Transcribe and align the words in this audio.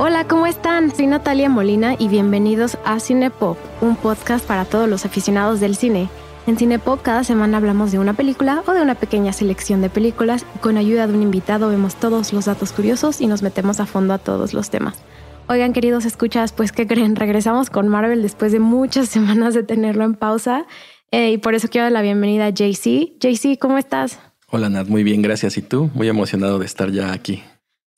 Hola, 0.00 0.28
¿cómo 0.28 0.46
están? 0.46 0.94
Soy 0.94 1.08
Natalia 1.08 1.48
Molina 1.48 1.96
y 1.98 2.06
bienvenidos 2.06 2.78
a 2.84 3.00
Cinepop, 3.00 3.58
un 3.80 3.96
podcast 3.96 4.46
para 4.46 4.64
todos 4.64 4.88
los 4.88 5.04
aficionados 5.04 5.58
del 5.58 5.74
cine. 5.74 6.08
En 6.46 6.56
Cinepop 6.56 7.02
cada 7.02 7.24
semana 7.24 7.56
hablamos 7.56 7.90
de 7.90 7.98
una 7.98 8.14
película 8.14 8.62
o 8.68 8.72
de 8.74 8.80
una 8.80 8.94
pequeña 8.94 9.32
selección 9.32 9.82
de 9.82 9.90
películas 9.90 10.46
y 10.54 10.60
con 10.60 10.76
ayuda 10.76 11.08
de 11.08 11.14
un 11.14 11.22
invitado 11.22 11.68
vemos 11.68 11.96
todos 11.96 12.32
los 12.32 12.44
datos 12.44 12.70
curiosos 12.70 13.20
y 13.20 13.26
nos 13.26 13.42
metemos 13.42 13.80
a 13.80 13.86
fondo 13.86 14.14
a 14.14 14.18
todos 14.18 14.54
los 14.54 14.70
temas. 14.70 15.02
Oigan, 15.48 15.72
queridos 15.72 16.04
escuchas, 16.04 16.52
pues 16.52 16.70
¿qué 16.70 16.86
creen? 16.86 17.16
Regresamos 17.16 17.68
con 17.68 17.88
Marvel 17.88 18.22
después 18.22 18.52
de 18.52 18.60
muchas 18.60 19.08
semanas 19.08 19.52
de 19.52 19.64
tenerlo 19.64 20.04
en 20.04 20.14
pausa 20.14 20.64
eh, 21.10 21.32
y 21.32 21.38
por 21.38 21.56
eso 21.56 21.66
quiero 21.66 21.86
dar 21.86 21.92
la 21.92 22.02
bienvenida 22.02 22.46
a 22.46 22.50
JC. 22.50 23.18
JC, 23.18 23.58
¿cómo 23.58 23.78
estás? 23.78 24.20
Hola 24.48 24.68
Nat, 24.68 24.86
muy 24.86 25.02
bien, 25.02 25.22
gracias. 25.22 25.58
¿Y 25.58 25.62
tú? 25.62 25.90
Muy 25.92 26.06
emocionado 26.06 26.60
de 26.60 26.66
estar 26.66 26.92
ya 26.92 27.12
aquí. 27.12 27.42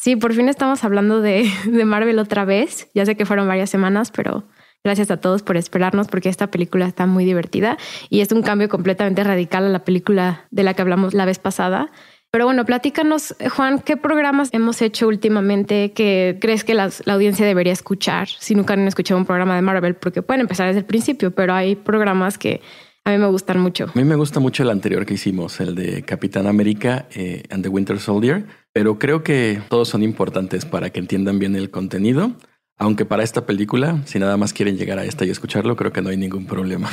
Sí, 0.01 0.17
por 0.17 0.33
fin 0.33 0.49
estamos 0.49 0.83
hablando 0.83 1.21
de, 1.21 1.47
Marvel 1.85 2.19
otra 2.19 2.47
vez. 2.47 2.89
Ya 2.95 3.05
sé 3.05 3.17
que 3.17 3.27
fueron 3.27 3.47
varias 3.47 3.69
semanas, 3.69 4.11
pero 4.11 4.45
gracias 4.83 5.11
a 5.11 5.19
todos 5.19 5.43
por 5.43 5.59
esperarnos 5.59 6.09
porque 6.09 6.31
esta 6.31 6.51
película 6.51 6.87
está 6.87 7.05
muy 7.05 7.27
divertida 7.27 7.77
y 8.09 8.23
es 8.23 8.33
un 8.33 8.41
cambio 8.41 8.71
completamente 8.71 9.23
radical 9.23 9.67
a 9.67 9.69
la 9.69 9.85
película 9.85 10.47
de 10.51 10.63
la 10.63 10.73
que 10.73 10.81
hablamos 10.81 11.13
la 11.13 11.27
vez 11.27 11.39
pasada. 11.39 11.91
Pero 12.31 12.47
bueno, 12.47 12.65
platícanos, 12.65 13.35
Juan, 13.55 13.81
¿qué 13.81 13.99
programas 13.99 14.49
hemos 14.53 14.81
hecho 14.81 15.07
últimamente 15.07 15.93
que 15.93 16.39
crees 16.41 16.65
que 16.65 16.73
la, 16.73 16.91
audiencia 17.07 17.45
debería 17.45 17.73
escuchar 17.75 18.29
si 18.29 18.55
nunca 18.55 18.73
han 18.73 18.87
escuchado 18.87 19.19
un 19.19 19.27
programa 19.27 19.55
de 19.55 19.61
Marvel? 19.61 19.97
Porque 19.97 20.23
pueden 20.23 20.41
empezar 20.41 20.69
desde 20.69 20.79
el 20.79 20.87
principio, 20.87 21.33
pero 21.33 21.53
hay 21.53 21.77
programas 21.77 22.39
que 22.39 22.63
a 23.11 23.17
mí 23.17 23.19
me 23.19 23.29
gustan 23.29 23.61
mucho. 23.61 23.85
A 23.85 23.93
mí 23.99 24.05
me 24.05 24.17
gusta 24.17 24.41
mucho 24.41 24.63
el 24.63 24.71
anterior 24.71 25.05
que 25.05 25.15
hicimos, 25.15 25.61
el 25.61 25.75
de 25.75 26.03
Capitán 26.03 26.47
América 26.47 27.07
eh, 27.15 27.43
and 27.51 27.63
the 27.63 27.69
Winter 27.69 27.99
Soldier 27.99 28.45
pero 28.73 28.99
creo 28.99 29.23
que 29.23 29.61
todos 29.69 29.89
son 29.89 30.03
importantes 30.03 30.65
para 30.65 30.91
que 30.91 31.01
entiendan 31.01 31.39
bien 31.39 31.57
el 31.57 31.71
contenido. 31.71 32.33
Aunque 32.79 33.05
para 33.05 33.23
esta 33.23 33.45
película, 33.45 33.99
si 34.07 34.19
nada 34.19 34.39
más 34.39 34.55
quieren 34.55 34.79
llegar 34.79 34.99
a 34.99 35.05
esta 35.05 35.27
y 35.27 35.31
escucharlo, 35.31 35.77
creo 35.77 35.93
que 35.93 36.01
no 36.01 36.09
hay 36.09 36.17
ningún 36.17 36.47
problema. 36.47 36.89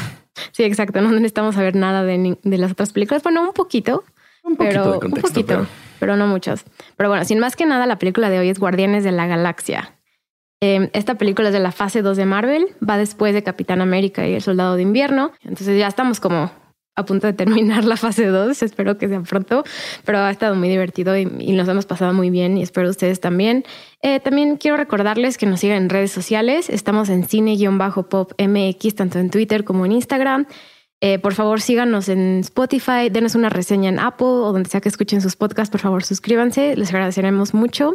Sí, 0.52 0.64
exacto. 0.64 1.02
No 1.02 1.12
necesitamos 1.12 1.56
saber 1.56 1.76
nada 1.76 2.04
de, 2.04 2.38
las 2.44 2.72
otras 2.72 2.92
películas. 2.92 3.24
Bueno, 3.24 3.44
un 3.44 3.54
poquito. 3.54 4.04
Un 4.44 4.58
poquito 4.58 4.94
de 4.94 5.00
contexto. 5.00 5.28
Un 5.28 5.46
poquito, 5.46 5.68
pero... 6.00 6.18
no 6.18 6.28
muchos. 6.28 6.66
Pero 6.98 7.10
bueno, 7.10 7.24
sin 7.26 7.40
más 7.40 7.56
que 7.56 7.66
nada, 7.66 7.86
la 7.86 8.00
película 8.00 8.30
de 8.30 8.40
hoy 8.40 8.50
es 8.50 8.60
Guardianes 8.60 9.04
de 9.04 9.12
la 9.12 9.28
Galaxia. 9.28 9.97
Em, 10.60 10.90
esta 10.94 11.16
película 11.16 11.50
es 11.50 11.54
de 11.54 11.60
la 11.60 11.72
fase 11.72 12.02
2 12.02 12.18
de 12.18 12.26
Marvel, 12.26 12.66
va 12.88 12.98
después 12.98 13.34
de 13.34 13.44
Capitán 13.44 13.82
América 13.82 14.28
y 14.28 14.34
el 14.34 14.42
Soldado 14.42 14.76
de 14.76 14.82
Invierno. 14.82 15.32
Entonces 15.44 15.78
ya 15.78 15.88
estamos 15.88 16.20
como 16.20 16.52
a 16.98 17.06
punto 17.06 17.28
de 17.28 17.34
terminar 17.34 17.86
la 17.86 17.96
fase 17.96 18.26
2. 18.26 18.64
Espero 18.64 18.98
que 18.98 19.08
sea 19.08 19.22
pronto, 19.22 19.64
pero 20.04 20.18
ha 20.18 20.32
estado 20.32 20.56
muy 20.56 20.68
divertido 20.68 21.16
y, 21.16 21.26
nos 21.26 21.68
hemos 21.68 21.86
pasado 21.86 22.14
muy 22.14 22.30
bien 22.30 22.58
y 22.58 22.64
espero 22.64 22.90
ustedes 22.90 23.20
también. 23.20 23.64
Eh, 24.02 24.20
también 24.20 24.58
quiero 24.58 24.78
recordarles 24.78 25.38
que 25.38 25.46
nos 25.46 25.60
sigan 25.60 25.84
en 25.84 25.90
redes 25.90 26.12
sociales. 26.12 26.70
Estamos 26.70 27.10
en 27.10 27.28
cine-pop 27.28 28.34
MX, 28.40 28.96
tanto 28.96 29.20
en 29.20 29.30
Twitter 29.30 29.64
como 29.64 29.86
en 29.86 29.92
Instagram. 29.94 30.48
Eh, 31.00 31.20
por 31.20 31.36
favor, 31.36 31.62
síganos 31.62 32.10
en 32.10 32.40
Spotify, 32.40 33.10
denos 33.12 33.36
una 33.36 33.50
reseña 33.50 33.90
en 33.90 34.00
Apple 34.00 34.26
o 34.26 34.52
donde 34.52 34.68
sea 34.68 34.82
que 34.82 34.90
escuchen 34.90 35.22
sus 35.22 35.36
podcasts. 35.36 35.72
Por 35.72 35.82
favor, 35.82 36.04
suscríbanse. 36.04 36.76
Les 36.76 36.90
agradeceremos 36.90 37.54
mucho. 37.54 37.94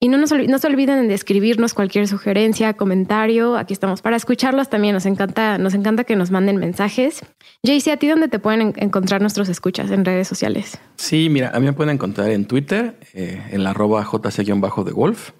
Y 0.00 0.08
no, 0.08 0.16
nos, 0.16 0.32
no 0.32 0.58
se 0.58 0.66
olviden 0.68 1.08
de 1.08 1.14
escribirnos 1.14 1.74
cualquier 1.74 2.06
sugerencia, 2.06 2.74
comentario. 2.74 3.56
Aquí 3.56 3.72
estamos 3.72 4.00
para 4.00 4.16
escucharlos. 4.16 4.70
También 4.70 4.94
nos 4.94 5.06
encanta, 5.06 5.58
nos 5.58 5.74
encanta 5.74 6.04
que 6.04 6.14
nos 6.14 6.30
manden 6.30 6.56
mensajes. 6.56 7.22
JC, 7.64 7.88
¿a 7.88 7.96
ti 7.96 8.06
dónde 8.06 8.28
te 8.28 8.38
pueden 8.38 8.74
encontrar 8.76 9.20
nuestros 9.20 9.48
escuchas 9.48 9.90
en 9.90 10.04
redes 10.04 10.28
sociales? 10.28 10.78
Sí, 10.96 11.28
mira, 11.28 11.50
a 11.52 11.58
mí 11.58 11.66
me 11.66 11.72
pueden 11.72 11.94
encontrar 11.94 12.30
en 12.30 12.44
Twitter, 12.44 12.96
eh, 13.12 13.42
en 13.50 13.64
la 13.64 13.70
arroba 13.70 14.04
jc-de 14.04 14.92
Wolf. 14.92 15.32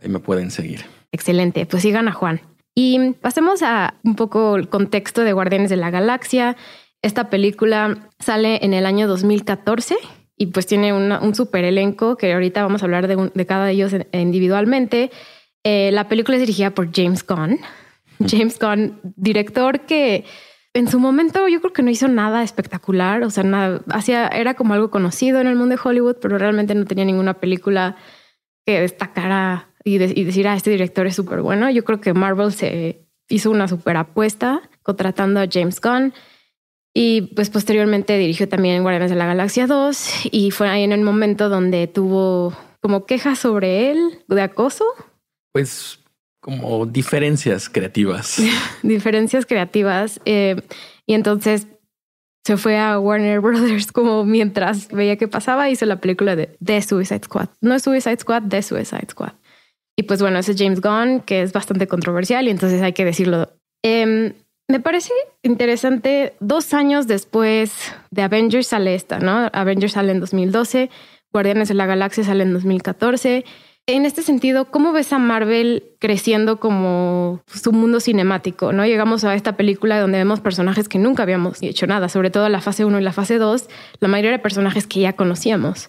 Ahí 0.00 0.08
me 0.08 0.20
pueden 0.20 0.50
seguir. 0.50 0.86
Excelente. 1.12 1.66
Pues 1.66 1.82
sigan 1.82 2.08
a 2.08 2.12
Juan. 2.12 2.40
Y 2.74 3.12
pasemos 3.20 3.62
a 3.62 3.94
un 4.04 4.14
poco 4.14 4.56
el 4.56 4.70
contexto 4.70 5.22
de 5.22 5.34
Guardianes 5.34 5.68
de 5.68 5.76
la 5.76 5.90
Galaxia. 5.90 6.56
Esta 7.02 7.28
película 7.28 8.08
sale 8.18 8.64
en 8.64 8.72
el 8.72 8.86
año 8.86 9.06
2014 9.06 9.96
y 10.38 10.46
pues 10.46 10.66
tiene 10.66 10.92
un 10.92 11.34
super 11.34 11.64
elenco 11.64 12.16
que 12.16 12.32
ahorita 12.32 12.62
vamos 12.62 12.82
a 12.82 12.86
hablar 12.86 13.08
de, 13.08 13.46
cada 13.46 13.66
de 13.66 13.72
ellos 13.72 13.92
individualmente. 14.12 15.10
Eh, 15.64 15.90
la 15.92 16.08
película 16.08 16.36
es 16.36 16.40
dirigida 16.40 16.70
por 16.70 16.90
James 16.94 17.26
Gunn. 17.26 17.58
James 18.26 18.58
Gunn, 18.58 19.00
director 19.16 19.80
que 19.80 20.24
en 20.74 20.88
su 20.88 21.00
momento 21.00 21.48
yo 21.48 21.60
creo 21.60 21.72
que 21.72 21.82
no 21.82 21.90
hizo 21.90 22.06
nada 22.06 22.44
espectacular, 22.44 23.24
o 23.24 23.30
sea, 23.30 23.42
nada, 23.42 23.82
hacía, 23.90 24.28
era 24.28 24.54
como 24.54 24.74
algo 24.74 24.90
conocido 24.90 25.40
en 25.40 25.48
el 25.48 25.56
mundo 25.56 25.74
de 25.74 25.80
Hollywood, 25.82 26.16
pero 26.22 26.38
realmente 26.38 26.74
no 26.76 26.84
tenía 26.84 27.04
ninguna 27.04 27.34
película 27.34 27.96
que 28.64 28.80
destacara 28.80 29.70
y, 29.82 29.96
y 29.96 30.24
decir, 30.24 30.46
ah, 30.46 30.54
este 30.54 30.70
director 30.70 31.06
es 31.08 31.16
súper 31.16 31.42
bueno. 31.42 31.68
Yo 31.70 31.84
creo 31.84 32.00
que 32.00 32.14
Marvel 32.14 32.52
se 32.52 33.08
hizo 33.28 33.50
una 33.50 33.66
super 33.66 33.96
apuesta 33.96 34.62
contratando 34.82 35.40
a 35.40 35.48
James 35.50 35.80
Gunn. 35.80 36.14
Y 37.00 37.20
pues 37.36 37.48
posteriormente 37.48 38.18
dirigió 38.18 38.48
también 38.48 38.82
Guardianes 38.82 39.10
de 39.10 39.14
la 39.14 39.26
Galaxia 39.26 39.68
2 39.68 40.30
y 40.32 40.50
fue 40.50 40.68
ahí 40.68 40.82
en 40.82 40.90
el 40.90 41.02
momento 41.02 41.48
donde 41.48 41.86
tuvo 41.86 42.52
como 42.80 43.06
quejas 43.06 43.38
sobre 43.38 43.92
él 43.92 44.24
de 44.26 44.42
acoso. 44.42 44.84
Pues 45.52 46.00
como 46.40 46.86
diferencias 46.86 47.68
creativas. 47.68 48.42
diferencias 48.82 49.46
creativas. 49.46 50.20
Eh, 50.24 50.56
y 51.06 51.14
entonces 51.14 51.68
se 52.44 52.56
fue 52.56 52.76
a 52.76 52.98
Warner 52.98 53.38
Brothers 53.38 53.92
como 53.92 54.24
mientras 54.24 54.88
veía 54.88 55.16
que 55.16 55.28
pasaba, 55.28 55.70
hizo 55.70 55.86
la 55.86 56.00
película 56.00 56.34
de 56.34 56.56
The 56.64 56.82
Suicide 56.82 57.22
Squad. 57.26 57.50
No 57.60 57.76
es 57.76 57.84
Suicide 57.84 58.18
Squad, 58.18 58.48
The 58.48 58.60
Suicide 58.60 59.06
Squad. 59.08 59.34
Y 59.96 60.02
pues 60.02 60.20
bueno, 60.20 60.40
ese 60.40 60.50
es 60.50 60.58
James 60.58 60.80
Gunn, 60.80 61.20
que 61.20 61.42
es 61.42 61.52
bastante 61.52 61.86
controversial 61.86 62.48
y 62.48 62.50
entonces 62.50 62.82
hay 62.82 62.92
que 62.92 63.04
decirlo. 63.04 63.52
Eh, 63.84 64.34
me 64.68 64.80
parece 64.80 65.12
interesante, 65.42 66.34
dos 66.40 66.74
años 66.74 67.06
después 67.06 67.72
de 68.10 68.22
Avengers 68.22 68.66
sale 68.66 68.94
esta, 68.94 69.18
¿no? 69.18 69.48
Avengers 69.52 69.92
sale 69.92 70.12
en 70.12 70.20
2012, 70.20 70.90
Guardianes 71.32 71.68
de 71.68 71.74
la 71.74 71.86
Galaxia 71.86 72.22
sale 72.24 72.42
en 72.42 72.52
2014. 72.52 73.44
En 73.86 74.04
este 74.04 74.20
sentido, 74.20 74.66
¿cómo 74.66 74.92
ves 74.92 75.14
a 75.14 75.18
Marvel 75.18 75.82
creciendo 75.98 76.60
como 76.60 77.40
su 77.46 77.72
mundo 77.72 78.00
cinemático? 78.00 78.70
¿no? 78.70 78.84
Llegamos 78.84 79.24
a 79.24 79.34
esta 79.34 79.56
película 79.56 79.98
donde 79.98 80.18
vemos 80.18 80.40
personajes 80.40 80.90
que 80.90 80.98
nunca 80.98 81.22
habíamos 81.22 81.62
hecho 81.62 81.86
nada, 81.86 82.10
sobre 82.10 82.28
todo 82.28 82.50
la 82.50 82.60
fase 82.60 82.84
1 82.84 83.00
y 83.00 83.02
la 83.02 83.14
fase 83.14 83.38
2, 83.38 83.68
la 84.00 84.08
mayoría 84.08 84.32
de 84.32 84.38
personajes 84.38 84.86
que 84.86 85.00
ya 85.00 85.14
conocíamos. 85.14 85.88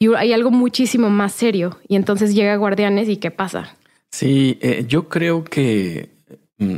Y 0.00 0.12
hay 0.14 0.32
algo 0.32 0.50
muchísimo 0.50 1.08
más 1.08 1.32
serio. 1.32 1.78
Y 1.86 1.94
entonces 1.94 2.34
llega 2.34 2.56
Guardianes 2.56 3.08
y 3.08 3.18
¿qué 3.18 3.30
pasa? 3.30 3.76
Sí, 4.10 4.58
eh, 4.60 4.84
yo 4.88 5.08
creo 5.08 5.44
que 5.44 6.10
mm, 6.58 6.76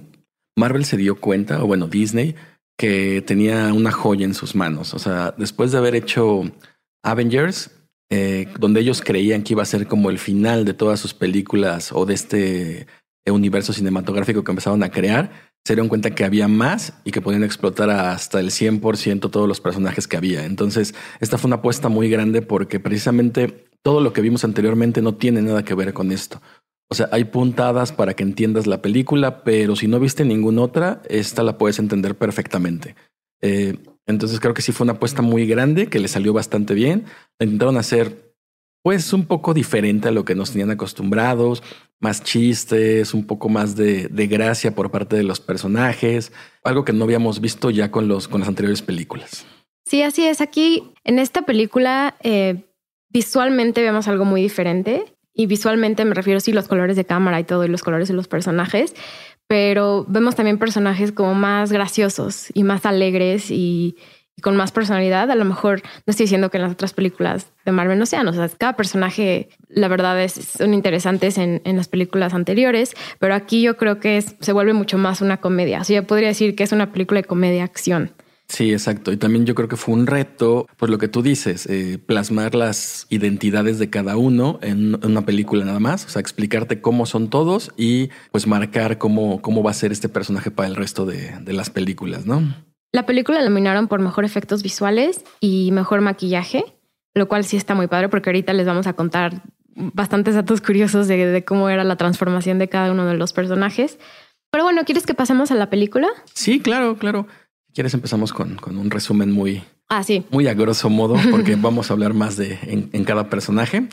Marvel 0.58 0.84
se 0.84 0.96
dio 0.96 1.20
cuenta, 1.20 1.62
o 1.62 1.66
bueno, 1.66 1.88
Disney, 1.88 2.34
que 2.76 3.22
tenía 3.26 3.72
una 3.72 3.90
joya 3.90 4.24
en 4.24 4.34
sus 4.34 4.54
manos. 4.54 4.94
O 4.94 4.98
sea, 4.98 5.34
después 5.36 5.72
de 5.72 5.78
haber 5.78 5.94
hecho 5.94 6.42
Avengers, 7.02 7.70
eh, 8.10 8.48
donde 8.58 8.80
ellos 8.80 9.02
creían 9.02 9.42
que 9.42 9.54
iba 9.54 9.62
a 9.62 9.66
ser 9.66 9.86
como 9.86 10.10
el 10.10 10.18
final 10.18 10.64
de 10.64 10.74
todas 10.74 11.00
sus 11.00 11.14
películas 11.14 11.92
o 11.92 12.06
de 12.06 12.14
este 12.14 12.86
universo 13.26 13.72
cinematográfico 13.72 14.44
que 14.44 14.52
empezaban 14.52 14.82
a 14.82 14.90
crear, 14.90 15.30
se 15.64 15.74
dieron 15.74 15.88
cuenta 15.88 16.14
que 16.14 16.24
había 16.24 16.48
más 16.48 16.94
y 17.04 17.10
que 17.10 17.20
podían 17.20 17.44
explotar 17.44 17.90
hasta 17.90 18.40
el 18.40 18.50
100% 18.50 19.30
todos 19.30 19.46
los 19.46 19.60
personajes 19.60 20.08
que 20.08 20.16
había. 20.16 20.46
Entonces, 20.46 20.94
esta 21.20 21.36
fue 21.36 21.48
una 21.48 21.56
apuesta 21.56 21.88
muy 21.88 22.08
grande 22.08 22.40
porque 22.40 22.80
precisamente 22.80 23.66
todo 23.82 24.00
lo 24.00 24.12
que 24.12 24.22
vimos 24.22 24.44
anteriormente 24.44 25.02
no 25.02 25.16
tiene 25.16 25.42
nada 25.42 25.64
que 25.64 25.74
ver 25.74 25.92
con 25.92 26.10
esto. 26.10 26.40
O 26.90 26.94
sea, 26.94 27.08
hay 27.12 27.24
puntadas 27.24 27.92
para 27.92 28.14
que 28.14 28.22
entiendas 28.22 28.66
la 28.66 28.80
película, 28.80 29.44
pero 29.44 29.76
si 29.76 29.88
no 29.88 30.00
viste 30.00 30.24
ninguna 30.24 30.62
otra, 30.62 31.02
esta 31.08 31.42
la 31.42 31.58
puedes 31.58 31.78
entender 31.78 32.16
perfectamente. 32.16 32.94
Eh, 33.42 33.76
entonces 34.06 34.40
creo 34.40 34.54
que 34.54 34.62
sí 34.62 34.72
fue 34.72 34.84
una 34.84 34.94
apuesta 34.94 35.20
muy 35.20 35.46
grande, 35.46 35.88
que 35.88 35.98
le 35.98 36.08
salió 36.08 36.32
bastante 36.32 36.72
bien. 36.72 37.04
La 37.38 37.44
intentaron 37.44 37.76
hacer 37.76 38.34
pues 38.82 39.12
un 39.12 39.26
poco 39.26 39.52
diferente 39.52 40.08
a 40.08 40.12
lo 40.12 40.24
que 40.24 40.34
nos 40.34 40.52
tenían 40.52 40.70
acostumbrados, 40.70 41.62
más 42.00 42.22
chistes, 42.22 43.12
un 43.12 43.26
poco 43.26 43.50
más 43.50 43.76
de, 43.76 44.08
gracia 44.30 44.74
por 44.74 44.90
parte 44.90 45.16
de 45.16 45.24
los 45.24 45.40
personajes, 45.40 46.32
algo 46.64 46.84
que 46.84 46.92
no 46.94 47.04
habíamos 47.04 47.40
visto 47.40 47.70
ya 47.70 47.90
con, 47.90 48.08
los, 48.08 48.28
con 48.28 48.40
las 48.40 48.48
anteriores 48.48 48.80
películas. 48.80 49.44
Sí, 49.84 50.02
así 50.02 50.26
es. 50.26 50.40
Aquí 50.40 50.92
en 51.04 51.18
esta 51.18 51.42
película 51.42 52.16
eh, 52.22 52.62
visualmente 53.10 53.82
vemos 53.82 54.08
algo 54.08 54.24
muy 54.24 54.40
diferente. 54.40 55.04
Y 55.38 55.46
visualmente 55.46 56.04
me 56.04 56.16
refiero 56.16 56.40
sí 56.40 56.52
los 56.52 56.66
colores 56.66 56.96
de 56.96 57.04
cámara 57.04 57.38
y 57.38 57.44
todo 57.44 57.64
y 57.64 57.68
los 57.68 57.84
colores 57.84 58.08
de 58.08 58.14
los 58.14 58.26
personajes, 58.26 58.92
pero 59.46 60.04
vemos 60.08 60.34
también 60.34 60.58
personajes 60.58 61.12
como 61.12 61.32
más 61.34 61.70
graciosos 61.70 62.48
y 62.54 62.64
más 62.64 62.84
alegres 62.84 63.52
y, 63.52 63.96
con 64.42 64.56
más 64.56 64.72
personalidad. 64.72 65.30
A 65.30 65.36
lo 65.36 65.44
mejor 65.44 65.80
no 65.84 66.10
estoy 66.10 66.24
diciendo 66.24 66.50
que 66.50 66.56
en 66.56 66.64
las 66.64 66.72
otras 66.72 66.92
películas 66.92 67.52
de 67.64 67.70
Marvel 67.70 68.00
no 68.00 68.06
sean, 68.06 68.26
o 68.26 68.32
sea, 68.32 68.48
cada 68.48 68.74
personaje, 68.74 69.48
la 69.68 69.86
verdad, 69.86 70.20
es, 70.20 70.32
son 70.32 70.74
interesantes 70.74 71.38
en, 71.38 71.62
en 71.64 71.76
las 71.76 71.86
películas 71.86 72.34
anteriores, 72.34 72.96
pero 73.20 73.34
aquí 73.34 73.62
yo 73.62 73.76
creo 73.76 74.00
que 74.00 74.20
se 74.20 74.52
vuelve 74.52 74.72
mucho 74.72 74.98
más 74.98 75.20
una 75.20 75.36
comedia. 75.36 75.82
O 75.82 75.84
sea, 75.84 76.00
yo 76.00 76.06
podría 76.06 76.28
decir 76.28 76.56
que 76.56 76.64
es 76.64 76.72
una 76.72 76.90
película 76.90 77.20
de 77.20 77.28
comedia-acción. 77.28 78.10
Sí, 78.48 78.72
exacto. 78.72 79.12
Y 79.12 79.18
también 79.18 79.44
yo 79.44 79.54
creo 79.54 79.68
que 79.68 79.76
fue 79.76 79.94
un 79.94 80.06
reto, 80.06 80.66
pues 80.78 80.90
lo 80.90 80.96
que 80.98 81.08
tú 81.08 81.22
dices, 81.22 81.66
eh, 81.66 81.98
plasmar 81.98 82.54
las 82.54 83.06
identidades 83.10 83.78
de 83.78 83.90
cada 83.90 84.16
uno 84.16 84.58
en 84.62 85.04
una 85.04 85.26
película 85.26 85.66
nada 85.66 85.80
más, 85.80 86.06
o 86.06 86.08
sea, 86.08 86.20
explicarte 86.20 86.80
cómo 86.80 87.04
son 87.04 87.28
todos 87.28 87.72
y 87.76 88.08
pues 88.32 88.46
marcar 88.46 88.96
cómo, 88.96 89.42
cómo 89.42 89.62
va 89.62 89.70
a 89.70 89.74
ser 89.74 89.92
este 89.92 90.08
personaje 90.08 90.50
para 90.50 90.68
el 90.68 90.76
resto 90.76 91.04
de, 91.04 91.38
de 91.42 91.52
las 91.52 91.68
películas, 91.68 92.24
¿no? 92.24 92.42
La 92.90 93.04
película 93.04 93.38
la 93.40 93.50
nominaron 93.50 93.86
por 93.86 94.00
mejor 94.00 94.24
efectos 94.24 94.62
visuales 94.62 95.22
y 95.40 95.70
mejor 95.72 96.00
maquillaje, 96.00 96.64
lo 97.14 97.28
cual 97.28 97.44
sí 97.44 97.58
está 97.58 97.74
muy 97.74 97.86
padre 97.86 98.08
porque 98.08 98.30
ahorita 98.30 98.54
les 98.54 98.66
vamos 98.66 98.86
a 98.86 98.94
contar 98.94 99.42
bastantes 99.76 100.34
datos 100.34 100.62
curiosos 100.62 101.06
de, 101.06 101.26
de 101.26 101.44
cómo 101.44 101.68
era 101.68 101.84
la 101.84 101.96
transformación 101.96 102.58
de 102.58 102.70
cada 102.70 102.90
uno 102.92 103.04
de 103.04 103.14
los 103.14 103.34
personajes. 103.34 103.98
Pero 104.50 104.64
bueno, 104.64 104.84
¿quieres 104.86 105.04
que 105.04 105.12
pasemos 105.12 105.50
a 105.50 105.54
la 105.54 105.68
película? 105.68 106.08
Sí, 106.32 106.60
claro, 106.60 106.96
claro. 106.96 107.26
Quieres 107.78 107.94
empezamos 107.94 108.32
con, 108.32 108.56
con 108.56 108.76
un 108.76 108.90
resumen 108.90 109.30
muy, 109.30 109.62
Ah, 109.88 110.02
sí. 110.02 110.24
muy 110.30 110.48
a 110.48 110.54
grosso 110.54 110.90
modo, 110.90 111.14
porque 111.30 111.54
vamos 111.54 111.88
a 111.90 111.94
hablar 111.94 112.12
más 112.12 112.36
de 112.36 112.58
en, 112.62 112.90
en 112.92 113.04
cada 113.04 113.30
personaje. 113.30 113.86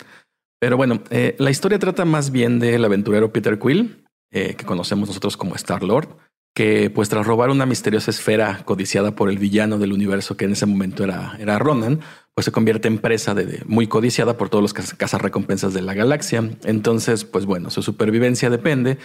Pero 0.60 0.76
bueno, 0.76 1.04
eh, 1.12 1.36
la 1.38 1.52
historia 1.52 1.78
trata 1.78 2.04
más 2.04 2.32
bien 2.32 2.58
del 2.58 2.84
aventurero 2.84 3.32
Peter 3.32 3.60
Quill, 3.60 4.08
eh, 4.32 4.56
que 4.58 4.66
conocemos 4.66 5.08
nosotros 5.10 5.38
como 5.38 5.54
Star 5.54 5.84
Lord, 5.84 6.08
que 6.56 6.90
pues 6.90 7.10
tras 7.10 7.28
robar 7.28 7.52
una 7.52 7.68
misteriosa 7.68 8.10
esfera 8.10 8.64
codiciada 8.66 9.12
por 9.16 9.30
el 9.30 9.38
villano 9.38 9.78
del 9.78 9.94
universo 9.94 10.36
que 10.36 10.46
en 10.46 10.54
ese 10.54 10.66
momento 10.66 11.04
era, 11.04 11.36
era 11.40 11.60
Ronan, 11.60 12.00
pues 12.34 12.46
se 12.46 12.52
convierte 12.52 12.88
en 12.88 12.98
presa 12.98 13.36
de, 13.36 13.46
de- 13.46 13.64
muy 13.68 13.86
codiciada 13.86 14.36
por 14.36 14.50
todos 14.50 14.64
los 14.64 14.74
caz- 14.74 14.98
cazarrecompensas 14.98 15.76
de 15.76 15.84
la 15.84 15.94
galaxia. 15.94 16.50
Entonces, 16.64 17.24
pues 17.24 17.46
bueno, 17.46 17.70
su 17.70 17.84
supervivencia 17.84 18.50
depende 18.50 18.98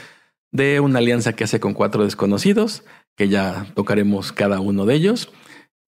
de 0.53 0.81
una 0.81 1.00
alianza 1.00 1.35
que 1.35 1.44
hace 1.44 1.61
con 1.61 1.75
cuatro 1.75 2.03
desconocidos, 2.03 2.82
que 3.20 3.28
ya 3.28 3.67
tocaremos 3.75 4.32
cada 4.32 4.61
uno 4.61 4.87
de 4.87 4.94
ellos, 4.94 5.31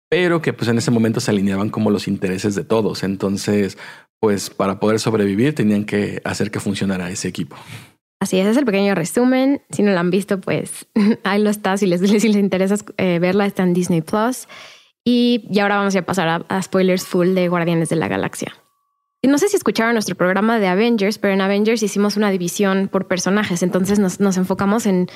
pero 0.08 0.42
que 0.42 0.52
pues 0.52 0.68
en 0.68 0.78
ese 0.78 0.92
momento 0.92 1.18
se 1.18 1.32
alineaban 1.32 1.70
como 1.70 1.90
los 1.90 2.06
intereses 2.06 2.54
de 2.54 2.62
todos. 2.62 3.02
Entonces, 3.02 3.78
pues 4.20 4.48
para 4.48 4.78
poder 4.78 5.00
sobrevivir 5.00 5.52
tenían 5.52 5.86
que 5.86 6.22
hacer 6.22 6.52
que 6.52 6.60
funcionara 6.60 7.10
ese 7.10 7.26
equipo. 7.26 7.56
Así 8.20 8.38
es, 8.38 8.46
es 8.46 8.56
el 8.56 8.64
pequeño 8.64 8.94
resumen. 8.94 9.60
Si 9.70 9.82
no 9.82 9.90
la 9.90 9.98
han 9.98 10.10
visto, 10.12 10.40
pues 10.40 10.86
ahí 11.24 11.42
lo 11.42 11.50
está. 11.50 11.76
Si 11.76 11.86
les, 11.86 12.00
si 12.22 12.28
les 12.28 12.36
interesa 12.36 12.76
eh, 12.96 13.18
verla, 13.18 13.44
está 13.44 13.64
en 13.64 13.74
Disney 13.74 14.02
Plus. 14.02 14.46
Y, 15.04 15.48
y 15.50 15.58
ahora 15.58 15.78
vamos 15.78 15.96
a 15.96 16.02
pasar 16.02 16.28
a, 16.28 16.36
a 16.48 16.62
spoilers 16.62 17.04
full 17.04 17.34
de 17.34 17.48
Guardianes 17.48 17.88
de 17.88 17.96
la 17.96 18.06
Galaxia. 18.06 18.54
No 19.24 19.38
sé 19.38 19.48
si 19.48 19.56
escucharon 19.56 19.94
nuestro 19.94 20.14
programa 20.14 20.60
de 20.60 20.68
Avengers, 20.68 21.18
pero 21.18 21.34
en 21.34 21.40
Avengers 21.40 21.82
hicimos 21.82 22.16
una 22.16 22.30
división 22.30 22.86
por 22.86 23.08
personajes. 23.08 23.64
Entonces 23.64 23.98
nos, 23.98 24.20
nos 24.20 24.36
enfocamos 24.36 24.86
en, 24.86 25.08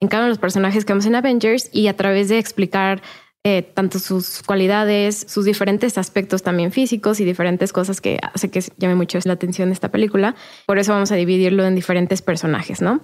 en 0.00 0.08
cada 0.08 0.22
uno 0.22 0.26
de 0.26 0.30
los 0.30 0.38
personajes 0.38 0.84
que 0.84 0.92
vemos 0.92 1.06
en 1.06 1.14
Avengers 1.14 1.70
y 1.72 1.88
a 1.88 1.96
través 1.96 2.28
de 2.28 2.38
explicar 2.38 3.02
eh, 3.44 3.62
tanto 3.62 3.98
sus 3.98 4.42
cualidades, 4.42 5.24
sus 5.28 5.44
diferentes 5.44 5.96
aspectos 5.96 6.42
también 6.42 6.72
físicos 6.72 7.20
y 7.20 7.24
diferentes 7.24 7.72
cosas 7.72 8.00
que 8.00 8.18
hace 8.20 8.50
que 8.50 8.62
llame 8.76 8.94
mucho 8.94 9.18
la 9.24 9.32
atención 9.32 9.70
esta 9.72 9.90
película. 9.90 10.34
Por 10.66 10.78
eso 10.78 10.92
vamos 10.92 11.12
a 11.12 11.14
dividirlo 11.14 11.64
en 11.64 11.74
diferentes 11.74 12.20
personajes, 12.20 12.82
¿no? 12.82 13.00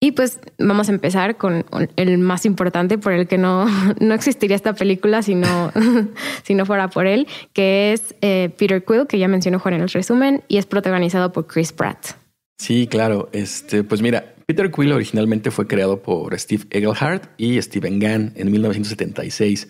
Y 0.00 0.12
pues 0.12 0.38
vamos 0.58 0.88
a 0.88 0.92
empezar 0.92 1.36
con 1.36 1.66
el 1.96 2.18
más 2.18 2.46
importante 2.46 2.98
por 2.98 3.12
el 3.12 3.26
que 3.26 3.38
no, 3.38 3.66
no 4.00 4.14
existiría 4.14 4.54
esta 4.54 4.74
película 4.74 5.22
si 5.22 5.34
no, 5.34 5.72
si 6.44 6.54
no 6.54 6.66
fuera 6.66 6.88
por 6.88 7.06
él, 7.06 7.26
que 7.52 7.92
es 7.92 8.14
eh, 8.20 8.50
Peter 8.56 8.84
Quill, 8.84 9.06
que 9.08 9.18
ya 9.18 9.26
mencionó 9.26 9.58
Juan 9.58 9.74
en 9.74 9.80
el 9.80 9.88
resumen, 9.88 10.44
y 10.46 10.58
es 10.58 10.66
protagonizado 10.66 11.32
por 11.32 11.46
Chris 11.46 11.72
Pratt. 11.72 12.12
Sí, 12.58 12.86
claro. 12.86 13.28
Este, 13.32 13.82
pues 13.82 14.02
mira, 14.02 14.34
Peter 14.48 14.70
Quill 14.70 14.92
originalmente 14.92 15.50
fue 15.50 15.66
creado 15.66 16.02
por 16.02 16.36
Steve 16.38 16.64
Englehart 16.70 17.28
y 17.36 17.60
Steven 17.60 17.98
Gann 17.98 18.32
en 18.34 18.50
1976. 18.50 19.68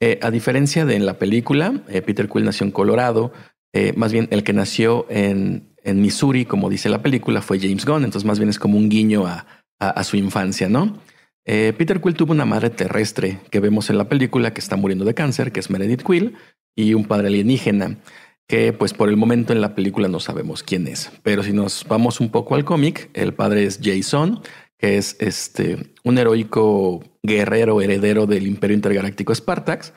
Eh, 0.00 0.18
a 0.20 0.32
diferencia 0.32 0.84
de 0.84 0.96
en 0.96 1.06
la 1.06 1.16
película, 1.16 1.84
eh, 1.88 2.02
Peter 2.02 2.28
Quill 2.28 2.44
nació 2.44 2.66
en 2.66 2.72
Colorado. 2.72 3.32
eh, 3.72 3.92
más 3.96 4.12
bien, 4.12 4.26
el 4.32 4.42
que 4.42 4.52
nació 4.52 5.06
en, 5.10 5.68
en 5.84 6.02
Missouri, 6.02 6.44
como 6.44 6.68
dice 6.68 6.88
la 6.88 7.02
película, 7.02 7.40
fue 7.40 7.60
James 7.60 7.84
Gunn. 7.86 8.02
Entonces, 8.04 8.26
más 8.26 8.38
bien 8.40 8.48
es 8.48 8.58
como 8.58 8.76
un 8.78 8.88
guiño 8.88 9.26
a, 9.28 9.46
a- 9.78 9.90
a 9.90 10.02
su 10.02 10.16
infancia, 10.16 10.68
¿no? 10.68 10.98
Peter 11.44 12.00
Quill 12.00 12.14
tuvo 12.14 12.32
una 12.32 12.44
madre 12.44 12.70
terrestre 12.70 13.38
que 13.52 13.60
vemos 13.60 13.88
en 13.90 13.98
la 13.98 14.08
película 14.08 14.52
que 14.52 14.58
está 14.60 14.74
muriendo 14.74 15.04
de 15.04 15.14
cáncer, 15.14 15.52
que 15.52 15.60
es 15.60 15.70
Meredith 15.70 16.02
Quill, 16.02 16.34
y 16.74 16.94
un 16.94 17.04
padre 17.04 17.28
alienígena 17.28 17.98
que 18.46 18.72
pues 18.72 18.94
por 18.94 19.08
el 19.08 19.16
momento 19.16 19.52
en 19.52 19.60
la 19.60 19.74
película 19.74 20.08
no 20.08 20.20
sabemos 20.20 20.62
quién 20.62 20.86
es. 20.86 21.10
Pero 21.22 21.42
si 21.42 21.52
nos 21.52 21.84
vamos 21.88 22.20
un 22.20 22.30
poco 22.30 22.54
al 22.54 22.64
cómic, 22.64 23.10
el 23.14 23.34
padre 23.34 23.64
es 23.64 23.80
Jason, 23.82 24.40
que 24.78 24.98
es 24.98 25.16
este 25.20 25.94
un 26.04 26.18
heroico 26.18 27.02
guerrero 27.22 27.80
heredero 27.80 28.26
del 28.26 28.46
Imperio 28.46 28.76
Intergaláctico 28.76 29.34
Spartax, 29.34 29.92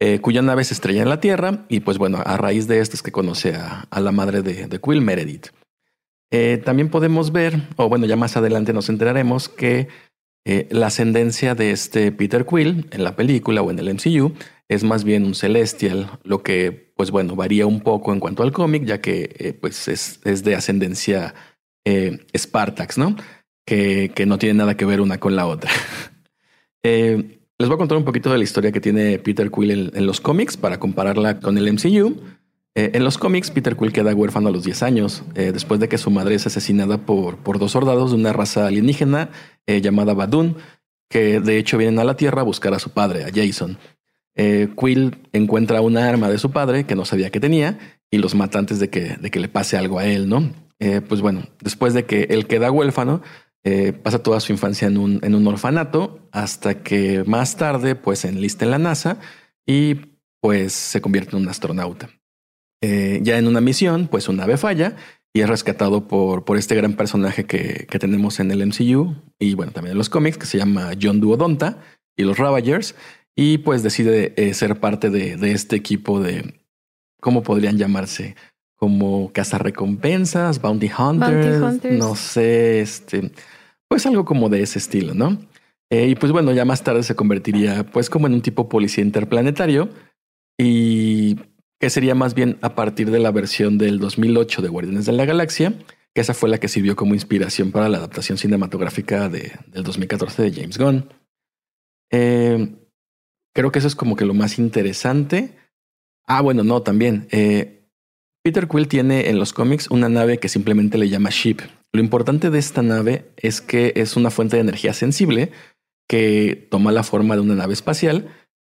eh, 0.00 0.20
cuya 0.20 0.42
nave 0.42 0.64
se 0.64 0.74
estrella 0.74 1.02
en 1.02 1.08
la 1.08 1.20
Tierra 1.20 1.64
y 1.68 1.80
pues 1.80 1.98
bueno, 1.98 2.18
a 2.24 2.36
raíz 2.36 2.66
de 2.66 2.80
esto 2.80 2.96
es 2.96 3.02
que 3.02 3.12
conoce 3.12 3.54
a, 3.54 3.86
la 4.00 4.10
madre 4.10 4.42
de, 4.42 4.66
de 4.66 4.80
Quill, 4.80 5.00
Meredith. 5.00 5.48
Eh, 6.32 6.60
también 6.64 6.88
podemos 6.88 7.30
ver, 7.30 7.68
o 7.76 7.88
bueno, 7.88 8.06
ya 8.06 8.16
más 8.16 8.36
adelante 8.36 8.72
nos 8.72 8.88
enteraremos 8.88 9.48
que 9.48 9.88
eh, 10.44 10.66
la 10.70 10.88
ascendencia 10.88 11.54
de 11.54 11.70
este 11.70 12.10
Peter 12.10 12.44
Quill 12.44 12.88
en 12.90 13.04
la 13.04 13.14
película 13.14 13.62
o 13.62 13.70
en 13.70 13.78
el 13.78 13.94
MCU 13.94 14.32
es 14.68 14.82
más 14.82 15.04
bien 15.04 15.24
un 15.24 15.34
celestial, 15.34 16.18
lo 16.24 16.42
que 16.42 16.91
pues 17.02 17.10
bueno, 17.10 17.34
varía 17.34 17.66
un 17.66 17.80
poco 17.80 18.12
en 18.12 18.20
cuanto 18.20 18.44
al 18.44 18.52
cómic, 18.52 18.84
ya 18.84 19.00
que 19.00 19.34
eh, 19.36 19.54
pues 19.54 19.88
es, 19.88 20.20
de 20.22 20.54
ascendencia 20.54 21.34
eh, 21.84 22.20
Spartax, 22.32 22.96
¿no? 22.96 23.16
Que, 23.66 24.12
no 24.24 24.38
tiene 24.38 24.54
nada 24.54 24.76
que 24.76 24.84
ver 24.84 25.00
una 25.00 25.18
con 25.18 25.34
la 25.34 25.46
otra. 25.46 25.70
Eh, 26.84 27.38
les 27.58 27.68
voy 27.68 27.74
a 27.76 27.78
contar 27.78 27.96
un 27.96 28.04
poquito 28.04 28.30
de 28.30 28.38
la 28.38 28.42
historia 28.42 28.72
que 28.72 28.80
tiene 28.80 29.18
Peter 29.20 29.52
Quill 29.52 29.92
en, 29.94 30.06
los 30.06 30.20
cómics 30.20 30.56
para 30.56 30.80
compararla 30.80 31.38
con 31.38 31.56
el 31.56 31.72
MCU. 31.72 32.20
Eh, 32.74 32.90
en 32.94 33.04
los 33.04 33.18
cómics, 33.18 33.52
Peter 33.52 33.76
Quill 33.76 33.92
queda 33.92 34.14
huérfano 34.14 34.48
a 34.48 34.52
los 34.52 34.64
10 34.64 34.82
años, 34.82 35.22
después 35.34 35.78
de 35.78 35.88
que 35.88 35.96
su 35.96 36.10
madre 36.10 36.34
es 36.36 36.46
asesinada 36.46 36.98
por, 36.98 37.38
por 37.38 37.60
dos 37.60 37.72
soldados 37.72 38.10
de 38.10 38.16
una 38.16 38.32
raza 38.32 38.66
alienígena 38.66 39.30
llamada 39.66 40.12
Badun, 40.12 40.56
que 41.08 41.38
de 41.38 41.58
hecho 41.58 41.78
vienen 41.78 42.00
a 42.00 42.04
la 42.04 42.16
Tierra 42.16 42.40
a 42.40 42.44
buscar 42.44 42.74
a 42.74 42.80
su 42.80 42.90
padre, 42.90 43.24
a 43.24 43.30
Jason. 43.32 43.78
Eh, 44.34 44.68
Quill 44.78 45.28
encuentra 45.32 45.80
una 45.80 46.08
arma 46.08 46.28
de 46.30 46.38
su 46.38 46.50
padre 46.50 46.84
que 46.84 46.94
no 46.94 47.04
sabía 47.04 47.30
que 47.30 47.40
tenía 47.40 47.78
y 48.10 48.18
los 48.18 48.34
mata 48.34 48.58
antes 48.58 48.78
de 48.78 48.88
que, 48.88 49.16
de 49.16 49.30
que 49.30 49.40
le 49.40 49.48
pase 49.48 49.76
algo 49.76 49.98
a 49.98 50.06
él, 50.06 50.28
¿no? 50.28 50.52
Eh, 50.78 51.00
pues 51.00 51.20
bueno, 51.20 51.44
después 51.60 51.94
de 51.94 52.06
que 52.06 52.22
él 52.30 52.46
queda 52.46 52.70
huérfano, 52.70 53.22
eh, 53.64 53.92
pasa 53.92 54.22
toda 54.22 54.40
su 54.40 54.52
infancia 54.52 54.88
en 54.88 54.96
un, 54.96 55.20
en 55.22 55.34
un 55.34 55.46
orfanato 55.46 56.28
hasta 56.32 56.82
que 56.82 57.22
más 57.26 57.56
tarde 57.56 57.94
pues 57.94 58.20
se 58.20 58.28
enlista 58.28 58.64
en 58.64 58.70
la 58.72 58.78
NASA 58.78 59.18
y 59.66 59.94
pues 60.40 60.72
se 60.72 61.00
convierte 61.00 61.36
en 61.36 61.42
un 61.42 61.48
astronauta. 61.48 62.10
Ya 62.80 63.38
en 63.38 63.46
una 63.46 63.60
misión, 63.60 64.08
pues 64.08 64.24
su 64.24 64.32
nave 64.32 64.56
falla 64.56 64.96
y 65.32 65.40
es 65.40 65.48
rescatado 65.48 66.08
por, 66.08 66.44
por 66.44 66.58
este 66.58 66.74
gran 66.74 66.94
personaje 66.94 67.44
que, 67.44 67.86
que 67.88 67.98
tenemos 68.00 68.40
en 68.40 68.50
el 68.50 68.66
MCU 68.66 69.14
y 69.38 69.54
bueno, 69.54 69.70
también 69.70 69.92
en 69.92 69.98
los 69.98 70.10
cómics, 70.10 70.36
que 70.36 70.46
se 70.46 70.58
llama 70.58 70.90
John 71.00 71.20
Duodonta 71.20 71.78
y 72.16 72.24
los 72.24 72.38
Ravagers, 72.38 72.94
y 73.34 73.58
pues 73.58 73.82
decide 73.82 74.34
eh, 74.36 74.54
ser 74.54 74.78
parte 74.80 75.10
de, 75.10 75.36
de 75.36 75.52
este 75.52 75.76
equipo 75.76 76.20
de, 76.20 76.60
¿cómo 77.20 77.42
podrían 77.42 77.78
llamarse? 77.78 78.36
Como 78.76 79.32
cazarrecompensas, 79.32 80.60
bounty 80.60 80.86
hunters, 80.86 81.60
Bounty 81.60 81.76
hunters. 81.76 81.98
no 81.98 82.16
sé, 82.16 82.80
este, 82.80 83.32
pues 83.88 84.04
algo 84.06 84.24
como 84.24 84.48
de 84.48 84.62
ese 84.62 84.78
estilo, 84.78 85.14
¿no? 85.14 85.38
Eh, 85.90 86.08
y 86.08 86.14
pues 86.14 86.32
bueno, 86.32 86.52
ya 86.52 86.64
más 86.64 86.82
tarde 86.82 87.02
se 87.02 87.14
convertiría 87.14 87.84
pues 87.84 88.08
como 88.08 88.26
en 88.26 88.34
un 88.34 88.42
tipo 88.42 88.68
policía 88.68 89.04
interplanetario 89.04 89.90
y 90.58 91.36
que 91.78 91.90
sería 91.90 92.14
más 92.14 92.34
bien 92.34 92.58
a 92.62 92.74
partir 92.74 93.10
de 93.10 93.18
la 93.18 93.30
versión 93.30 93.76
del 93.76 93.98
2008 93.98 94.62
de 94.62 94.68
Guardianes 94.68 95.06
de 95.06 95.12
la 95.12 95.24
Galaxia, 95.24 95.74
que 96.14 96.20
esa 96.20 96.32
fue 96.32 96.48
la 96.48 96.58
que 96.58 96.68
sirvió 96.68 96.96
como 96.96 97.14
inspiración 97.14 97.72
para 97.72 97.88
la 97.88 97.98
adaptación 97.98 98.38
cinematográfica 98.38 99.28
de, 99.28 99.52
del 99.66 99.82
2014 99.82 100.42
de 100.42 100.52
James 100.52 100.78
Gunn. 100.78 101.08
Eh, 102.10 102.81
creo 103.54 103.72
que 103.72 103.78
eso 103.78 103.88
es 103.88 103.94
como 103.94 104.16
que 104.16 104.24
lo 104.24 104.34
más 104.34 104.58
interesante. 104.58 105.56
Ah, 106.26 106.40
bueno, 106.40 106.64
no, 106.64 106.82
también. 106.82 107.26
eh, 107.30 107.78
Peter 108.44 108.66
Quill 108.66 108.88
tiene 108.88 109.28
en 109.28 109.38
los 109.38 109.52
cómics 109.52 109.88
una 109.88 110.08
nave 110.08 110.38
que 110.38 110.48
simplemente 110.48 110.98
le 110.98 111.08
llama 111.08 111.30
Ship. 111.30 111.58
Lo 111.92 112.00
importante 112.00 112.50
de 112.50 112.58
esta 112.58 112.82
nave 112.82 113.30
es 113.36 113.60
que 113.60 113.92
es 113.94 114.16
una 114.16 114.30
fuente 114.30 114.56
de 114.56 114.62
energía 114.62 114.94
sensible 114.94 115.52
que 116.08 116.66
toma 116.70 116.90
la 116.90 117.04
forma 117.04 117.36
de 117.36 117.42
una 117.42 117.54
nave 117.54 117.72
espacial, 117.72 118.26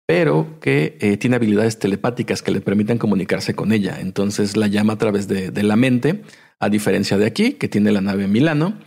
pero 0.07 0.59
que 0.61 0.99
eh, 1.01 1.17
tiene 1.17 1.37
habilidades 1.37 1.79
telepáticas 1.79 2.43
que 2.43 2.51
le 2.51 2.61
permiten 2.61 2.99
comunicarse 2.99 3.55
con 3.55 3.73
ella. 3.73 4.01
Entonces 4.01 4.57
la 4.57 4.67
llama 4.67 4.93
a 4.93 4.99
través 4.99 5.29
de, 5.29 5.51
de 5.51 5.63
la 5.63 5.77
mente, 5.77 6.23
a 6.61 6.69
diferencia 6.69 7.17
de 7.17 7.25
aquí, 7.25 7.53
que 7.53 7.69
tiene 7.69 7.91
la 7.91 8.03
nave 8.03 8.29
Milano, 8.29 8.79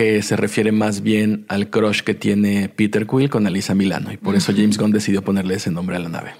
que 0.00 0.22
se 0.22 0.34
refiere 0.34 0.72
más 0.72 1.02
bien 1.02 1.44
al 1.48 1.68
crush 1.68 2.00
que 2.00 2.14
tiene 2.14 2.70
Peter 2.70 3.06
Quill 3.06 3.28
con 3.28 3.46
Alisa 3.46 3.74
Milano. 3.74 4.10
Y 4.10 4.16
por 4.16 4.34
eso 4.34 4.50
James 4.56 4.78
Gunn 4.78 4.92
decidió 4.92 5.20
ponerle 5.20 5.56
ese 5.56 5.70
nombre 5.70 5.94
a 5.94 5.98
la 5.98 6.08
nave. 6.08 6.32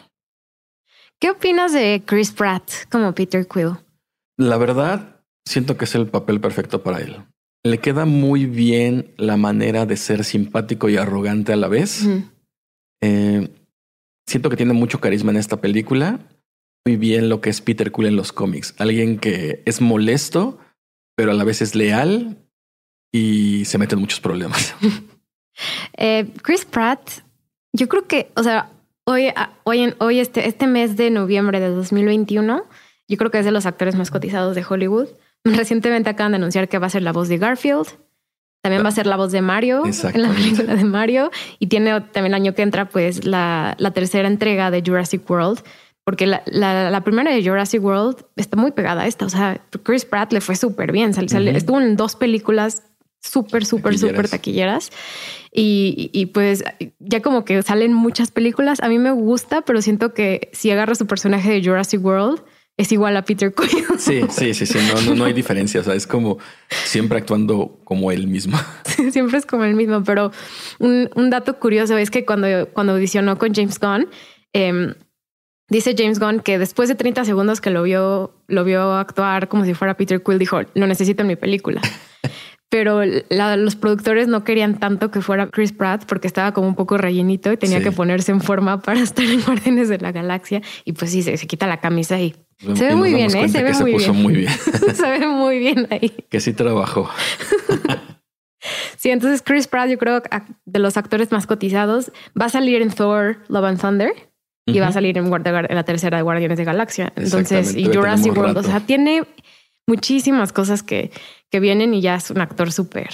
¿Qué 1.19 1.29
opinas 1.29 1.75
de 1.75 2.03
Chris 2.07 2.31
Pratt 2.31 2.71
como 2.91 3.15
Peter 3.15 3.47
Quill? 3.47 3.73
La 4.39 4.57
verdad, 4.57 5.21
siento 5.45 5.77
que 5.77 5.85
es 5.85 5.95
el 5.95 6.07
papel 6.07 6.41
perfecto 6.41 6.83
para 6.83 7.01
él. 7.01 7.19
Le 7.63 7.77
queda 7.77 8.07
muy 8.07 8.47
bien 8.47 9.13
la 9.19 9.37
manera 9.37 9.85
de 9.85 9.99
ser 9.99 10.25
simpático 10.25 10.89
y 10.89 10.97
arrogante 10.97 11.53
a 11.53 11.57
la 11.57 11.69
vez. 11.69 12.09
Eh, 13.03 13.47
siento 14.27 14.49
que 14.49 14.57
tiene 14.57 14.73
mucho 14.73 15.01
carisma 15.01 15.33
en 15.33 15.37
esta 15.37 15.61
película. 15.61 16.19
Muy 16.87 16.97
bien 16.97 17.29
lo 17.29 17.43
que 17.43 17.51
es 17.51 17.61
Peter 17.61 17.93
Quill 17.93 18.07
en 18.07 18.17
los 18.17 18.33
cómics. 18.33 18.75
Alguien 18.79 19.19
que 19.19 19.63
es 19.67 19.83
molesto, 19.83 20.59
pero 21.15 21.33
a 21.33 21.35
la 21.35 21.45
vez 21.45 21.61
es 21.61 21.75
leal 21.75 22.39
y 23.13 23.65
se 23.65 23.79
mete 23.79 23.95
en 23.95 24.01
muchos 24.01 24.21
problemas. 24.21 24.75
Eh, 25.99 26.27
Chris 26.43 26.65
Pratt, 26.65 27.11
yo 27.75 27.87
creo 27.87 28.07
que, 28.07 28.31
o 28.35 28.43
sea, 28.43 28.71
hoy, 29.05 29.31
hoy, 29.65 29.95
hoy 29.99 30.21
este, 30.21 30.49
este 30.49 30.67
mes 30.67 30.97
de 30.97 31.11
noviembre 31.11 31.61
de 31.61 31.69
2021, 31.69 32.65
yo 33.09 33.17
creo 33.19 33.31
que 33.31 33.41
es 33.41 33.45
de 33.45 33.51
los 33.51 33.67
actores 33.67 33.95
más 33.95 34.11
cotizados 34.11 34.55
de 34.55 34.65
Hollywood. 34.67 35.09
Recientemente 35.45 36.09
acaban 36.09 36.33
de 36.33 36.37
anunciar 36.37 36.69
que 36.69 36.79
va 36.79 36.87
a 36.87 36.91
ser 36.91 37.03
la 37.03 37.13
voz 37.13 37.29
de 37.29 37.37
Garfield. 37.37 37.89
También 38.63 38.85
va 38.85 38.89
a 38.89 38.93
ser 38.93 39.07
la 39.07 39.17
voz 39.17 39.33
de 39.33 39.43
Mario 39.43 39.83
en 39.85 40.23
la 40.23 40.31
película 40.31 40.77
de 40.77 40.85
Mario. 40.85 41.31
Y 41.59 41.67
tiene 41.67 42.01
también 42.01 42.27
el 42.27 42.35
año 42.35 42.55
que 42.55 42.63
entra, 42.63 42.89
pues, 42.89 43.25
la, 43.25 43.75
la 43.79 43.91
tercera 43.91 44.29
entrega 44.29 44.71
de 44.71 44.83
Jurassic 44.85 45.29
World. 45.29 45.61
Porque 46.05 46.27
la, 46.27 46.43
la, 46.47 47.01
primera 47.03 47.33
de 47.33 47.43
Jurassic 47.43 47.83
World 47.83 48.25
está 48.37 48.57
muy 48.57 48.73
pegada 48.73 49.03
a 49.03 49.07
esta. 49.07 49.25
O 49.25 49.29
sea, 49.29 49.61
Chris 49.83 50.05
Pratt 50.05 50.33
le 50.33 50.41
fue 50.41 50.57
súper 50.57 50.93
bien. 50.93 51.11
Estuvo 51.11 51.81
en 51.81 51.97
dos 51.97 52.17
películas 52.17 52.83
súper, 53.21 53.65
súper, 53.65 53.99
súper 53.99 54.29
taquilleras. 54.29 54.91
Y, 55.53 56.11
y, 56.13 56.27
pues 56.27 56.63
ya 56.99 57.21
como 57.23 57.45
que 57.45 57.63
salen 57.63 57.93
muchas 57.93 58.31
películas. 58.31 58.81
A 58.83 58.89
mí 58.89 58.99
me 58.99 59.11
gusta, 59.11 59.63
pero 59.63 59.83
siento 59.83 60.15
que 60.15 60.51
si 60.53 60.71
agarra 60.71 60.95
su 60.95 61.07
personaje 61.07 61.51
de 61.51 61.63
Jurassic 61.63 62.05
World, 62.05 62.43
es 62.77 62.93
igual 62.93 63.17
a 63.17 63.25
Peter 63.25 63.53
Quill. 63.53 63.85
Sí, 63.99 64.23
sí, 64.31 64.55
sí, 64.55 64.65
sí. 64.65 64.79
No, 64.95 65.01
no, 65.03 65.15
no 65.15 65.25
hay 65.27 65.35
diferencia. 65.35 65.81
O 65.81 65.85
sea, 65.85 65.95
es 65.95 66.07
como 66.07 66.39
siempre 66.69 67.19
actuando 67.19 67.79
como 67.85 68.11
él 68.11 68.27
mismo. 68.27 68.59
siempre 69.11 69.37
es 69.37 69.45
como 69.45 69.65
él 69.65 69.75
mismo. 69.75 70.03
Pero 70.03 70.33
un, 70.79 71.11
un, 71.15 71.29
dato 71.29 71.59
curioso 71.59 71.99
es 71.99 72.11
que 72.11 72.25
cuando, 72.25 72.47
cuando 72.73 72.95
audicionó 72.95 73.39
con 73.39 73.53
James 73.53 73.79
Gunn, 73.79 74.09
eh, 74.55 74.95
dice 75.69 75.95
James 75.97 76.19
Gunn 76.19 76.41
que 76.41 76.59
después 76.59 76.89
de 76.89 76.95
30 76.95 77.25
segundos 77.27 77.61
que 77.61 77.71
lo 77.71 77.83
vio, 77.83 78.35
lo 78.49 78.65
vio 78.65 78.95
actuar 78.95 79.49
como 79.49 79.65
si 79.65 79.75
fuera 79.75 79.97
Peter 79.97 80.23
Quill, 80.23 80.39
dijo, 80.39 80.61
lo 80.75 80.87
necesito 80.87 81.23
en 81.23 81.29
mi 81.29 81.37
película. 81.37 81.83
pero 82.71 83.03
los 83.05 83.75
productores 83.75 84.29
no 84.29 84.45
querían 84.45 84.79
tanto 84.79 85.11
que 85.11 85.21
fuera 85.21 85.49
Chris 85.49 85.73
Pratt 85.73 86.05
porque 86.07 86.29
estaba 86.29 86.53
como 86.53 86.69
un 86.69 86.77
poco 86.77 86.97
rellenito 86.97 87.53
y 87.53 87.57
tenía 87.57 87.83
que 87.83 87.91
ponerse 87.91 88.31
en 88.31 88.41
forma 88.41 88.81
para 88.83 89.01
estar 89.01 89.25
en 89.25 89.43
Guardianes 89.43 89.89
de 89.89 89.99
la 89.99 90.13
Galaxia. 90.13 90.63
Y 90.85 90.93
pues 90.93 91.11
sí, 91.11 91.23
se, 91.23 91.37
quita 91.49 91.67
la 91.67 91.81
camisa 91.81 92.19
y 92.21 92.37
se 92.75 92.87
ve 92.87 92.95
muy 92.95 93.13
bien, 93.13 93.35
¿eh? 93.37 93.49
Se 93.49 93.63
ve 93.63 93.73
muy, 93.75 93.97
bien. 93.97 94.17
muy 94.17 94.35
bien. 94.35 94.53
se 94.95 95.11
ve 95.11 95.27
muy 95.27 95.59
bien 95.59 95.89
ahí. 95.91 96.13
Que 96.31 96.41
sí 96.41 96.53
trabajó. 96.53 97.11
sí, 98.97 99.11
entonces 99.11 99.43
Chris 99.43 99.67
Pratt, 99.67 99.91
yo 99.91 99.99
creo 99.99 100.23
de 100.65 100.79
los 100.79 100.97
actores 100.97 101.33
más 101.33 101.49
cotizados, 101.49 102.13
va 102.41 102.47
a 102.47 102.51
salir 102.51 102.83
en 102.83 102.91
Thor, 102.91 103.39
Love 103.49 103.65
and 103.65 103.81
Thunder 103.81 104.13
y 104.67 104.79
va 104.79 104.89
a 104.89 104.93
salir 104.93 105.19
en, 105.19 105.27
en, 105.27 105.43
la 105.75 105.83
tercera 105.83 106.19
de 106.19 106.23
Guardianes 106.23 106.57
de 106.57 106.65
Galaxia. 106.65 107.13
Entonces, 107.17 107.75
y 107.75 107.87
Jurassic 107.87 108.37
World, 108.37 108.59
o 108.59 108.63
sea, 108.63 108.79
tiene 108.79 109.25
muchísimas 109.87 110.53
cosas 110.53 110.83
que, 110.83 111.11
que 111.51 111.61
vienen 111.61 111.95
y 111.95 112.01
ya 112.01 112.17
es 112.17 112.31
un 112.31 112.41
actor 112.41 112.73
súper, 112.73 113.11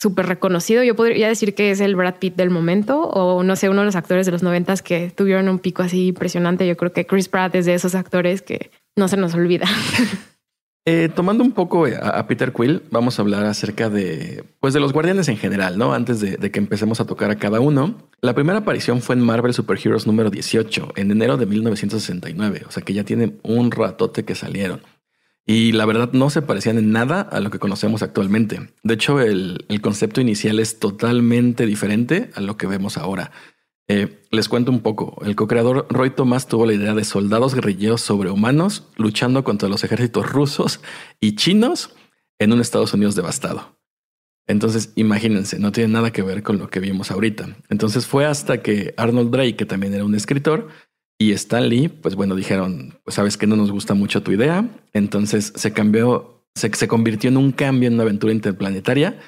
súper 0.00 0.26
reconocido. 0.26 0.82
Yo 0.82 0.96
podría 0.96 1.28
decir 1.28 1.54
que 1.54 1.70
es 1.70 1.80
el 1.80 1.96
Brad 1.96 2.16
Pitt 2.16 2.36
del 2.36 2.50
momento 2.50 3.02
o 3.02 3.42
no 3.42 3.56
sé, 3.56 3.68
uno 3.68 3.80
de 3.80 3.86
los 3.86 3.96
actores 3.96 4.26
de 4.26 4.32
los 4.32 4.42
noventas 4.42 4.82
que 4.82 5.10
tuvieron 5.10 5.48
un 5.48 5.58
pico 5.58 5.82
así 5.82 6.08
impresionante. 6.08 6.66
Yo 6.66 6.76
creo 6.76 6.92
que 6.92 7.06
Chris 7.06 7.28
Pratt 7.28 7.54
es 7.54 7.66
de 7.66 7.74
esos 7.74 7.94
actores 7.94 8.42
que 8.42 8.70
no 8.96 9.08
se 9.08 9.16
nos 9.16 9.34
olvida. 9.34 9.66
Eh, 10.86 11.10
tomando 11.14 11.44
un 11.44 11.52
poco 11.52 11.84
a, 11.84 12.26
Peter 12.26 12.54
Quill, 12.54 12.82
vamos 12.90 13.18
a 13.18 13.22
hablar 13.22 13.44
acerca 13.44 13.90
de, 13.90 14.44
pues 14.60 14.72
de 14.72 14.80
los 14.80 14.94
guardianes 14.94 15.28
en 15.28 15.36
general, 15.36 15.76
¿no? 15.76 15.92
Antes 15.92 16.20
de, 16.20 16.38
de, 16.38 16.50
que 16.50 16.58
empecemos 16.58 17.00
a 17.00 17.04
tocar 17.04 17.30
a 17.30 17.36
cada 17.36 17.60
uno. 17.60 18.08
La 18.22 18.34
primera 18.34 18.60
aparición 18.60 19.02
fue 19.02 19.14
en 19.14 19.20
Marvel 19.20 19.52
Super 19.52 19.78
Heroes 19.78 20.06
número 20.06 20.30
18, 20.30 20.94
en 20.96 21.10
enero 21.10 21.36
de 21.36 21.44
1969, 21.44 22.62
o 22.66 22.70
sea 22.70 22.82
que 22.82 22.94
ya 22.94 23.04
tienen 23.04 23.38
un 23.42 23.70
ratote 23.70 24.24
que 24.24 24.34
salieron. 24.34 24.80
Y 25.46 25.72
la 25.72 25.86
verdad 25.86 26.10
no 26.12 26.30
se 26.30 26.42
parecían 26.42 26.78
en 26.78 26.92
nada 26.92 27.22
a 27.22 27.40
lo 27.40 27.50
que 27.50 27.58
conocemos 27.58 28.02
actualmente. 28.02 28.72
De 28.82 28.94
hecho, 28.94 29.20
el, 29.20 29.64
concepto 29.80 30.20
inicial 30.20 30.60
es 30.60 30.78
totalmente 30.78 31.66
diferente 31.66 32.30
a 32.34 32.40
lo 32.40 32.56
que 32.56 32.66
vemos 32.66 32.96
ahora. 32.96 33.32
Eh, 33.88 34.22
les 34.30 34.48
cuento 34.48 34.70
un 34.70 34.80
poco. 34.80 35.20
El 35.24 35.34
co-creador 35.34 35.86
Roy 35.90 36.10
Thomas 36.10 36.46
tuvo 36.46 36.66
la 36.66 36.74
idea 36.74 36.94
de 36.94 37.04
soldados 37.04 37.54
guerrilleros 37.54 38.02
sobrehumanos 38.02 38.86
luchando 38.96 39.42
contra 39.42 39.68
los 39.68 39.82
ejércitos 39.82 40.30
rusos 40.30 40.80
y 41.18 41.34
chinos 41.34 41.96
en 42.38 42.52
un 42.52 42.60
Estados 42.60 42.94
Unidos 42.94 43.16
devastado. 43.16 43.80
Entonces, 44.46 44.92
imagínense, 44.96 45.58
no 45.58 45.70
tiene 45.70 45.92
nada 45.92 46.12
que 46.12 46.22
ver 46.22 46.42
con 46.42 46.58
lo 46.58 46.70
que 46.70 46.80
vimos 46.80 47.10
ahorita. 47.10 47.56
Entonces 47.68 48.06
fue 48.06 48.26
hasta 48.26 48.62
que 48.62 48.94
Arnold 48.96 49.30
Drake, 49.30 49.56
que 49.56 49.66
también 49.66 49.94
era 49.94 50.04
un 50.04 50.14
escritor, 50.14 50.68
y 51.20 51.32
Stan 51.32 51.68
Lee, 51.68 51.88
pues 51.88 52.14
bueno, 52.16 52.34
dijeron, 52.34 52.98
pues 53.04 53.16
sabes 53.16 53.36
que 53.36 53.46
no 53.46 53.54
nos 53.54 53.70
gusta 53.70 53.92
mucho 53.92 54.22
tu 54.22 54.32
idea. 54.32 54.66
Entonces 54.94 55.52
se 55.54 55.70
cambió, 55.70 56.46
se, 56.54 56.72
se 56.72 56.88
convirtió 56.88 57.28
en 57.28 57.36
un 57.36 57.52
cambio 57.52 57.88
en 57.88 57.94
una 57.94 58.04
aventura 58.04 58.32
interplanetaria. 58.32 59.18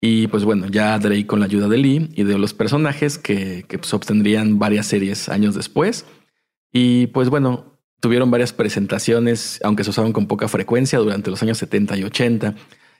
Y 0.00 0.28
pues 0.28 0.44
bueno, 0.44 0.68
ya 0.68 0.96
Drake 1.00 1.26
con 1.26 1.40
la 1.40 1.46
ayuda 1.46 1.66
de 1.66 1.78
Lee 1.78 2.10
y 2.14 2.22
de 2.22 2.38
los 2.38 2.54
personajes 2.54 3.18
que, 3.18 3.64
que 3.66 3.76
pues, 3.76 3.92
obtendrían 3.92 4.60
varias 4.60 4.86
series 4.86 5.28
años 5.28 5.56
después. 5.56 6.06
Y 6.72 7.08
pues 7.08 7.28
bueno, 7.28 7.76
tuvieron 7.98 8.30
varias 8.30 8.52
presentaciones, 8.52 9.58
aunque 9.64 9.82
se 9.82 9.90
usaban 9.90 10.12
con 10.12 10.28
poca 10.28 10.46
frecuencia 10.46 11.00
durante 11.00 11.28
los 11.28 11.42
años 11.42 11.58
70 11.58 11.96
y 11.96 12.04
80. 12.04 12.54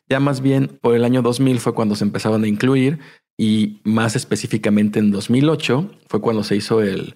Ya 0.08 0.18
más 0.18 0.40
bien 0.40 0.80
por 0.80 0.96
el 0.96 1.04
año 1.04 1.22
2000 1.22 1.60
fue 1.60 1.74
cuando 1.74 1.94
se 1.94 2.02
empezaban 2.02 2.42
a 2.42 2.48
incluir 2.48 2.98
y 3.38 3.80
más 3.84 4.16
específicamente 4.16 4.98
en 4.98 5.12
2008 5.12 5.90
fue 6.08 6.20
cuando 6.20 6.42
se 6.42 6.56
hizo 6.56 6.82
el 6.82 7.14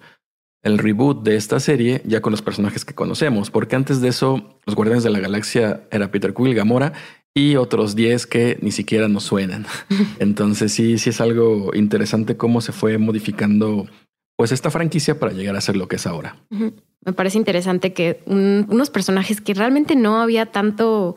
el 0.67 0.77
reboot 0.77 1.23
de 1.23 1.35
esta 1.35 1.59
serie 1.59 2.01
ya 2.05 2.21
con 2.21 2.31
los 2.31 2.41
personajes 2.41 2.85
que 2.85 2.93
conocemos, 2.93 3.49
porque 3.49 3.75
antes 3.75 4.01
de 4.01 4.09
eso 4.09 4.59
los 4.65 4.75
Guardianes 4.75 5.03
de 5.03 5.09
la 5.09 5.19
Galaxia 5.19 5.87
era 5.91 6.11
Peter 6.11 6.33
Quill, 6.33 6.53
Gamora 6.53 6.93
y 7.33 7.55
otros 7.55 7.95
10 7.95 8.27
que 8.27 8.57
ni 8.61 8.71
siquiera 8.71 9.07
nos 9.07 9.23
suenan. 9.23 9.65
Entonces 10.19 10.71
sí, 10.73 10.97
sí 10.97 11.09
es 11.09 11.21
algo 11.21 11.71
interesante 11.73 12.37
cómo 12.37 12.61
se 12.61 12.71
fue 12.71 12.97
modificando 12.97 13.87
pues 14.35 14.51
esta 14.51 14.69
franquicia 14.69 15.19
para 15.19 15.33
llegar 15.33 15.55
a 15.55 15.61
ser 15.61 15.75
lo 15.77 15.87
que 15.87 15.95
es 15.95 16.05
ahora. 16.05 16.35
Me 16.49 17.13
parece 17.13 17.37
interesante 17.37 17.93
que 17.93 18.21
unos 18.27 18.89
personajes 18.91 19.41
que 19.41 19.55
realmente 19.55 19.95
no 19.95 20.21
había 20.21 20.47
tanto 20.47 21.15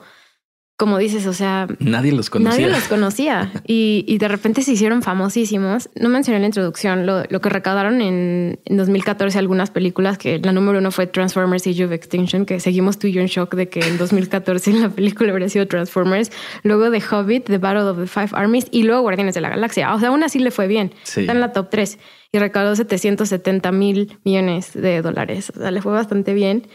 como 0.80 0.96
dices, 0.96 1.26
o 1.26 1.34
sea, 1.34 1.66
nadie 1.78 2.10
los 2.10 2.30
conocía. 2.30 2.58
Nadie 2.58 2.72
los 2.72 2.88
conocía 2.88 3.52
y, 3.66 4.16
de 4.16 4.28
repente 4.28 4.62
se 4.62 4.72
hicieron 4.72 5.02
famosísimos. 5.02 5.90
No 5.94 6.08
mencioné 6.08 6.36
en 6.36 6.42
la 6.44 6.46
introducción 6.46 7.04
lo, 7.04 7.22
que 7.28 7.48
recaudaron 7.50 8.00
en, 8.00 8.58
2014 8.64 9.38
algunas 9.38 9.70
películas, 9.70 10.16
que 10.16 10.38
la 10.38 10.52
número 10.52 10.78
uno 10.78 10.90
fue 10.90 11.06
Transformers 11.06 11.66
Age 11.66 11.84
of 11.84 11.92
Extinction, 11.92 12.46
que 12.46 12.60
seguimos 12.60 12.98
tú 12.98 13.08
y 13.08 13.12
yo 13.12 13.20
en 13.20 13.26
shock 13.26 13.56
de 13.56 13.68
que 13.68 13.80
en 13.80 13.98
2014 13.98 14.72
la 14.80 14.88
película 14.88 15.32
habría 15.32 15.50
sido 15.50 15.66
Transformers, 15.66 16.32
luego 16.62 16.90
The 16.90 17.02
Hobbit, 17.10 17.44
The 17.44 17.58
Battle 17.58 17.82
of 17.82 17.98
the 17.98 18.06
Five 18.06 18.30
Armies 18.32 18.66
y 18.70 18.84
luego 18.84 19.02
Guardianes 19.02 19.34
de 19.34 19.42
la 19.42 19.50
Galaxia. 19.50 19.94
O 19.94 20.00
sea, 20.00 20.08
aún 20.08 20.22
así 20.22 20.38
le 20.38 20.50
fue 20.50 20.66
bien. 20.66 20.94
Está 21.04 21.32
en 21.32 21.40
la 21.40 21.52
top 21.52 21.68
3 21.68 21.98
y 22.32 22.38
recaudó 22.38 22.74
770 22.74 23.70
mil 23.70 24.18
millones 24.24 24.72
de 24.72 25.02
dólares. 25.02 25.52
O 25.54 25.60
sea, 25.60 25.70
le 25.72 25.82
fue 25.82 25.92
bastante 25.92 26.32
bien. 26.32 26.68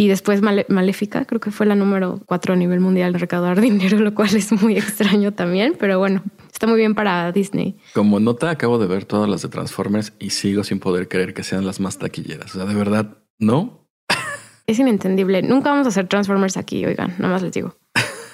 Y 0.00 0.08
después 0.08 0.40
Maléfica, 0.40 1.26
creo 1.26 1.42
que 1.42 1.50
fue 1.50 1.66
la 1.66 1.74
número 1.74 2.22
cuatro 2.24 2.54
a 2.54 2.56
nivel 2.56 2.80
mundial 2.80 3.12
de 3.12 3.18
recaudar 3.18 3.60
dinero, 3.60 3.98
lo 3.98 4.14
cual 4.14 4.34
es 4.34 4.50
muy 4.50 4.78
extraño 4.78 5.34
también, 5.34 5.76
pero 5.78 5.98
bueno, 5.98 6.22
está 6.50 6.66
muy 6.66 6.78
bien 6.78 6.94
para 6.94 7.30
Disney. 7.32 7.76
Como 7.92 8.18
nota, 8.18 8.48
acabo 8.48 8.78
de 8.78 8.86
ver 8.86 9.04
todas 9.04 9.28
las 9.28 9.42
de 9.42 9.50
Transformers 9.50 10.14
y 10.18 10.30
sigo 10.30 10.64
sin 10.64 10.80
poder 10.80 11.06
creer 11.06 11.34
que 11.34 11.42
sean 11.42 11.66
las 11.66 11.80
más 11.80 11.98
taquilleras. 11.98 12.54
O 12.54 12.58
sea, 12.58 12.64
de 12.64 12.74
verdad, 12.74 13.18
¿no? 13.38 13.90
Es 14.66 14.78
inentendible. 14.78 15.42
Nunca 15.42 15.68
vamos 15.68 15.84
a 15.84 15.90
hacer 15.90 16.08
Transformers 16.08 16.56
aquí, 16.56 16.86
oigan, 16.86 17.16
nada 17.18 17.34
más 17.34 17.42
les 17.42 17.52
digo. 17.52 17.76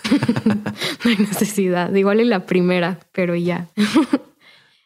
no 1.05 1.11
hay 1.11 1.17
necesidad. 1.17 1.93
Igual 1.93 2.21
en 2.21 2.31
la 2.31 2.47
primera, 2.47 3.01
pero 3.11 3.35
ya. 3.35 3.67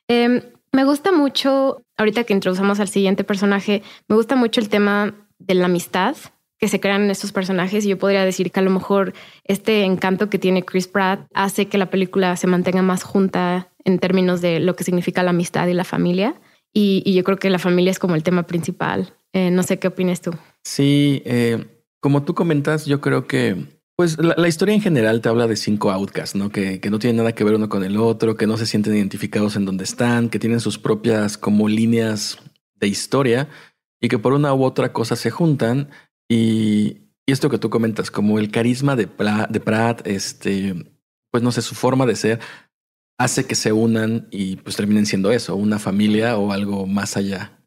Em, 0.08 0.40
me 0.72 0.84
gusta 0.84 1.12
mucho, 1.12 1.82
ahorita 1.98 2.24
que 2.24 2.32
introducimos 2.32 2.80
al 2.80 2.88
siguiente 2.88 3.22
personaje, 3.22 3.82
me 4.08 4.16
gusta 4.16 4.34
mucho 4.34 4.62
el 4.62 4.70
tema 4.70 5.12
de 5.38 5.54
la 5.54 5.66
amistad 5.66 6.16
que 6.60 6.68
se 6.68 6.78
crean 6.78 7.10
estos 7.10 7.32
personajes 7.32 7.84
y 7.84 7.88
yo 7.88 7.98
podría 7.98 8.24
decir 8.24 8.52
que 8.52 8.60
a 8.60 8.62
lo 8.62 8.70
mejor 8.70 9.14
este 9.44 9.84
encanto 9.84 10.28
que 10.28 10.38
tiene 10.38 10.62
Chris 10.62 10.88
Pratt 10.88 11.26
hace 11.32 11.66
que 11.66 11.78
la 11.78 11.90
película 11.90 12.36
se 12.36 12.46
mantenga 12.46 12.82
más 12.82 13.02
junta 13.02 13.72
en 13.84 13.98
términos 13.98 14.42
de 14.42 14.60
lo 14.60 14.76
que 14.76 14.84
significa 14.84 15.22
la 15.22 15.30
amistad 15.30 15.66
y 15.68 15.74
la 15.74 15.84
familia. 15.84 16.34
Y, 16.72 17.12
yo 17.12 17.24
creo 17.24 17.38
que 17.38 17.50
la 17.50 17.58
familia 17.58 17.90
es 17.90 17.98
como 17.98 18.14
el 18.14 18.22
tema 18.22 18.44
principal. 18.44 19.14
Eh, 19.32 19.50
no 19.50 19.62
sé 19.62 19.78
qué 19.78 19.88
opinas 19.88 20.20
tú. 20.20 20.32
Sí, 20.62 21.22
eh, 21.24 21.64
como 21.98 22.22
tú 22.22 22.34
comentas, 22.34 22.84
yo 22.84 23.00
creo 23.00 23.26
que 23.26 23.80
pues 23.96 24.16
la, 24.18 24.48
historia 24.48 24.74
en 24.74 24.80
general 24.80 25.20
te 25.20 25.28
habla 25.28 25.46
de 25.46 25.56
cinco 25.56 25.90
outcasts, 25.90 26.34
¿no? 26.34 26.50
Que, 26.50 26.80
que 26.80 26.88
no 26.88 26.98
tienen 26.98 27.18
nada 27.18 27.34
que 27.34 27.44
ver 27.44 27.54
uno 27.54 27.68
con 27.68 27.84
el 27.84 27.98
otro, 27.98 28.36
que 28.36 28.46
no 28.46 28.56
se 28.56 28.64
sienten 28.64 28.96
identificados 28.96 29.56
en 29.56 29.66
donde 29.66 29.84
están, 29.84 30.30
que 30.30 30.38
tienen 30.38 30.60
sus 30.60 30.78
propias 30.78 31.36
como 31.36 31.68
líneas 31.68 32.38
de 32.76 32.88
historia 32.88 33.48
y 34.00 34.08
que 34.08 34.18
por 34.18 34.32
una 34.32 34.54
u 34.54 34.64
otra 34.64 34.94
cosa 34.94 35.16
se 35.16 35.30
juntan 35.30 35.90
y, 36.30 37.08
esto 37.26 37.50
que 37.50 37.58
tú 37.58 37.70
comentas, 37.70 38.10
como 38.10 38.38
el 38.38 38.50
carisma 38.50 38.96
de, 38.96 39.06
de 39.06 39.60
Pratt, 39.60 40.04
este, 40.04 40.74
pues 41.30 41.44
no 41.44 41.52
sé, 41.52 41.62
su 41.62 41.76
forma 41.76 42.04
de 42.04 42.16
ser 42.16 42.40
hace 43.18 43.46
que 43.46 43.54
se 43.54 43.72
unan 43.72 44.26
y 44.30 44.56
pues 44.56 44.76
terminen 44.76 45.06
siendo 45.06 45.30
eso, 45.30 45.54
una 45.54 45.78
familia 45.78 46.38
o 46.38 46.52
algo 46.52 46.86
más 46.86 47.16
allá. 47.16 47.60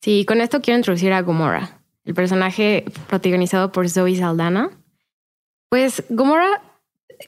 Sí, 0.00 0.24
con 0.24 0.40
esto 0.40 0.62
quiero 0.62 0.78
introducir 0.78 1.12
a 1.12 1.20
Gomorra, 1.22 1.82
el 2.04 2.14
personaje 2.14 2.84
protagonizado 3.08 3.72
por 3.72 3.90
Zoe 3.90 4.16
Saldana. 4.16 4.70
Pues 5.68 6.04
Gomorra, 6.08 6.62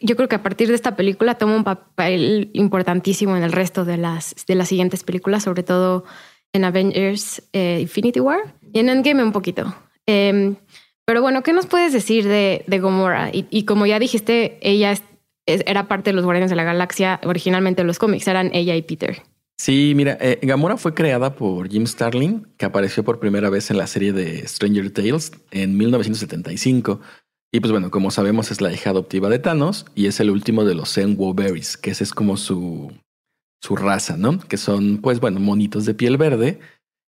yo 0.00 0.16
creo 0.16 0.28
que 0.28 0.36
a 0.36 0.42
partir 0.42 0.68
de 0.68 0.74
esta 0.74 0.94
película 0.94 1.36
toma 1.36 1.56
un 1.56 1.64
papel 1.64 2.50
importantísimo 2.54 3.36
en 3.36 3.42
el 3.42 3.52
resto 3.52 3.84
de 3.84 3.96
las, 3.96 4.34
de 4.46 4.54
las 4.54 4.68
siguientes 4.68 5.02
películas, 5.02 5.42
sobre 5.42 5.62
todo 5.62 6.04
en 6.52 6.64
Avengers 6.64 7.42
eh, 7.52 7.80
Infinity 7.82 8.20
War 8.20 8.54
y 8.72 8.78
en 8.78 8.88
Endgame 8.88 9.22
un 9.24 9.32
poquito. 9.32 9.74
Em, 10.10 10.56
pero 11.04 11.22
bueno, 11.22 11.42
¿qué 11.42 11.52
nos 11.52 11.66
puedes 11.66 11.92
decir 11.92 12.26
de, 12.26 12.64
de 12.66 12.78
Gomorra? 12.80 13.30
Y, 13.32 13.64
como 13.64 13.86
ya 13.86 13.98
dijiste, 13.98 14.58
ella 14.60 14.94
era 15.46 15.88
parte 15.88 16.10
de 16.10 16.14
los 16.14 16.24
Guardianes 16.24 16.50
de 16.50 16.56
la 16.56 16.64
Galaxia, 16.64 17.20
originalmente 17.24 17.84
los 17.84 17.98
cómics 17.98 18.26
eran 18.26 18.50
ella 18.52 18.74
y 18.74 18.82
Peter. 18.82 19.22
Sí, 19.58 19.92
mira, 19.94 20.16
eh, 20.20 20.38
Gamora 20.42 20.76
fue 20.76 20.94
creada 20.94 21.34
por 21.34 21.68
Jim 21.68 21.86
Starlin, 21.86 22.46
que 22.56 22.64
apareció 22.64 23.04
por 23.04 23.20
primera 23.20 23.50
vez 23.50 23.70
en 23.70 23.76
la 23.76 23.86
serie 23.86 24.12
de 24.12 24.46
Stranger 24.48 24.90
Tales 24.90 25.32
en 25.50 25.76
1975. 25.76 27.00
Y 27.52 27.60
pues 27.60 27.70
bueno, 27.70 27.90
como 27.90 28.10
sabemos, 28.10 28.50
es 28.50 28.60
la 28.60 28.72
hija 28.72 28.90
adoptiva 28.90 29.28
de 29.28 29.38
Thanos 29.38 29.86
y 29.94 30.06
es 30.06 30.18
el 30.20 30.30
último 30.30 30.64
de 30.64 30.74
los 30.74 30.98
Berries, 31.34 31.76
que 31.76 31.90
ese 31.90 32.04
es 32.04 32.12
como 32.12 32.36
su, 32.36 32.92
su 33.60 33.76
raza, 33.76 34.16
¿no? 34.16 34.38
Que 34.38 34.56
son, 34.56 34.98
pues 34.98 35.20
bueno, 35.20 35.40
monitos 35.40 35.84
de 35.84 35.94
piel 35.94 36.16
verde. 36.16 36.60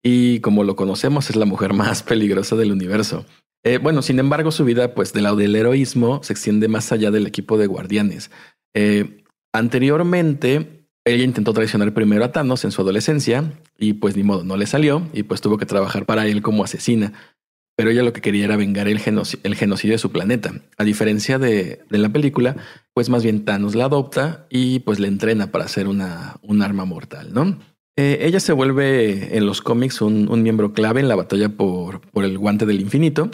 Y 0.06 0.40
como 0.40 0.64
lo 0.64 0.76
conocemos, 0.76 1.30
es 1.30 1.36
la 1.36 1.46
mujer 1.46 1.72
más 1.72 2.02
peligrosa 2.02 2.56
del 2.56 2.72
universo. 2.72 3.24
Eh, 3.64 3.78
bueno, 3.78 4.02
sin 4.02 4.18
embargo, 4.18 4.52
su 4.52 4.64
vida, 4.66 4.94
pues 4.94 5.14
del 5.14 5.22
lado 5.24 5.36
del 5.36 5.56
heroísmo, 5.56 6.20
se 6.22 6.34
extiende 6.34 6.68
más 6.68 6.92
allá 6.92 7.10
del 7.10 7.26
equipo 7.26 7.56
de 7.56 7.66
guardianes. 7.66 8.30
Eh, 8.74 9.24
anteriormente, 9.54 10.86
ella 11.06 11.24
intentó 11.24 11.54
traicionar 11.54 11.94
primero 11.94 12.22
a 12.22 12.32
Thanos 12.32 12.64
en 12.66 12.70
su 12.70 12.82
adolescencia 12.82 13.58
y 13.78 13.94
pues 13.94 14.14
ni 14.14 14.22
modo, 14.22 14.44
no 14.44 14.58
le 14.58 14.66
salió 14.66 15.08
y 15.14 15.22
pues 15.22 15.40
tuvo 15.40 15.56
que 15.56 15.66
trabajar 15.66 16.04
para 16.04 16.26
él 16.26 16.42
como 16.42 16.64
asesina. 16.64 17.14
Pero 17.74 17.90
ella 17.90 18.02
lo 18.02 18.12
que 18.12 18.20
quería 18.20 18.44
era 18.44 18.56
vengar 18.56 18.86
el, 18.86 18.98
genocidio 18.98 19.94
de 19.94 19.98
su 19.98 20.12
planeta. 20.12 20.52
A 20.76 20.84
diferencia 20.84 21.38
de, 21.38 21.80
la 21.88 22.10
película, 22.10 22.56
pues 22.92 23.08
más 23.08 23.24
bien 23.24 23.46
Thanos 23.46 23.74
la 23.74 23.86
adopta 23.86 24.46
y 24.50 24.80
pues 24.80 25.00
le 25.00 25.08
entrena 25.08 25.50
para 25.50 25.66
ser 25.66 25.88
una, 25.88 26.36
un 26.42 26.60
arma 26.60 26.84
mortal, 26.84 27.32
¿no? 27.32 27.58
Eh, 27.96 28.18
ella 28.22 28.40
se 28.40 28.52
vuelve 28.52 29.36
en 29.36 29.46
los 29.46 29.62
cómics 29.62 30.00
un, 30.00 30.42
miembro 30.42 30.72
clave 30.72 31.00
en 31.00 31.08
la 31.08 31.14
batalla 31.14 31.48
por, 31.48 32.00
por 32.10 32.24
el 32.24 32.38
guante 32.38 32.66
del 32.66 32.80
infinito. 32.80 33.30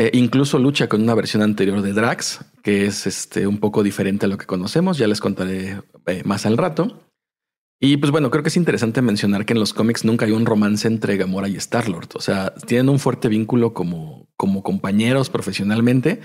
Eh, 0.00 0.10
incluso 0.14 0.60
lucha 0.60 0.88
con 0.88 1.02
una 1.02 1.14
versión 1.14 1.42
anterior 1.42 1.82
de 1.82 1.92
Drax, 1.92 2.44
que 2.62 2.86
es 2.86 3.06
este, 3.08 3.48
un 3.48 3.58
poco 3.58 3.82
diferente 3.82 4.26
a 4.26 4.28
lo 4.28 4.38
que 4.38 4.46
conocemos. 4.46 4.96
Ya 4.96 5.08
les 5.08 5.20
contaré 5.20 5.82
eh, 6.06 6.22
más 6.24 6.46
al 6.46 6.56
rato. 6.56 7.02
Y 7.80 7.96
pues 7.96 8.10
bueno, 8.10 8.30
creo 8.30 8.42
que 8.42 8.48
es 8.48 8.56
interesante 8.56 9.02
mencionar 9.02 9.44
que 9.44 9.52
en 9.52 9.60
los 9.60 9.72
cómics 9.72 10.04
nunca 10.04 10.26
hay 10.26 10.32
un 10.32 10.46
romance 10.46 10.86
entre 10.86 11.16
Gamora 11.16 11.48
y 11.48 11.56
Star-Lord. 11.56 12.10
O 12.14 12.20
sea, 12.20 12.54
tienen 12.54 12.88
un 12.88 12.98
fuerte 12.98 13.28
vínculo 13.28 13.72
como, 13.72 14.28
como 14.36 14.62
compañeros 14.62 15.30
profesionalmente, 15.30 16.20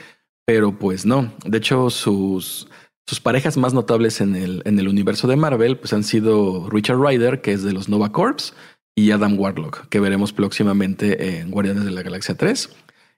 pero 0.46 0.78
pues 0.78 1.06
no. 1.06 1.34
De 1.46 1.58
hecho, 1.60 1.90
sus, 1.90 2.68
sus 3.08 3.20
parejas 3.20 3.58
más 3.58 3.74
notables 3.74 4.22
en 4.22 4.36
el, 4.36 4.62
en 4.66 4.80
el 4.80 4.88
universo 4.88 5.28
de 5.28 5.36
Marvel 5.36 5.78
pues 5.78 5.94
han 5.94 6.04
sido 6.04 6.70
Richard 6.70 7.00
Ryder, 7.00 7.42
que 7.42 7.54
es 7.54 7.64
de 7.64 7.74
los 7.74 7.90
Nova 7.90 8.12
Corps, 8.12 8.54
y 8.96 9.12
Adam 9.12 9.40
Warlock, 9.40 9.88
que 9.90 10.00
veremos 10.00 10.34
próximamente 10.34 11.40
en 11.40 11.52
Guardianes 11.52 11.86
de 11.86 11.92
la 11.92 12.04
Galaxia 12.04 12.36
3. 12.36 12.70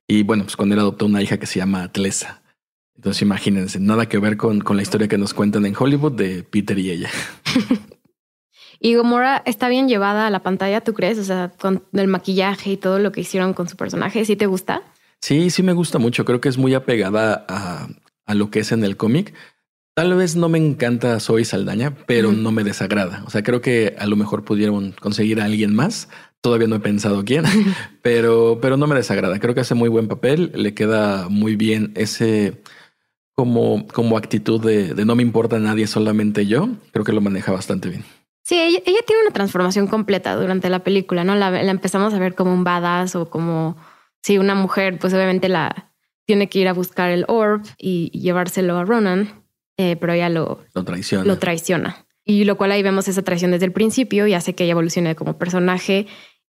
Y 0.07 0.23
bueno, 0.23 0.43
pues 0.43 0.55
con 0.55 0.71
él 0.71 0.79
adoptó 0.79 1.05
una 1.05 1.21
hija 1.21 1.37
que 1.37 1.47
se 1.47 1.59
llama 1.59 1.83
Atlesa. 1.83 2.41
Entonces 2.95 3.21
imagínense, 3.21 3.79
nada 3.79 4.07
que 4.07 4.17
ver 4.17 4.37
con, 4.37 4.61
con 4.61 4.77
la 4.77 4.83
historia 4.83 5.07
que 5.07 5.17
nos 5.17 5.33
cuentan 5.33 5.65
en 5.65 5.75
Hollywood 5.77 6.13
de 6.13 6.43
Peter 6.43 6.77
y 6.79 6.91
ella. 6.91 7.09
Y 8.79 8.95
Gomorra 8.95 9.41
está 9.45 9.69
bien 9.69 9.87
llevada 9.87 10.27
a 10.27 10.29
la 10.29 10.43
pantalla, 10.43 10.81
¿tú 10.81 10.93
crees? 10.93 11.17
O 11.17 11.23
sea, 11.23 11.51
con 11.59 11.83
el 11.93 12.07
maquillaje 12.07 12.71
y 12.71 12.77
todo 12.77 12.99
lo 12.99 13.11
que 13.11 13.21
hicieron 13.21 13.53
con 13.53 13.67
su 13.69 13.77
personaje, 13.77 14.25
¿sí 14.25 14.35
te 14.35 14.45
gusta? 14.45 14.83
Sí, 15.21 15.49
sí 15.49 15.63
me 15.63 15.73
gusta 15.73 15.97
mucho. 15.97 16.25
Creo 16.25 16.41
que 16.41 16.49
es 16.49 16.57
muy 16.57 16.73
apegada 16.73 17.45
a, 17.47 17.87
a 18.25 18.33
lo 18.35 18.51
que 18.51 18.59
es 18.59 18.71
en 18.71 18.83
el 18.83 18.97
cómic. 18.97 19.33
Tal 19.95 20.13
vez 20.13 20.35
no 20.35 20.49
me 20.49 20.57
encanta 20.57 21.19
Soy 21.19 21.45
Saldaña, 21.45 21.95
pero 22.05 22.33
no 22.33 22.51
me 22.51 22.63
desagrada. 22.63 23.23
O 23.25 23.29
sea, 23.29 23.43
creo 23.43 23.61
que 23.61 23.95
a 23.97 24.05
lo 24.05 24.17
mejor 24.17 24.43
pudieron 24.43 24.91
conseguir 24.91 25.39
a 25.39 25.45
alguien 25.45 25.73
más. 25.73 26.09
Todavía 26.41 26.67
no 26.67 26.75
he 26.75 26.81
pensado 26.81 27.23
quién, 27.23 27.45
pero, 28.01 28.59
pero 28.61 28.75
no 28.75 28.87
me 28.87 28.95
desagrada. 28.95 29.39
Creo 29.39 29.55
que 29.55 29.61
hace 29.61 29.73
muy 29.73 29.89
buen 29.89 30.07
papel. 30.07 30.51
Le 30.53 30.73
queda 30.73 31.29
muy 31.29 31.55
bien 31.55 31.93
ese 31.95 32.61
como, 33.33 33.87
como 33.87 34.17
actitud 34.17 34.61
de, 34.61 34.93
de 34.93 35.05
no 35.05 35.15
me 35.15 35.23
importa 35.23 35.55
a 35.55 35.59
nadie, 35.59 35.87
solamente 35.87 36.45
yo. 36.45 36.69
Creo 36.91 37.05
que 37.05 37.13
lo 37.13 37.21
maneja 37.21 37.53
bastante 37.53 37.89
bien. 37.89 38.03
Sí, 38.45 38.61
ella, 38.61 38.79
tiene 38.83 39.23
una 39.23 39.31
transformación 39.31 39.87
completa 39.87 40.35
durante 40.35 40.69
la 40.69 40.83
película, 40.83 41.23
¿no? 41.23 41.33
La, 41.33 41.59
empezamos 41.63 42.13
a 42.13 42.19
ver 42.19 42.35
como 42.35 42.53
un 42.53 42.63
badass 42.63 43.15
o 43.15 43.27
como 43.27 43.75
si 44.21 44.37
una 44.37 44.53
mujer, 44.53 44.99
pues 44.99 45.15
obviamente 45.15 45.49
la 45.49 45.91
tiene 46.27 46.47
que 46.47 46.59
ir 46.59 46.67
a 46.67 46.73
buscar 46.73 47.09
el 47.09 47.25
orb 47.27 47.63
y, 47.79 48.11
llevárselo 48.11 48.77
a 48.77 48.85
Ronan, 48.85 49.44
eh, 49.77 49.95
pero 49.95 50.13
ella 50.13 50.29
lo, 50.29 50.59
lo 50.73 50.83
traiciona. 50.83 51.25
Lo 51.25 51.37
traiciona. 51.37 52.05
Y 52.23 52.43
lo 52.45 52.57
cual 52.57 52.71
ahí 52.71 52.81
vemos 52.81 53.07
esa 53.07 53.21
traición 53.21 53.51
desde 53.51 53.65
el 53.65 53.71
principio 53.71 54.25
y 54.25 54.33
hace 54.33 54.55
que 54.55 54.63
ella 54.63 54.71
evolucione 54.71 55.15
como 55.15 55.37
personaje 55.37 56.07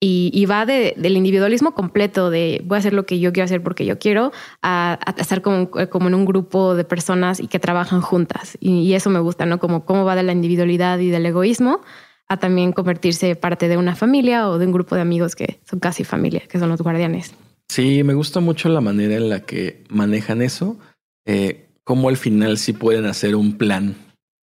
y, 0.03 0.47
va 0.47 0.65
del 0.65 1.17
individualismo 1.17 1.75
completo 1.75 2.31
de 2.31 2.63
voy 2.65 2.77
a 2.77 2.79
hacer 2.79 2.95
lo 2.95 3.05
que 3.05 3.21
yo 3.21 3.33
quiero 3.33 3.45
hacer 3.45 3.63
porque 3.63 3.85
yo 3.85 3.99
quiero 3.99 4.33
a, 4.63 4.99
estar 5.19 5.43
como, 5.43 5.71
como, 5.71 6.09
en 6.09 6.15
un 6.15 6.25
grupo 6.25 6.75
de 6.75 6.85
personas 6.85 7.39
y 7.39 7.49
que 7.49 7.59
trabajan 7.59 8.01
juntas. 8.01 8.57
Y, 8.61 8.95
eso 8.95 9.11
me 9.11 9.21
gusta, 9.21 9.45
¿no? 9.45 9.59
Como 9.59 9.85
cómo 9.85 10.07
va 10.07 10.17
de 10.17 10.23
la 10.23 10.33
individualidad 10.33 10.99
y 11.01 11.11
del 11.11 11.27
egoísmo 11.27 11.83
a 12.29 12.39
también 12.39 12.73
convertirse 12.73 13.37
parte 13.37 13.69
de 13.69 13.77
una 13.77 13.95
familia 13.95 14.49
o 14.49 14.59
de 14.59 14.67
un 14.67 14.73
grupo 14.73 14.95
de 14.95 15.03
amigos 15.03 15.37
que 15.37 15.61
son 15.69 15.81
casi 15.81 16.03
familia, 16.03 16.43
que 16.49 16.59
son 16.59 16.71
los 16.71 16.81
guardianes. 16.81 17.35
Sí, 17.69 18.03
me 18.03 18.15
gusta 18.15 18.41
mucho 18.41 18.71
la 18.71 18.81
manera 18.81 19.17
en 19.17 19.29
la 19.29 19.41
que 19.41 19.85
manejan 19.91 20.41
eso, 20.41 20.79
eh, 21.27 21.70
cómo 21.85 22.09
al 22.09 22.17
final 22.17 22.59
sí 22.59 22.73
pueden 22.73 23.07
hacer 23.07 23.35
un 23.37 23.59
plan 23.59 23.97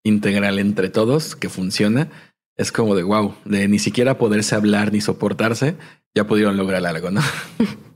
integral 0.03 0.59
entre 0.59 0.89
todos 0.89 1.35
que 1.35 1.49
funciona 1.49 2.09
es 2.57 2.71
como 2.71 2.95
de 2.95 3.03
wow, 3.03 3.35
de 3.45 3.67
ni 3.67 3.79
siquiera 3.79 4.17
poderse 4.17 4.55
hablar 4.55 4.91
ni 4.91 4.99
soportarse, 4.99 5.75
ya 6.13 6.25
pudieron 6.25 6.57
lograr 6.57 6.85
algo, 6.85 7.11
¿no? 7.11 7.21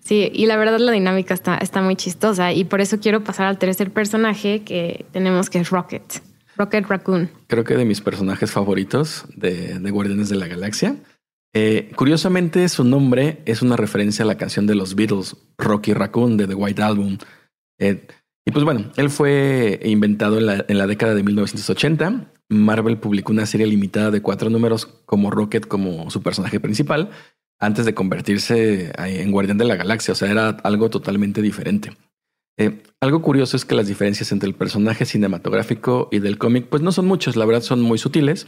Sí, 0.00 0.30
y 0.32 0.46
la 0.46 0.56
verdad 0.56 0.78
la 0.78 0.92
dinámica 0.92 1.32
está, 1.32 1.56
está 1.56 1.80
muy 1.80 1.96
chistosa 1.96 2.52
y 2.52 2.64
por 2.64 2.80
eso 2.80 3.00
quiero 3.00 3.24
pasar 3.24 3.46
al 3.46 3.58
tercer 3.58 3.90
personaje 3.90 4.62
que 4.62 5.06
tenemos 5.12 5.48
que 5.48 5.58
es 5.58 5.70
Rocket, 5.70 6.22
Rocket 6.56 6.86
Raccoon. 6.86 7.30
Creo 7.46 7.64
que 7.64 7.76
de 7.76 7.84
mis 7.84 8.00
personajes 8.00 8.50
favoritos 8.50 9.24
de, 9.34 9.78
Guardianes 9.90 10.28
de 10.28 10.36
la 10.36 10.46
Galaxia. 10.46 10.96
Eh, 11.52 11.90
curiosamente, 11.96 12.68
su 12.68 12.84
nombre 12.84 13.42
es 13.44 13.62
una 13.62 13.76
referencia 13.76 14.24
a 14.24 14.26
la 14.26 14.36
canción 14.36 14.66
de 14.66 14.74
los 14.74 14.94
Beatles, 14.94 15.36
Rocky 15.58 15.94
Raccoon, 15.94 16.36
de 16.36 16.46
The 16.46 16.54
White 16.54 16.82
Album. 16.82 17.18
Eh, 17.78 18.06
y 18.44 18.50
pues 18.50 18.64
bueno, 18.64 18.90
él 18.96 19.10
fue 19.10 19.80
inventado 19.84 20.38
en 20.38 20.78
la, 20.78 20.86
década 20.86 21.14
de 21.14 21.22
1980 21.22 22.32
Marvel 22.52 22.98
publicó 22.98 23.32
una 23.32 23.46
serie 23.46 23.66
limitada 23.66 24.10
de 24.10 24.22
cuatro 24.22 24.50
números 24.50 24.86
como 25.06 25.30
Rocket 25.30 25.66
como 25.66 26.10
su 26.10 26.22
personaje 26.22 26.60
principal 26.60 27.10
antes 27.58 27.86
de 27.86 27.94
convertirse 27.94 28.92
en 28.98 29.30
Guardián 29.30 29.58
de 29.58 29.64
la 29.64 29.76
Galaxia. 29.76 30.12
O 30.12 30.14
sea, 30.14 30.30
era 30.30 30.48
algo 30.48 30.90
totalmente 30.90 31.42
diferente. 31.42 31.92
Eh, 32.58 32.82
algo 33.00 33.22
curioso 33.22 33.56
es 33.56 33.64
que 33.64 33.74
las 33.74 33.86
diferencias 33.86 34.32
entre 34.32 34.48
el 34.48 34.54
personaje 34.54 35.06
cinematográfico 35.06 36.08
y 36.12 36.18
del 36.18 36.38
cómic, 36.38 36.66
pues 36.68 36.82
no 36.82 36.92
son 36.92 37.06
muchas, 37.06 37.36
la 37.36 37.46
verdad 37.46 37.62
son 37.62 37.80
muy 37.80 37.98
sutiles. 37.98 38.46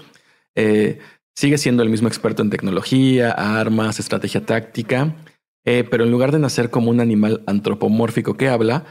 Eh, 0.55 0.99
sigue 1.35 1.59
siendo 1.59 1.83
el 1.83 1.89
mismo 1.89 2.09
experto 2.09 2.43
en 2.43 2.51
tecnología, 2.51 3.31
armas, 3.31 3.99
estrategia 3.99 4.45
táctica, 4.45 5.17
eh, 5.65 5.85
pero 5.89 6.05
en 6.05 6.11
lugar 6.11 6.33
de 6.33 6.39
nacer 6.39 6.71
como 6.71 6.91
un 6.91 7.01
animal 7.01 7.43
antropomórfico 7.47 8.37
que 8.37 8.49
habla, 8.49 8.85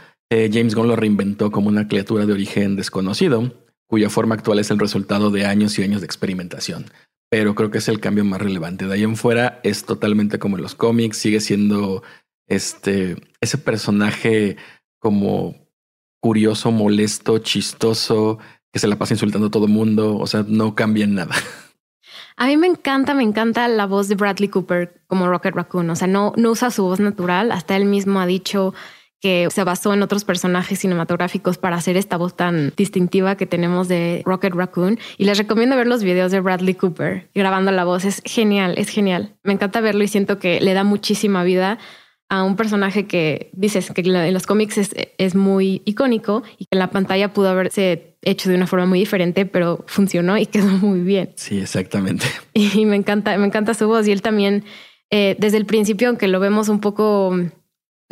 James 0.52 0.76
Gunn 0.76 0.88
lo 0.88 0.96
reinventó 0.96 1.52
como 1.52 1.68
una 1.68 1.88
criatura 1.88 2.26
de 2.26 2.34
origen 2.34 2.76
desconocido 2.76 3.52
cuya 3.88 4.10
forma 4.10 4.34
actual 4.34 4.58
es 4.58 4.72
el 4.72 4.80
resultado 4.80 5.30
de 5.30 5.46
años 5.46 5.78
y 5.78 5.84
años 5.84 6.02
de 6.02 6.06
experimentación. 6.06 6.86
Pero 7.30 7.54
creo 7.54 7.70
que 7.70 7.78
es 7.78 7.88
el 7.88 8.00
cambio 8.00 8.26
más 8.26 8.42
relevante. 8.42 8.88
De 8.88 8.94
ahí 8.96 9.04
en 9.04 9.16
fuera 9.16 9.60
es 9.64 9.86
totalmente 9.86 10.40
como 10.40 10.58
en 10.58 10.64
los 10.64 10.74
cómics, 10.74 11.18
sigue 11.18 11.40
siendo 11.42 12.02
este, 12.48 13.18
ese 13.40 13.58
personaje 13.60 14.58
como 15.00 15.68
curioso, 16.20 16.72
molesto, 16.72 17.38
chistoso, 17.38 18.40
que 18.72 18.80
se 18.80 18.88
la 18.88 18.98
pasa 18.98 19.14
insultando 19.14 19.48
a 19.48 19.52
todo 19.52 19.68
mundo. 19.68 20.18
O 20.18 20.26
sea, 20.26 20.44
no 20.48 20.74
cambia 20.74 21.04
en 21.04 21.14
nada. 21.14 21.36
A 22.36 22.48
mí 22.48 22.58
me 22.58 22.66
encanta, 22.66 23.14
me 23.14 23.22
encanta 23.22 23.68
la 23.68 23.86
voz 23.86 24.08
de 24.08 24.16
Bradley 24.16 24.50
Cooper 24.50 25.04
como 25.06 25.28
Rocket 25.28 25.54
Raccoon. 25.54 25.90
O 25.92 25.96
sea, 25.96 26.08
no, 26.08 26.34
no 26.36 26.50
usa 26.50 26.72
su 26.72 26.84
voz 26.84 27.00
natural. 27.00 27.52
Hasta 27.52 27.76
él 27.76 27.86
mismo 27.86 28.20
ha 28.20 28.26
dicho 28.26 28.74
que 29.24 29.48
se 29.52 29.64
basó 29.64 29.94
en 29.94 30.04
otros 30.04 30.26
personajes 30.26 30.80
cinematográficos 30.80 31.58
para 31.58 31.78
hacer 31.78 31.96
esta 31.96 32.18
voz 32.18 32.36
tan 32.36 32.74
distintiva 32.76 33.38
que 33.38 33.46
tenemos 33.46 33.88
de 33.88 34.22
Rocket 34.26 34.54
Raccoon. 34.54 35.00
Y 35.18 35.24
les 35.24 35.38
recomiendo 35.38 35.78
ver 35.78 35.88
los 35.88 36.04
videos 36.04 36.30
de 36.34 36.42
Bradley 36.42 36.74
Cooper 36.74 37.30
grabando 37.34 37.72
la 37.72 37.86
voz. 37.86 38.04
Es 38.04 38.22
genial, 38.26 38.76
es 38.78 38.90
genial. 38.90 39.38
Me 39.44 39.54
encanta 39.54 39.80
verlo 39.80 40.04
y 40.04 40.10
siento 40.10 40.40
que 40.40 40.60
le 40.60 40.74
da 40.74 40.84
muchísima 40.84 41.46
vida 41.46 41.80
a 42.28 42.44
un 42.44 42.58
personaje 42.58 43.08
que 43.08 43.50
dices 43.54 43.92
que 43.92 44.02
en 44.02 44.34
los 44.34 44.46
cómics 44.46 44.92
es, 45.18 45.36
muy 45.36 45.82
icónico 45.86 46.44
y 46.58 46.66
que 46.66 46.72
en 46.72 46.80
la 46.80 46.90
pantalla 46.90 47.32
pudo 47.32 47.48
haberse 47.48 48.18
hecho 48.24 48.50
de 48.50 48.58
una 48.58 48.68
forma 48.68 48.88
muy 48.88 49.00
diferente, 49.00 49.46
pero 49.46 49.86
funcionó 49.88 50.38
y 50.38 50.46
quedó 50.48 50.68
muy 50.68 51.00
bien. 51.00 51.32
Sí, 51.38 51.60
exactamente. 51.60 52.26
Y 52.54 52.86
me 52.86 52.98
encanta, 52.98 53.38
me 53.38 53.46
encanta 53.46 53.74
su 53.74 53.88
voz 53.88 54.06
y 54.06 54.12
él 54.12 54.22
también 54.22 54.66
eh, 55.12 55.38
desde 55.40 55.56
el 55.56 55.66
principio, 55.66 56.10
aunque 56.10 56.28
lo 56.28 56.42
vemos 56.42 56.68
un 56.68 56.82
poco 56.82 57.34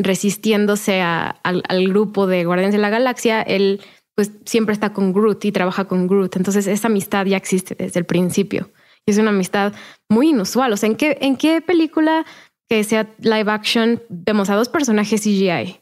resistiéndose 0.03 1.01
al, 1.01 1.87
grupo 1.89 2.27
de 2.27 2.45
Guardianes 2.45 2.73
de 2.73 2.79
la 2.79 2.89
Galaxia, 2.89 3.41
él 3.41 3.81
pues 4.15 4.31
siempre 4.45 4.73
está 4.73 4.93
con 4.93 5.13
Groot 5.13 5.45
y 5.45 5.51
trabaja 5.51 5.85
con 5.85 6.07
Groot. 6.07 6.35
Entonces 6.35 6.67
esa 6.67 6.87
amistad 6.87 7.25
ya 7.25 7.37
existe 7.37 7.75
desde 7.75 7.99
el 7.99 8.05
principio. 8.05 8.69
Y 9.05 9.11
es 9.11 9.17
una 9.17 9.29
amistad 9.29 9.73
muy 10.09 10.29
inusual. 10.29 10.73
O 10.73 10.77
sea, 10.77 10.87
¿en 10.87 10.95
qué, 10.95 11.17
en 11.21 11.37
qué 11.37 11.61
película 11.61 12.25
que 12.69 12.83
sea 12.83 13.09
live 13.19 13.51
action 13.51 14.01
vemos 14.09 14.49
a 14.49 14.55
dos 14.55 14.69
personajes 14.69 15.21
CGI 15.21 15.79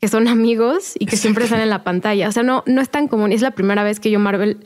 que 0.00 0.08
son 0.08 0.26
amigos 0.26 0.94
y 0.98 1.06
que 1.06 1.16
siempre 1.16 1.44
están 1.44 1.60
en 1.60 1.70
la 1.70 1.84
pantalla? 1.84 2.28
O 2.28 2.32
sea, 2.32 2.42
no, 2.42 2.64
no 2.66 2.80
es 2.80 2.88
tan 2.88 3.08
común. 3.08 3.32
Es 3.32 3.42
la 3.42 3.52
primera 3.52 3.84
vez 3.84 4.00
que 4.00 4.10
yo 4.10 4.18
Marvel 4.18 4.58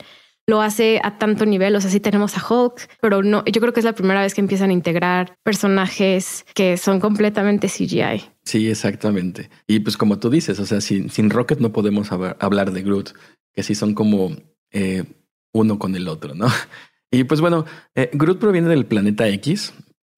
lo 0.47 0.61
hace 0.61 0.99
a 1.03 1.17
tanto 1.17 1.45
nivel. 1.45 1.75
O 1.75 1.81
sea, 1.81 1.91
sí 1.91 1.99
tenemos 1.99 2.37
a 2.37 2.45
Hulk, 2.47 2.89
pero 3.01 3.21
no, 3.21 3.43
yo 3.45 3.61
creo 3.61 3.73
que 3.73 3.81
es 3.81 3.85
la 3.85 3.93
primera 3.93 4.21
vez 4.21 4.33
que 4.33 4.41
empiezan 4.41 4.69
a 4.69 4.73
integrar 4.73 5.35
personajes 5.43 6.45
que 6.55 6.77
son 6.77 6.99
completamente 6.99 7.67
CGI. 7.67 8.23
Sí, 8.45 8.69
exactamente. 8.69 9.49
Y 9.67 9.79
pues 9.79 9.97
como 9.97 10.19
tú 10.19 10.29
dices, 10.29 10.57
o 10.59 10.65
sea, 10.65 10.79
sin, 10.81 11.09
sin 11.09 11.29
Rocket 11.29 11.59
no 11.59 11.73
podemos 11.73 12.11
hablar 12.11 12.71
de 12.71 12.81
Groot, 12.81 13.11
que 13.53 13.63
sí 13.63 13.75
son 13.75 13.93
como 13.93 14.31
eh, 14.71 15.03
uno 15.53 15.77
con 15.77 15.95
el 15.95 16.07
otro, 16.07 16.33
¿no? 16.33 16.47
Y 17.09 17.23
pues 17.23 17.39
bueno, 17.39 17.63
eh, 17.95 18.09
Groot 18.11 18.37
proviene 18.37 18.67
del 18.67 18.85
planeta 18.85 19.29
X, 19.29 19.73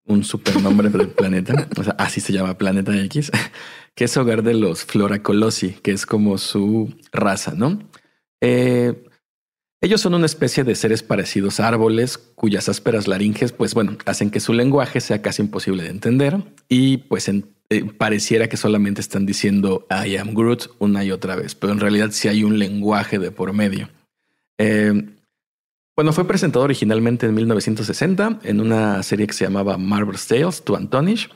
un 0.06 0.24
supernombre 0.24 0.90
del 0.90 1.10
planeta, 1.10 1.68
o 1.78 1.84
sea, 1.84 1.94
así 2.00 2.20
se 2.20 2.34
llama 2.34 2.58
Planeta 2.58 3.00
X, 3.04 3.32
que 3.96 4.06
es 4.06 4.18
hogar 4.18 4.42
de 4.42 4.56
los 4.56 4.86
Floracolosi, 4.86 5.74
que 5.84 5.92
es 5.92 6.08
como 6.08 6.40
su 6.40 6.92
raza, 7.12 7.54
¿no? 7.54 7.78
Eh, 8.42 9.04
ellos 9.82 10.02
son 10.02 10.14
una 10.14 10.26
especie 10.26 10.64
de 10.64 10.76
seres 10.76 11.04
parecidos 11.04 11.60
a 11.60 11.68
árboles 11.68 12.18
cuyas 12.18 12.68
ásperas 12.68 13.08
laringes, 13.08 13.54
pues 13.54 13.74
bueno, 13.74 13.98
hacen 14.06 14.30
que 14.30 14.42
su 14.42 14.54
lenguaje 14.54 15.00
sea 15.00 15.22
casi 15.22 15.42
imposible 15.42 15.84
de 15.84 15.90
entender 15.90 16.38
y 16.68 16.98
pues 16.98 17.30
eh, 17.30 17.86
pareciera 17.98 18.50
que 18.50 18.58
solamente 18.58 19.00
están 19.00 19.26
diciendo 19.26 19.88
I 19.90 20.18
am 20.18 20.34
Groot 20.34 20.72
una 20.80 21.04
y 21.04 21.12
otra 21.12 21.36
vez, 21.36 21.56
pero 21.56 21.72
en 21.72 21.80
realidad 21.80 22.10
sí 22.12 22.28
hay 22.28 22.44
un 22.44 22.60
lenguaje 22.60 23.20
de 23.20 23.32
por 23.32 23.54
medio. 23.54 23.90
Eh, 24.58 25.16
bueno, 25.96 26.14
fue 26.14 26.28
presentado 26.28 26.66
originalmente 26.66 27.26
en 27.26 27.34
1960 27.34 28.40
en 28.44 28.62
una 28.62 29.02
serie 29.04 29.28
que 29.28 29.34
se 29.34 29.46
llamaba 29.46 29.78
Marvel's 29.78 30.28
Tales 30.28 30.62
to 30.64 30.76
Antonish 30.76 31.30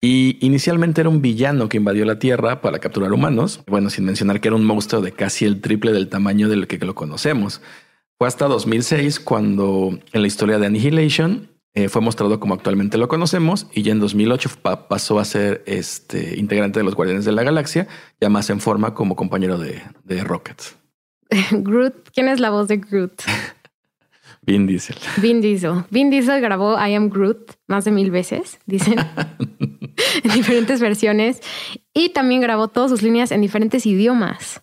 y 0.00 0.44
inicialmente 0.44 1.00
era 1.00 1.10
un 1.10 1.20
villano 1.20 1.68
que 1.68 1.76
invadió 1.76 2.04
la 2.04 2.18
Tierra 2.18 2.60
para 2.60 2.78
capturar 2.78 3.12
humanos. 3.12 3.62
Bueno, 3.66 3.90
sin 3.90 4.04
mencionar 4.04 4.40
que 4.40 4.48
era 4.48 4.56
un 4.56 4.64
monstruo 4.64 5.02
de 5.02 5.12
casi 5.12 5.44
el 5.44 5.60
triple 5.60 5.92
del 5.92 6.08
tamaño 6.08 6.48
del 6.48 6.66
que 6.66 6.78
lo 6.78 6.94
conocemos. 6.94 7.60
Fue 8.16 8.28
hasta 8.28 8.46
2006 8.46 9.20
cuando 9.20 9.98
en 10.12 10.20
la 10.20 10.26
historia 10.26 10.58
de 10.58 10.66
Annihilation 10.66 11.48
eh, 11.74 11.88
fue 11.88 12.00
mostrado 12.00 12.40
como 12.40 12.54
actualmente 12.54 12.98
lo 12.98 13.08
conocemos 13.08 13.68
y 13.72 13.82
ya 13.82 13.92
en 13.92 14.00
2008 14.00 14.50
pasó 14.88 15.18
a 15.18 15.24
ser 15.24 15.62
este 15.66 16.38
integrante 16.38 16.80
de 16.80 16.84
los 16.84 16.94
Guardianes 16.94 17.24
de 17.24 17.32
la 17.32 17.42
Galaxia, 17.42 17.86
ya 18.20 18.28
más 18.28 18.50
en 18.50 18.60
forma 18.60 18.94
como 18.94 19.14
compañero 19.14 19.58
de, 19.58 19.82
de 20.04 20.24
Rocket. 20.24 20.60
Groot, 21.50 22.10
¿quién 22.12 22.28
es 22.28 22.40
la 22.40 22.50
voz 22.50 22.68
de 22.68 22.78
Groot? 22.78 23.22
Vin 24.48 24.66
Diesel. 24.66 24.96
Vin 25.18 25.42
Diesel. 25.42 25.84
Vin 25.90 26.08
Diesel 26.08 26.40
grabó 26.40 26.78
I 26.78 26.94
Am 26.94 27.10
Groot 27.10 27.52
más 27.66 27.84
de 27.84 27.90
mil 27.90 28.10
veces, 28.10 28.58
dicen, 28.64 28.94
en 30.24 30.32
diferentes 30.32 30.80
versiones. 30.80 31.42
Y 31.92 32.08
también 32.14 32.40
grabó 32.40 32.68
todas 32.68 32.90
sus 32.90 33.02
líneas 33.02 33.30
en 33.30 33.42
diferentes 33.42 33.84
idiomas. 33.84 34.62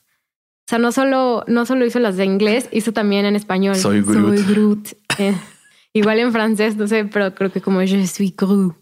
O 0.65 0.67
sea, 0.67 0.79
no 0.79 0.91
solo, 0.91 1.43
no 1.45 1.67
solo 1.67 1.85
hizo 1.85 1.99
las 1.99 2.17
de 2.17 2.25
inglés, 2.25 2.67
hizo 2.71 2.93
también 2.93 3.27
en 3.27 3.35
español. 3.35 3.75
Soy 3.75 4.01
Groot. 4.01 4.37
Soy 4.37 4.53
Groot. 4.55 4.87
Eh, 5.19 5.35
igual 5.93 6.17
en 6.17 6.31
francés, 6.31 6.75
no 6.77 6.87
sé, 6.87 7.05
pero 7.05 7.35
creo 7.35 7.51
que 7.51 7.61
como 7.61 7.79
Je 7.81 8.07
suis 8.07 8.35
Groot. 8.35 8.75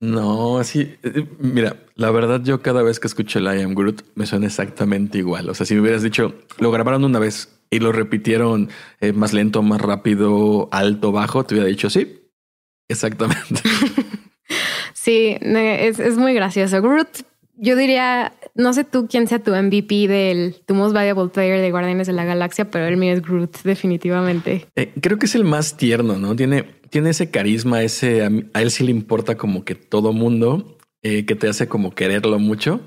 no, 0.00 0.58
así, 0.58 0.96
eh, 1.02 1.26
mira, 1.38 1.76
la 1.94 2.10
verdad 2.10 2.42
yo 2.44 2.60
cada 2.60 2.82
vez 2.82 3.00
que 3.00 3.06
escucho 3.06 3.38
el 3.38 3.46
I 3.46 3.62
Am 3.62 3.74
Groot 3.74 4.02
me 4.16 4.26
suena 4.26 4.48
exactamente 4.48 5.16
igual. 5.16 5.48
O 5.48 5.54
sea, 5.54 5.64
si 5.64 5.74
me 5.74 5.80
hubieras 5.80 6.02
dicho, 6.02 6.34
lo 6.58 6.70
grabaron 6.70 7.04
una 7.04 7.18
vez 7.18 7.59
y 7.70 7.78
lo 7.78 7.92
repitieron 7.92 8.68
eh, 9.00 9.12
más 9.12 9.32
lento, 9.32 9.62
más 9.62 9.80
rápido, 9.80 10.68
alto, 10.72 11.12
bajo, 11.12 11.44
te 11.44 11.54
hubiera 11.54 11.68
dicho 11.68 11.88
sí. 11.88 12.16
Exactamente. 12.88 13.62
sí, 14.92 15.36
es, 15.40 16.16
muy 16.18 16.34
gracioso. 16.34 16.82
Groot, 16.82 17.24
yo 17.56 17.76
diría, 17.76 18.32
no 18.56 18.72
sé 18.72 18.82
tú 18.82 19.06
quién 19.08 19.28
sea 19.28 19.38
tu 19.38 19.54
MVP 19.54 20.08
del 20.08 20.56
tu 20.66 20.74
most 20.74 20.92
valuable 20.92 21.28
player 21.28 21.60
de 21.60 21.70
Guardianes 21.70 22.08
de 22.08 22.12
la 22.12 22.24
Galaxia, 22.24 22.68
pero 22.68 22.86
el 22.86 22.96
mío 22.96 23.12
es 23.12 23.22
Groot, 23.22 23.62
definitivamente. 23.62 24.66
Eh, 24.74 24.92
creo 25.00 25.18
que 25.18 25.26
es 25.26 25.36
el 25.36 25.44
más 25.44 25.76
tierno, 25.76 26.18
¿no? 26.18 26.34
Tiene, 26.34 26.64
tiene 26.90 27.10
ese 27.10 27.30
carisma, 27.30 27.84
ese 27.84 28.24
a, 28.24 28.60
él 28.60 28.70
sí 28.72 28.82
le 28.82 28.90
importa 28.90 29.36
como 29.36 29.64
que 29.64 29.76
todo 29.76 30.12
mundo, 30.12 30.76
eh, 31.02 31.24
que 31.26 31.36
te 31.36 31.48
hace 31.48 31.68
como 31.68 31.94
quererlo 31.94 32.40
mucho. 32.40 32.80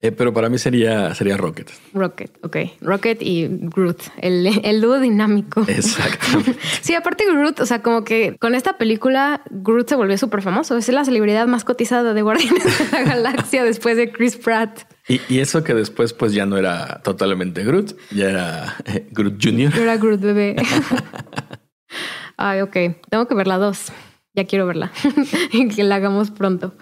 Eh, 0.00 0.12
pero 0.12 0.32
para 0.32 0.48
mí 0.48 0.58
sería, 0.58 1.12
sería 1.14 1.36
Rocket. 1.36 1.70
Rocket, 1.92 2.38
ok. 2.44 2.56
Rocket 2.80 3.20
y 3.20 3.48
Groot, 3.48 4.00
el, 4.18 4.46
el 4.62 4.80
dúo 4.80 5.00
dinámico. 5.00 5.64
Exacto. 5.66 6.52
sí, 6.82 6.94
aparte 6.94 7.24
Groot, 7.26 7.58
o 7.58 7.66
sea, 7.66 7.82
como 7.82 8.04
que 8.04 8.36
con 8.38 8.54
esta 8.54 8.78
película 8.78 9.42
Groot 9.50 9.88
se 9.88 9.96
volvió 9.96 10.16
súper 10.16 10.42
famoso. 10.42 10.76
Es 10.76 10.88
la 10.88 11.04
celebridad 11.04 11.48
más 11.48 11.64
cotizada 11.64 12.14
de 12.14 12.22
Guardianes 12.22 12.78
de 12.78 12.92
la 12.92 13.02
Galaxia 13.02 13.64
después 13.64 13.96
de 13.96 14.12
Chris 14.12 14.36
Pratt. 14.36 14.82
Y, 15.08 15.20
y, 15.28 15.40
eso 15.40 15.64
que 15.64 15.74
después 15.74 16.12
pues 16.12 16.32
ya 16.32 16.46
no 16.46 16.58
era 16.58 17.00
totalmente 17.02 17.64
Groot, 17.64 17.96
ya 18.10 18.28
era 18.28 18.76
eh, 18.84 19.08
Groot 19.10 19.42
Jr. 19.42 19.76
Era 19.76 19.96
Groot 19.96 20.20
bebé. 20.20 20.54
Ay, 22.36 22.60
ok. 22.60 22.76
Tengo 23.10 23.26
que 23.26 23.34
ver 23.34 23.48
la 23.48 23.58
dos. 23.58 23.92
Ya 24.34 24.44
quiero 24.44 24.66
verla. 24.66 24.92
que 25.74 25.82
la 25.82 25.96
hagamos 25.96 26.30
pronto. 26.30 26.76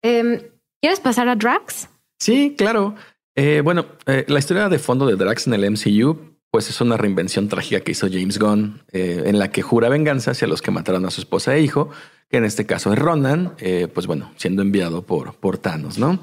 Em, 0.00 0.40
¿Quieres 0.80 1.00
pasar 1.00 1.28
a 1.28 1.36
Drax? 1.36 1.88
Sí, 2.22 2.54
claro. 2.56 2.94
Eh, 3.34 3.62
bueno, 3.64 3.84
eh, 4.06 4.24
la 4.28 4.38
historia 4.38 4.68
de 4.68 4.78
fondo 4.78 5.06
de 5.06 5.16
Drax 5.16 5.48
en 5.48 5.54
el 5.54 5.68
MCU, 5.68 6.36
pues 6.52 6.70
es 6.70 6.80
una 6.80 6.96
reinvención 6.96 7.48
trágica 7.48 7.80
que 7.80 7.90
hizo 7.90 8.06
James 8.08 8.38
Gunn, 8.38 8.80
eh, 8.92 9.24
en 9.26 9.40
la 9.40 9.50
que 9.50 9.62
jura 9.62 9.88
venganza 9.88 10.30
hacia 10.30 10.46
los 10.46 10.62
que 10.62 10.70
mataron 10.70 11.04
a 11.04 11.10
su 11.10 11.20
esposa 11.20 11.56
e 11.56 11.62
hijo, 11.62 11.90
que 12.30 12.36
en 12.36 12.44
este 12.44 12.64
caso 12.64 12.92
es 12.92 12.98
Ronan, 13.00 13.56
pues 13.92 14.06
bueno, 14.06 14.30
siendo 14.36 14.62
enviado 14.62 15.02
por, 15.02 15.34
por 15.34 15.58
Thanos, 15.58 15.98
¿no? 15.98 16.20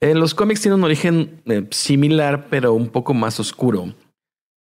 los 0.00 0.34
cómics 0.34 0.62
tienen 0.62 0.78
un 0.78 0.84
origen 0.84 1.42
similar, 1.70 2.46
pero 2.48 2.72
un 2.72 2.88
poco 2.88 3.12
más 3.12 3.38
oscuro. 3.38 3.94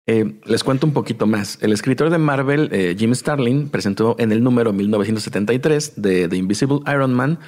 les 0.07 0.65
cuento 0.65 0.89
un 0.89 0.93
poquito 0.93 1.27
más. 1.27 1.59
El 1.63 1.73
escritor 1.73 2.11
de 2.11 2.19
Marvel, 2.19 2.97
Jim 2.99 3.15
Starlin, 3.15 3.69
presentó 3.69 4.17
en 4.19 4.33
el 4.33 4.43
número 4.43 4.73
1973 4.73 6.03
de 6.03 6.29
The 6.29 6.37
Invisible 6.37 6.81
Iron 6.93 7.15
Man 7.15 7.39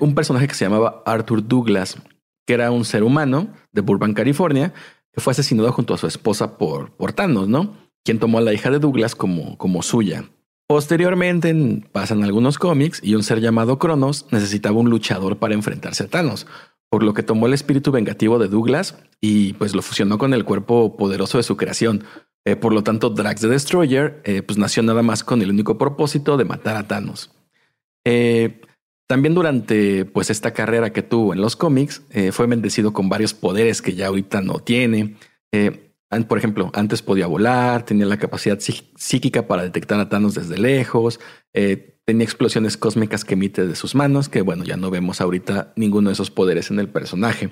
un 0.00 0.14
personaje 0.14 0.48
que 0.48 0.54
se 0.54 0.64
llamaba 0.64 1.02
Arthur 1.04 1.46
Douglas, 1.46 1.98
que 2.46 2.54
era 2.54 2.70
un 2.70 2.84
ser 2.84 3.02
humano 3.02 3.48
de 3.72 3.80
Burbank, 3.80 4.16
California, 4.16 4.72
que 5.12 5.20
fue 5.20 5.32
asesinado 5.32 5.72
junto 5.72 5.94
a 5.94 5.98
su 5.98 6.06
esposa 6.06 6.58
por, 6.58 6.92
por 6.92 7.12
Thanos, 7.12 7.48
¿no? 7.48 7.74
Quien 8.04 8.18
tomó 8.18 8.38
a 8.38 8.42
la 8.42 8.52
hija 8.52 8.70
de 8.70 8.78
Douglas 8.78 9.14
como, 9.14 9.58
como 9.58 9.82
suya. 9.82 10.24
Posteriormente 10.66 11.52
pasan 11.90 12.22
algunos 12.22 12.56
cómics 12.56 13.00
y 13.02 13.16
un 13.16 13.24
ser 13.24 13.40
llamado 13.40 13.78
Cronos 13.78 14.26
necesitaba 14.30 14.78
un 14.78 14.88
luchador 14.88 15.38
para 15.38 15.54
enfrentarse 15.54 16.04
a 16.04 16.08
Thanos, 16.08 16.46
por 16.88 17.02
lo 17.02 17.12
que 17.12 17.24
tomó 17.24 17.46
el 17.46 17.54
espíritu 17.54 17.90
vengativo 17.90 18.38
de 18.38 18.48
Douglas 18.48 18.96
y 19.20 19.54
pues 19.54 19.74
lo 19.74 19.82
fusionó 19.82 20.16
con 20.16 20.32
el 20.32 20.44
cuerpo 20.44 20.96
poderoso 20.96 21.38
de 21.38 21.42
su 21.42 21.56
creación. 21.56 22.04
Eh, 22.44 22.56
por 22.56 22.72
lo 22.72 22.82
tanto, 22.82 23.10
Drax 23.10 23.40
the 23.40 23.48
Destroyer 23.48 24.22
eh, 24.24 24.42
pues 24.42 24.58
nació 24.58 24.82
nada 24.82 25.02
más 25.02 25.24
con 25.24 25.42
el 25.42 25.50
único 25.50 25.76
propósito 25.76 26.36
de 26.36 26.44
matar 26.44 26.76
a 26.76 26.86
Thanos. 26.86 27.32
Eh, 28.04 28.60
también 29.10 29.34
durante 29.34 30.04
pues 30.04 30.30
esta 30.30 30.52
carrera 30.52 30.92
que 30.92 31.02
tuvo 31.02 31.34
en 31.34 31.40
los 31.40 31.56
cómics, 31.56 32.02
eh, 32.10 32.30
fue 32.30 32.46
bendecido 32.46 32.92
con 32.92 33.08
varios 33.08 33.34
poderes 33.34 33.82
que 33.82 33.94
ya 33.94 34.06
ahorita 34.06 34.40
no 34.40 34.60
tiene. 34.60 35.16
Eh, 35.50 35.90
por 36.28 36.38
ejemplo, 36.38 36.70
antes 36.74 37.02
podía 37.02 37.26
volar, 37.26 37.84
tenía 37.84 38.06
la 38.06 38.18
capacidad 38.18 38.60
psíquica 38.60 39.48
para 39.48 39.64
detectar 39.64 39.98
a 39.98 40.08
Thanos 40.08 40.34
desde 40.34 40.58
lejos, 40.58 41.18
eh, 41.54 41.98
tenía 42.04 42.22
explosiones 42.22 42.76
cósmicas 42.76 43.24
que 43.24 43.34
emite 43.34 43.66
de 43.66 43.74
sus 43.74 43.96
manos, 43.96 44.28
que 44.28 44.42
bueno, 44.42 44.62
ya 44.62 44.76
no 44.76 44.92
vemos 44.92 45.20
ahorita 45.20 45.72
ninguno 45.74 46.10
de 46.10 46.12
esos 46.12 46.30
poderes 46.30 46.70
en 46.70 46.78
el 46.78 46.88
personaje. 46.88 47.50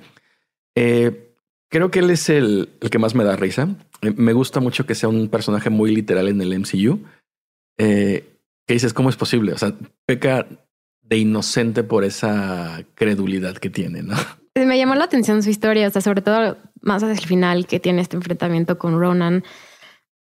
creo 0.77 1.91
que 1.91 1.99
él 1.99 2.11
es 2.11 2.29
el, 2.29 2.69
el, 2.81 2.89
que 2.89 3.01
más 3.01 3.17
me 3.17 3.25
da 3.25 3.35
risa. 3.35 3.69
me 4.01 4.33
gusta 4.33 4.61
mucho 4.61 4.87
que 4.87 4.95
sea 4.95 5.09
un 5.09 5.27
personaje 5.27 5.71
muy 5.71 5.93
literal 5.93 6.29
en 6.29 6.41
el 6.41 6.57
MCU. 6.57 7.01
que 7.77 8.23
dices, 8.69 8.95
¿cómo 8.95 9.11
es 9.11 9.17
posible? 9.17 9.55
O 9.55 9.59
sea, 9.59 9.75
peca 10.07 10.47
de 11.09 11.19
inocente 11.19 11.83
por 11.83 12.05
esa 12.05 12.83
credulidad 12.95 13.57
que 13.57 13.71
tiene, 13.71 14.03
¿no? 14.03 14.15
Me 14.55 14.77
llamó 14.77 14.95
la 14.95 15.05
atención 15.05 15.43
su 15.43 15.51
historia, 15.51 15.87
o 15.87 15.91
sea, 15.91 16.03
sobre 16.03 16.23
todo 16.23 16.57
más 16.81 17.03
hacia 17.03 17.21
el 17.21 17.27
final 17.27 17.67
que 17.67 17.81
tiene 17.81 18.03
este 18.03 18.17
enfrentamiento 18.17 18.79
con 18.79 18.99
Ronan. 18.99 19.45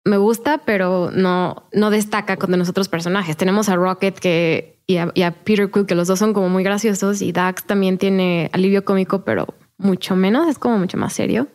Me 0.04 0.17
gusta, 0.17 0.60
pero 0.65 1.10
no, 1.12 1.67
no 1.74 1.89
destaca 1.89 2.38
con 2.38 2.52
de 2.52 2.58
nosotros 2.58 2.89
personajes. 2.89 3.38
Tenemos 3.38 3.69
a 3.69 3.76
Rocket 3.76 4.19
que, 4.19 4.80
y, 4.88 4.98
a, 4.98 5.32
Peter 5.43 5.71
Quill, 5.71 5.86
que 5.86 5.95
los 5.95 6.08
dos 6.08 6.19
son 6.19 6.34
como 6.34 6.50
muy 6.50 6.63
graciosos, 6.63 7.21
y 7.21 7.32
Dax 7.32 7.65
también 7.65 7.98
tiene 7.98 8.50
alivio 8.54 8.86
cómico, 8.86 9.24
pero 9.24 9.48
mucho 9.78 10.15
menos, 10.15 10.48
es 10.48 10.60
como 10.60 10.78
mucho 10.78 10.98
más 10.98 11.13
serio. 11.13 11.48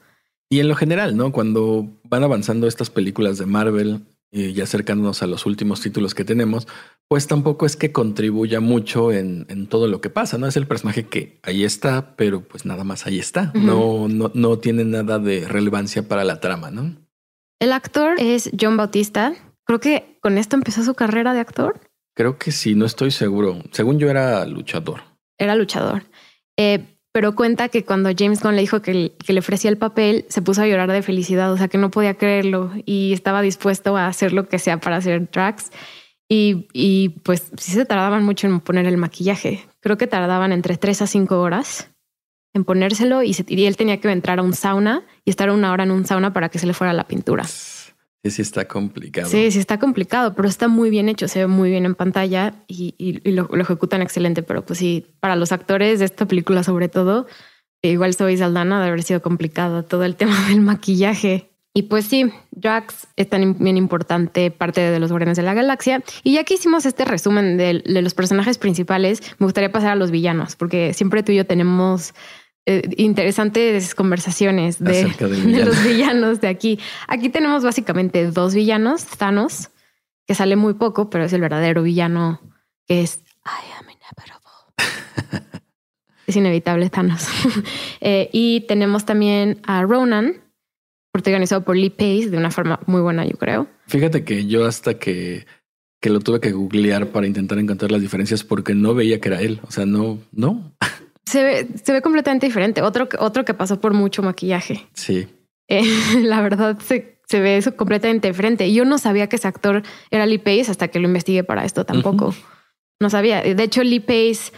Y 0.48 0.58
en 0.58 0.68
lo 0.68 0.74
general, 0.74 1.16
¿no? 1.16 1.30
Cuando 1.30 1.86
van 2.04 2.24
avanzando 2.24 2.66
estas 2.66 2.90
películas 2.90 3.38
de 3.38 3.46
Marvel, 3.46 4.00
y 4.32 4.60
acercándonos 4.60 5.22
a 5.22 5.26
los 5.26 5.44
últimos 5.46 5.80
títulos 5.80 6.14
que 6.14 6.24
tenemos, 6.24 6.68
pues 7.10 7.26
tampoco 7.26 7.66
es 7.66 7.74
que 7.74 7.90
contribuya 7.90 8.60
mucho 8.60 9.10
en, 9.10 9.44
en, 9.48 9.66
todo 9.66 9.88
lo 9.88 10.00
que 10.00 10.10
pasa, 10.10 10.38
¿no? 10.38 10.46
Es 10.46 10.56
el 10.56 10.68
personaje 10.68 11.06
que 11.06 11.40
ahí 11.42 11.64
está, 11.64 12.14
pero 12.14 12.42
pues 12.42 12.64
nada 12.64 12.84
más 12.84 13.04
ahí 13.04 13.18
está. 13.18 13.50
no, 13.52 14.06
no, 14.06 14.30
no 14.32 14.58
tiene 14.60 14.84
nada 14.84 15.18
de 15.18 15.48
relevancia 15.48 16.06
para 16.06 16.22
la 16.22 16.38
trama, 16.38 16.70
¿no? 16.70 16.94
El 17.58 17.72
actor 17.72 18.14
es 18.20 18.48
John 18.58 18.76
Bautista. 18.76 19.34
Creo 19.64 19.80
que 19.80 20.18
con 20.20 20.38
esto 20.38 20.54
empezó 20.54 20.84
su 20.84 20.94
carrera 20.94 21.34
de 21.34 21.40
actor. 21.40 21.80
Creo 22.14 22.38
que 22.38 22.52
sí, 22.52 22.76
no 22.76 22.86
estoy 22.86 23.10
seguro. 23.10 23.58
Según 23.72 23.98
yo 23.98 24.08
era 24.08 24.46
luchador. 24.46 25.02
Era 25.36 25.56
luchador. 25.56 26.04
Eh, 26.56 26.96
pero 27.10 27.34
cuenta 27.34 27.70
que 27.70 27.84
cuando 27.84 28.10
James 28.16 28.40
Gunn 28.40 28.54
le 28.54 28.60
dijo 28.60 28.82
que, 28.82 29.16
que, 29.26 29.32
le 29.32 29.40
ofrecía 29.40 29.68
el 29.68 29.78
papel, 29.78 30.26
se 30.28 30.42
puso 30.42 30.62
a 30.62 30.68
llorar 30.68 30.92
de 30.92 31.02
felicidad, 31.02 31.52
o 31.52 31.56
sea 31.56 31.66
que 31.66 31.76
no 31.76 31.90
podía 31.90 32.14
creerlo 32.14 32.70
y 32.86 33.12
estaba 33.12 33.42
dispuesto 33.42 33.96
a 33.96 34.06
hacer 34.06 34.32
lo 34.32 34.48
que 34.48 34.60
sea 34.60 34.78
para 34.78 34.98
hacer 34.98 35.26
tracks. 35.26 35.72
Y, 36.32 36.68
y 36.72 37.08
pues 37.24 37.50
sí 37.58 37.72
se 37.72 37.84
tardaban 37.84 38.24
mucho 38.24 38.46
en 38.46 38.60
poner 38.60 38.86
el 38.86 38.96
maquillaje. 38.96 39.66
Creo 39.80 39.98
que 39.98 40.06
tardaban 40.06 40.52
entre 40.52 40.76
tres 40.76 41.02
a 41.02 41.08
cinco 41.08 41.40
horas 41.40 41.90
en 42.54 42.64
ponérselo 42.64 43.22
y, 43.22 43.36
y 43.48 43.64
él 43.64 43.76
tenía 43.76 44.00
que 44.00 44.10
entrar 44.10 44.38
a 44.38 44.42
un 44.42 44.54
sauna 44.54 45.04
y 45.24 45.30
estar 45.30 45.50
una 45.50 45.72
hora 45.72 45.84
en 45.84 45.90
un 45.90 46.06
sauna 46.06 46.32
para 46.32 46.48
que 46.48 46.58
se 46.58 46.66
le 46.66 46.74
fuera 46.74 46.92
la 46.92 47.04
pintura. 47.04 47.44
Sí, 48.22 48.30
sí 48.30 48.42
está 48.42 48.68
complicado. 48.68 49.28
Sí, 49.28 49.50
sí 49.50 49.58
está 49.58 49.78
complicado, 49.78 50.34
pero 50.34 50.46
está 50.46 50.68
muy 50.68 50.90
bien 50.90 51.08
hecho, 51.08 51.26
se 51.26 51.40
ve 51.40 51.46
muy 51.46 51.70
bien 51.70 51.86
en 51.86 51.94
pantalla 51.94 52.64
y, 52.68 52.94
lo, 53.30 53.48
ejecutan 53.58 54.02
excelente. 54.02 54.42
Pero 54.42 54.64
pues 54.64 54.78
sí, 54.78 55.06
para 55.20 55.36
los 55.36 55.52
actores 55.52 56.00
de 56.00 56.04
esta 56.04 56.26
película 56.26 56.62
sobre 56.62 56.88
todo, 56.88 57.26
igual 57.82 58.14
soy 58.14 58.36
Saldana 58.36 58.80
de 58.80 58.88
haber 58.88 59.02
sido 59.02 59.22
complicado 59.22 59.84
todo 59.84 60.04
el 60.04 60.16
tema 60.16 60.48
del 60.48 60.60
maquillaje. 60.60 61.49
Y 61.72 61.83
pues 61.83 62.06
sí, 62.06 62.33
Drax 62.50 63.06
es 63.14 63.28
tan 63.28 63.56
bien 63.59 63.76
importante 63.76 64.50
parte 64.50 64.80
de 64.80 64.98
los 64.98 65.11
Guardianes 65.11 65.37
de 65.37 65.44
la 65.44 65.54
Galaxia. 65.54 66.02
Y 66.24 66.35
ya 66.35 66.44
que 66.44 66.54
hicimos 66.54 66.85
este 66.85 67.04
resumen 67.04 67.56
de, 67.56 67.83
los 67.85 68.14
personajes 68.14 68.59
principales, 68.59 69.22
me 69.38 69.46
gustaría 69.46 69.70
pasar 69.70 69.90
a 69.90 69.96
los 69.96 70.11
villanos, 70.11 70.56
porque 70.56 70.94
siempre 70.94 71.22
tú 71.22 71.30
y 71.30 71.37
yo 71.37 71.46
tenemos 71.46 72.12
eh, 72.66 72.83
interesantes 72.96 73.94
conversaciones 73.94 74.83
de, 74.83 75.04
de, 75.18 75.64
los 75.64 75.85
villanos 75.85 76.40
de 76.40 76.48
aquí. 76.48 76.80
Aquí 77.06 77.28
tenemos 77.28 77.62
básicamente 77.62 78.26
dos 78.26 78.52
villanos, 78.52 79.06
Thanos, 79.06 79.70
que 80.26 80.35
sale 80.35 80.56
muy 80.56 80.74
poco, 80.74 81.09
pero 81.09 81.24
es 81.24 81.33
el 81.33 81.40
verdadero 81.40 81.85
villano 81.85 82.40
que 82.87 83.02
es 83.02 83.20
I 83.46 83.72
am 83.78 83.87
inevitable. 83.88 85.61
es 86.26 86.37
inevitable 86.37 86.90
Thanos. 86.90 87.28
Eh, 88.02 88.30
y 88.33 88.62
tenemos 88.62 89.04
también 89.04 89.61
a 89.62 89.83
Ronan, 89.83 90.40
protagonizado 91.12 91.64
por 91.64 91.76
Lee 91.76 91.90
Pace 91.90 92.30
de 92.30 92.36
una 92.36 92.50
forma 92.50 92.80
muy 92.86 93.00
buena, 93.00 93.24
yo 93.24 93.36
creo. 93.36 93.68
Fíjate 93.86 94.24
que 94.24 94.46
yo 94.46 94.66
hasta 94.66 94.94
que, 94.94 95.46
que 96.00 96.10
lo 96.10 96.20
tuve 96.20 96.40
que 96.40 96.52
googlear 96.52 97.08
para 97.08 97.26
intentar 97.26 97.58
encontrar 97.58 97.90
las 97.90 98.00
diferencias 98.00 98.44
porque 98.44 98.74
no 98.74 98.94
veía 98.94 99.20
que 99.20 99.28
era 99.28 99.40
él. 99.40 99.60
O 99.66 99.70
sea, 99.70 99.86
no, 99.86 100.18
no. 100.32 100.72
Se 101.24 101.42
ve, 101.44 101.68
se 101.82 101.92
ve 101.92 102.02
completamente 102.02 102.46
diferente. 102.46 102.82
Otro, 102.82 103.08
otro 103.18 103.44
que 103.44 103.54
pasó 103.54 103.80
por 103.80 103.94
mucho 103.94 104.22
maquillaje. 104.22 104.86
Sí. 104.94 105.28
Eh, 105.68 105.84
la 106.22 106.40
verdad 106.40 106.78
se, 106.80 107.20
se 107.26 107.40
ve 107.40 107.56
eso 107.56 107.76
completamente 107.76 108.28
diferente. 108.28 108.72
Yo 108.72 108.84
no 108.84 108.98
sabía 108.98 109.28
que 109.28 109.36
ese 109.36 109.48
actor 109.48 109.82
era 110.10 110.26
Lee 110.26 110.38
Pace 110.38 110.70
hasta 110.70 110.88
que 110.88 110.98
lo 110.98 111.08
investigué 111.08 111.44
para 111.44 111.64
esto 111.64 111.84
tampoco. 111.84 112.34
No 113.00 113.08
sabía. 113.08 113.42
De 113.42 113.62
hecho, 113.62 113.82
Lee 113.82 114.00
Pace 114.00 114.52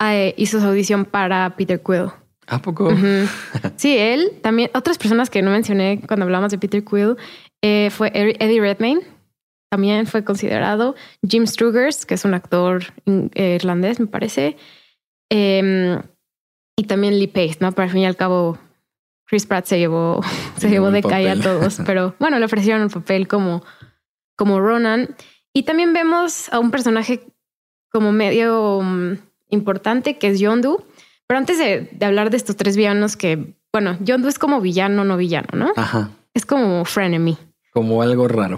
eh, 0.00 0.34
hizo 0.36 0.60
su 0.60 0.66
audición 0.66 1.04
para 1.04 1.56
Peter 1.56 1.82
Quill. 1.82 2.10
¿A 2.48 2.60
poco? 2.60 2.90
Sí, 3.76 3.96
él 3.96 4.32
también. 4.42 4.70
Otras 4.74 4.98
personas 4.98 5.30
que 5.30 5.42
no 5.42 5.50
mencioné 5.50 6.00
cuando 6.06 6.24
hablamos 6.24 6.50
de 6.50 6.58
Peter 6.58 6.82
Quill 6.82 7.16
eh, 7.62 7.90
fue 7.90 8.10
Eddie 8.14 8.60
Redmayne. 8.60 9.02
También 9.70 10.06
fue 10.06 10.24
considerado 10.24 10.94
Jim 11.28 11.46
Strugers, 11.46 12.06
que 12.06 12.14
es 12.14 12.24
un 12.24 12.32
actor 12.32 12.84
eh, 13.06 13.56
irlandés, 13.56 14.00
me 14.00 14.06
parece. 14.06 14.56
Em, 15.30 16.00
y 16.76 16.84
también 16.84 17.18
Lee 17.18 17.26
Pace, 17.26 17.58
¿no? 17.60 17.72
Pero 17.72 17.84
al 17.84 17.90
fin 17.90 18.00
y 18.00 18.06
al 18.06 18.16
cabo, 18.16 18.58
Chris 19.26 19.44
Pratt 19.44 19.66
se 19.66 19.78
llevó, 19.78 20.22
se 20.56 20.70
llevó 20.70 20.90
de 20.90 21.02
calle 21.02 21.30
a 21.30 21.38
todos. 21.38 21.80
Pero 21.86 22.14
bueno, 22.18 22.38
le 22.38 22.46
ofrecieron 22.46 22.82
el 22.82 22.90
papel 22.90 23.28
como, 23.28 23.62
como 24.36 24.58
Ronan. 24.58 25.14
Y 25.52 25.64
también 25.64 25.92
vemos 25.92 26.50
a 26.50 26.58
un 26.58 26.70
personaje 26.70 27.26
como 27.90 28.10
medio 28.10 28.80
mm, 28.82 29.18
importante, 29.50 30.16
que 30.16 30.28
es 30.28 30.40
Yondu 30.40 30.82
pero 31.28 31.38
antes 31.38 31.58
de, 31.58 31.90
hablar 32.04 32.30
de 32.30 32.38
estos 32.38 32.56
tres 32.56 32.76
villanos 32.76 33.16
que, 33.16 33.54
bueno, 33.70 33.98
John 34.04 34.22
Doe 34.22 34.30
es 34.30 34.38
como 34.38 34.62
villano, 34.62 35.04
no 35.04 35.18
villano, 35.18 35.48
¿no? 35.52 35.72
Ajá. 35.76 36.10
Es 36.32 36.46
como 36.46 36.86
frenemy. 36.86 37.36
Como 37.74 38.00
algo 38.00 38.26
raro, 38.26 38.56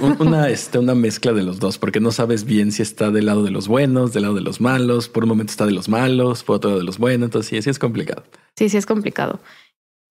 una, 0.00 0.16
una, 0.20 0.48
este, 0.48 0.78
una 0.78 0.94
mezcla 0.94 1.32
de 1.32 1.42
los 1.42 1.58
dos, 1.58 1.76
porque 1.76 1.98
no 1.98 2.12
sabes 2.12 2.44
bien 2.44 2.70
si 2.70 2.82
está 2.82 3.10
del 3.10 3.26
lado 3.26 3.42
de 3.42 3.50
los 3.50 3.66
buenos, 3.66 4.12
del 4.12 4.22
lado 4.22 4.36
de 4.36 4.42
los 4.42 4.60
malos, 4.60 5.08
por 5.08 5.24
un 5.24 5.30
momento 5.30 5.50
está 5.50 5.66
de 5.66 5.72
los 5.72 5.88
malos, 5.88 6.44
por 6.44 6.56
otro 6.56 6.70
lado 6.70 6.78
de 6.78 6.86
los 6.86 6.98
buenos, 6.98 7.26
entonces 7.26 7.50
sí, 7.50 7.60
sí 7.60 7.68
es 7.68 7.80
complicado. 7.80 8.22
Sí, 8.56 8.68
sí 8.68 8.76
es 8.76 8.86
complicado. 8.86 9.40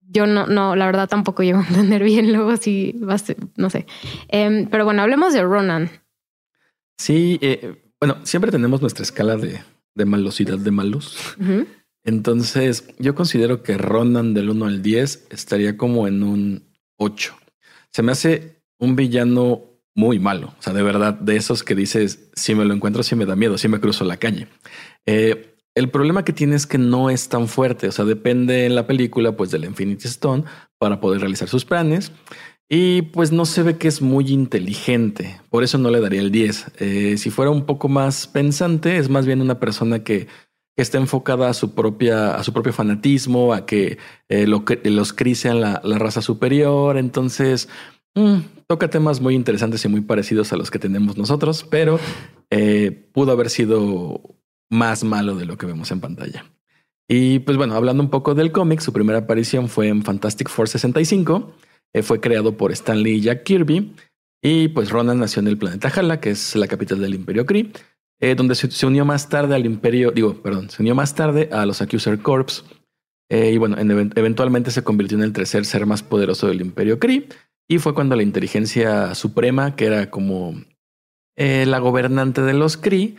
Yo 0.02 0.26
no, 0.26 0.46
no, 0.46 0.76
la 0.76 0.84
verdad 0.84 1.08
tampoco 1.08 1.42
llego 1.42 1.60
a 1.60 1.66
entender 1.66 2.04
bien 2.04 2.34
luego 2.34 2.54
si 2.58 2.94
vas, 3.00 3.24
no 3.56 3.70
sé. 3.70 3.86
Em, 4.28 4.66
pero 4.68 4.84
bueno, 4.84 5.00
hablemos 5.00 5.32
de 5.32 5.42
Ronan. 5.42 5.90
Sí, 6.98 7.38
eh, 7.40 7.82
bueno, 7.98 8.18
siempre 8.24 8.50
tenemos 8.50 8.82
nuestra 8.82 9.02
escala 9.02 9.36
de, 9.36 9.62
de 9.94 10.04
malosidad 10.04 10.58
de 10.58 10.70
malos. 10.70 11.36
Entonces, 12.04 12.86
yo 12.98 13.14
considero 13.14 13.62
que 13.62 13.78
Ronan 13.78 14.34
del 14.34 14.50
1 14.50 14.66
al 14.66 14.82
10 14.82 15.28
estaría 15.30 15.76
como 15.76 16.06
en 16.06 16.22
un 16.22 16.64
8. 16.98 17.34
Se 17.90 18.02
me 18.02 18.12
hace 18.12 18.62
un 18.78 18.94
villano 18.94 19.62
muy 19.94 20.18
malo. 20.18 20.54
O 20.58 20.62
sea, 20.62 20.72
de 20.72 20.82
verdad, 20.82 21.14
de 21.14 21.36
esos 21.36 21.62
que 21.62 21.74
dices, 21.74 22.30
si 22.34 22.54
me 22.54 22.64
lo 22.64 22.74
encuentro, 22.74 23.02
si 23.02 23.16
me 23.16 23.26
da 23.26 23.36
miedo, 23.36 23.56
si 23.56 23.68
me 23.68 23.80
cruzo 23.80 24.04
la 24.04 24.18
calle. 24.18 24.48
Eh, 25.06 25.54
el 25.74 25.88
problema 25.88 26.24
que 26.24 26.32
tiene 26.32 26.56
es 26.56 26.66
que 26.66 26.78
no 26.78 27.10
es 27.10 27.28
tan 27.28 27.48
fuerte. 27.48 27.88
O 27.88 27.92
sea, 27.92 28.04
depende 28.04 28.66
en 28.66 28.74
la 28.74 28.86
película, 28.86 29.36
pues, 29.36 29.50
del 29.50 29.64
Infinity 29.64 30.06
Stone 30.06 30.44
para 30.78 31.00
poder 31.00 31.20
realizar 31.20 31.48
sus 31.48 31.64
planes. 31.64 32.12
Y 32.68 33.02
pues 33.02 33.30
no 33.30 33.44
se 33.44 33.62
ve 33.62 33.76
que 33.76 33.88
es 33.88 34.00
muy 34.00 34.32
inteligente. 34.32 35.40
Por 35.50 35.64
eso 35.64 35.78
no 35.78 35.90
le 35.90 36.00
daría 36.00 36.20
el 36.20 36.30
10. 36.30 36.72
Eh, 36.78 37.16
si 37.18 37.30
fuera 37.30 37.50
un 37.50 37.66
poco 37.66 37.88
más 37.88 38.26
pensante, 38.26 38.96
es 38.96 39.08
más 39.08 39.26
bien 39.26 39.42
una 39.42 39.60
persona 39.60 40.02
que 40.02 40.28
que 40.76 40.82
está 40.82 40.98
enfocada 40.98 41.48
a 41.48 41.54
su 41.54 41.74
propia, 41.74 42.34
a 42.34 42.42
su 42.42 42.52
propio 42.52 42.72
fanatismo, 42.72 43.52
a 43.52 43.64
que 43.66 43.98
eh, 44.28 44.46
lo, 44.46 44.64
los 44.84 45.12
Kree 45.12 45.34
sean 45.34 45.60
la, 45.60 45.80
raza 45.82 46.20
superior. 46.20 46.96
Entonces, 46.96 47.68
mm, 48.14 48.38
toca 48.66 48.90
temas 48.90 49.20
muy 49.20 49.34
interesantes 49.34 49.84
y 49.84 49.88
muy 49.88 50.00
parecidos 50.00 50.52
a 50.52 50.56
los 50.56 50.70
que 50.70 50.78
tenemos 50.78 51.16
nosotros, 51.16 51.64
pero 51.70 52.00
eh, 52.50 53.08
pudo 53.12 53.32
haber 53.32 53.50
sido 53.50 54.20
más 54.70 55.04
malo 55.04 55.36
de 55.36 55.46
lo 55.46 55.56
que 55.56 55.66
vemos 55.66 55.90
en 55.90 56.00
pantalla. 56.00 56.44
Y 57.08 57.40
pues 57.40 57.56
bueno, 57.56 57.74
hablando 57.74 58.02
un 58.02 58.10
poco 58.10 58.34
del 58.34 58.50
cómic, 58.50 58.80
su 58.80 58.92
primera 58.92 59.20
aparición 59.20 59.68
fue 59.68 59.88
en 59.88 60.02
Fantastic 60.02 60.48
Four 60.48 60.68
65. 60.68 61.52
Eh, 61.92 62.02
fue 62.02 62.20
creado 62.20 62.56
por 62.56 62.72
Stan 62.72 63.00
Lee 63.00 63.16
y 63.16 63.20
Jack 63.20 63.44
Kirby. 63.44 63.94
Y 64.42 64.68
pues 64.68 64.90
Ronan 64.90 65.20
nació 65.20 65.40
en 65.40 65.48
el 65.48 65.56
planeta 65.56 65.88
Hala, 65.88 66.20
que 66.20 66.30
es 66.30 66.56
la 66.56 66.66
capital 66.66 67.00
del 67.00 67.14
Imperio 67.14 67.46
Kree. 67.46 67.70
Eh, 68.24 68.34
donde 68.34 68.54
se, 68.54 68.86
unió 68.86 69.04
más 69.04 69.28
tarde 69.28 69.54
al 69.54 69.66
Imperio, 69.66 70.10
digo, 70.10 70.40
perdón, 70.40 70.70
se 70.70 70.80
unió 70.80 70.94
más 70.94 71.14
tarde 71.14 71.50
a 71.52 71.66
los 71.66 71.82
Accuser 71.82 72.20
Corps. 72.20 72.64
Eh, 73.28 73.50
y 73.52 73.58
bueno, 73.58 73.76
eventualmente 73.78 74.70
se 74.70 74.82
convirtió 74.82 75.18
en 75.18 75.24
el 75.24 75.34
tercer 75.34 75.66
ser 75.66 75.84
más 75.84 76.02
poderoso 76.02 76.46
del 76.46 76.62
Imperio 76.62 76.98
Kree. 76.98 77.28
Y 77.68 77.80
fue 77.80 77.92
cuando 77.92 78.16
la 78.16 78.22
inteligencia 78.22 79.14
suprema, 79.14 79.76
que 79.76 79.84
era 79.84 80.08
como 80.08 80.54
eh, 81.36 81.66
la 81.66 81.80
gobernante 81.80 82.40
de 82.40 82.54
los 82.54 82.78
Kree, 82.78 83.16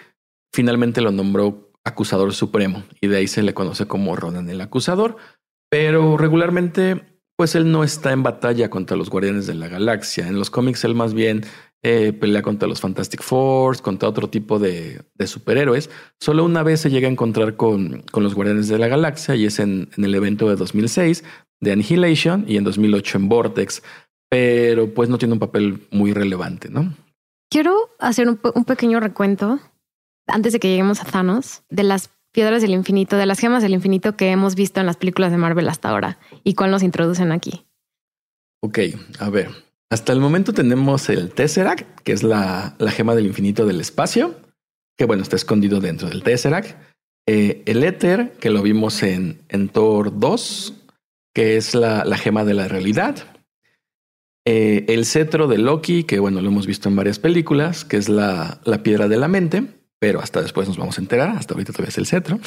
finalmente 0.51 1.01
lo 1.01 1.11
nombró 1.11 1.71
acusador 1.83 2.33
supremo. 2.33 2.83
Y 2.99 3.05
de 3.05 3.17
ahí 3.17 3.27
se 3.27 3.43
le 3.43 3.53
conoce 3.53 3.85
como 3.85 4.15
Ronan 4.15 4.49
el 4.49 4.59
acusador. 4.59 5.17
Pero 5.69 6.17
regularmente, 6.17 7.19
pues 7.35 7.53
él 7.53 7.71
no 7.71 7.83
está 7.83 8.11
en 8.11 8.23
batalla 8.23 8.71
contra 8.71 8.97
los 8.97 9.11
guardianes 9.11 9.45
de 9.45 9.53
la 9.53 9.67
galaxia. 9.67 10.27
En 10.27 10.39
los 10.39 10.49
cómics, 10.49 10.83
él 10.83 10.95
más 10.95 11.13
bien 11.13 11.45
eh, 11.87 12.13
pelea 12.13 12.41
contra 12.41 12.67
los 12.67 12.81
Fantastic 12.81 13.21
Four, 13.21 13.79
contra 13.79 14.09
otro 14.09 14.27
tipo 14.27 14.57
de, 14.57 15.03
superhéroes. 15.23 15.91
Solo 16.19 16.43
una 16.43 16.63
vez 16.63 16.81
se 16.81 16.89
llega 16.89 17.07
a 17.07 17.11
encontrar 17.11 17.57
con, 17.57 18.01
con 18.11 18.23
los 18.23 18.33
Guardianes 18.33 18.67
de 18.69 18.79
la 18.79 18.87
Galaxia 18.87 19.35
y 19.35 19.45
es 19.45 19.59
en, 19.59 19.91
el 19.95 20.15
evento 20.15 20.49
de 20.49 20.55
2006 20.55 21.23
de 21.61 21.71
Annihilation 21.71 22.43
y 22.47 22.57
en 22.57 22.63
2008 22.63 23.19
en 23.19 23.29
Vortex, 23.29 23.83
pero 24.31 24.95
pues 24.95 25.09
no 25.09 25.19
tiene 25.19 25.35
un 25.35 25.39
papel 25.39 25.85
muy 25.91 26.11
relevante, 26.11 26.69
¿no? 26.69 26.91
Quiero 27.51 27.75
hacer 27.99 28.29
un, 28.29 28.39
un 28.55 28.65
pequeño 28.65 28.99
recuento 28.99 29.59
antes 30.25 30.53
de 30.53 30.59
que 30.59 30.69
lleguemos 30.69 31.03
a 31.03 31.05
Thanos 31.05 31.61
de 31.69 31.83
las 31.83 32.09
piedras 32.31 32.63
del 32.63 32.71
infinito, 32.71 33.15
de 33.15 33.27
las 33.27 33.37
gemas 33.37 33.61
del 33.61 33.75
infinito 33.75 34.17
que 34.17 34.31
hemos 34.31 34.55
visto 34.55 34.79
en 34.79 34.87
las 34.87 34.97
películas 34.97 35.29
de 35.29 35.37
Marvel 35.37 35.69
hasta 35.69 35.89
ahora 35.89 36.17
y 36.43 36.55
cuál 36.55 36.71
nos 36.71 36.81
introducen 36.81 37.31
aquí. 37.31 37.67
Ok, 38.61 38.79
a 39.19 39.29
ver. 39.29 39.64
Hasta 39.91 40.13
el 40.13 40.19
momento 40.19 40.53
tenemos 40.53 41.09
el 41.09 41.31
Tesseract, 41.31 42.01
que 42.01 42.11
es 42.11 42.23
la, 42.23 42.75
gema 42.89 43.15
del 43.15 43.27
infinito 43.27 43.65
del 43.65 43.81
espacio, 43.81 44.35
que 44.97 45.05
bueno, 45.05 45.23
está 45.23 45.35
escondido 45.35 45.79
dentro 45.79 46.09
del 46.09 46.23
Tesseract. 46.23 46.75
Eh, 47.27 47.63
el 47.65 47.83
Éter, 47.83 48.33
que 48.39 48.49
lo 48.49 48.61
vimos 48.61 49.03
en, 49.03 49.41
en 49.49 49.69
Thor 49.69 50.19
2, 50.19 50.73
que 51.33 51.57
es 51.57 51.75
la, 51.75 52.03
gema 52.17 52.45
de 52.45 52.53
la 52.53 52.67
realidad. 52.67 53.17
eh, 54.47 54.85
el 54.87 55.05
cetro 55.05 55.47
de 55.47 55.57
Loki, 55.57 56.03
que 56.03 56.19
bueno, 56.19 56.39
lo 56.39 56.49
hemos 56.49 56.67
visto 56.67 56.87
en 56.87 56.95
varias 56.95 57.19
películas, 57.19 57.83
que 57.83 57.97
es 57.97 58.09
la, 58.09 58.61
la 58.63 58.83
piedra 58.83 59.07
de 59.07 59.17
la 59.17 59.27
mente, 59.27 59.63
pero 59.99 60.19
hasta 60.19 60.41
después 60.41 60.67
nos 60.67 60.77
vamos 60.77 60.97
a 60.97 61.01
enterar, 61.01 61.29
hasta 61.29 61.53
ahorita 61.53 61.73
todavía 61.73 61.89
es 61.89 61.97
el 61.97 62.05
cetro. 62.05 62.39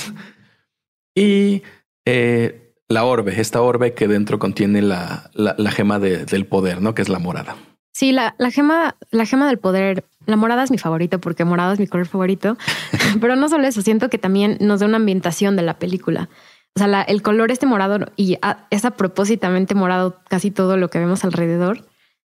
Y 1.15 1.63
eh, 2.07 2.68
la 2.89 3.05
orbe, 3.05 3.41
esta 3.41 3.61
orbe 3.61 3.95
que 3.95 4.09
dentro 4.09 4.39
contiene 4.39 4.83
la, 4.83 5.31
la, 5.35 5.71
gema 5.71 5.99
del 5.99 6.47
poder, 6.47 6.81
¿no? 6.81 6.95
Que 6.95 7.03
es 7.03 7.09
la 7.09 7.19
morada. 7.19 7.57
Sí, 7.93 8.13
la, 8.13 8.35
la, 8.39 8.51
gema, 8.51 8.97
la 9.11 9.27
gema 9.27 9.47
del 9.47 9.59
poder, 9.59 10.05
la 10.27 10.37
morada 10.37 10.63
es 10.63 10.71
mi 10.71 10.79
favorito 10.79 11.21
porque 11.21 11.45
morada 11.45 11.73
es 11.75 11.81
mi 11.81 11.87
color 11.87 12.07
favorito, 12.07 12.57
pero 13.21 13.37
no 13.37 13.49
solo 13.49 13.67
eso, 13.67 13.83
siento 13.83 14.09
que 14.09 14.19
también 14.19 14.57
nos 14.61 14.81
da 14.81 14.87
una 14.87 14.97
ambientación 14.97 15.57
de 15.57 15.63
la 15.63 15.79
película. 15.79 16.29
O 16.75 16.79
sea, 16.79 17.03
el 17.03 17.23
color 17.23 17.51
este 17.51 17.67
morado 17.67 18.07
y 18.17 18.39
es 18.71 18.85
a 18.85 18.93
propósitamente 18.93 19.75
morado 19.75 20.21
casi 20.29 20.51
todo 20.51 20.77
lo 20.77 20.91
que 20.91 21.01
vemos 21.01 21.25
alrededor 21.25 21.85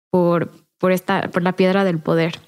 por, 0.09 0.51
por, 0.79 0.91
esta, 0.91 1.29
por 1.29 1.43
la 1.43 1.53
piedra 1.53 1.83
del 1.83 1.99
poder. 1.99 2.39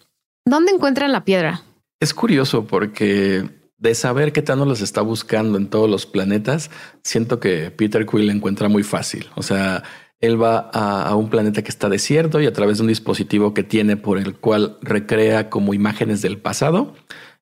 ¿Dónde 0.46 0.72
encuentran 0.72 1.12
la 1.12 1.24
piedra? 1.24 1.62
Es 2.00 2.14
curioso 2.14 2.66
porque 2.66 3.48
de 3.84 3.96
saber 3.96 4.32
que 4.32 4.42
Thanos 4.42 4.66
los 4.66 4.80
está 4.80 5.02
buscando 5.02 5.58
en 5.58 5.68
todos 5.68 5.90
los 5.90 6.06
planetas, 6.06 6.72
siento 7.04 7.42
que 7.42 7.70
Peter 7.70 8.06
Quill 8.06 8.30
encuentra 8.30 8.70
muy 8.70 8.82
fácil. 8.82 9.28
O 9.36 9.44
sea, 9.44 9.84
él 10.22 10.42
va 10.42 10.70
a, 10.74 11.14
un 11.18 11.30
planeta 11.30 11.64
que 11.64 11.70
está 11.70 11.90
desierto 11.90 12.40
y 12.40 12.46
a 12.46 12.54
través 12.54 12.78
de 12.78 12.84
un 12.84 12.88
dispositivo 12.88 13.54
que 13.54 13.64
tiene 13.64 13.98
por 13.98 14.18
el 14.18 14.36
cual 14.36 14.78
recrea 14.82 15.50
como 15.50 15.74
imágenes 15.74 16.22
del 16.22 16.38
pasado, 16.38 16.96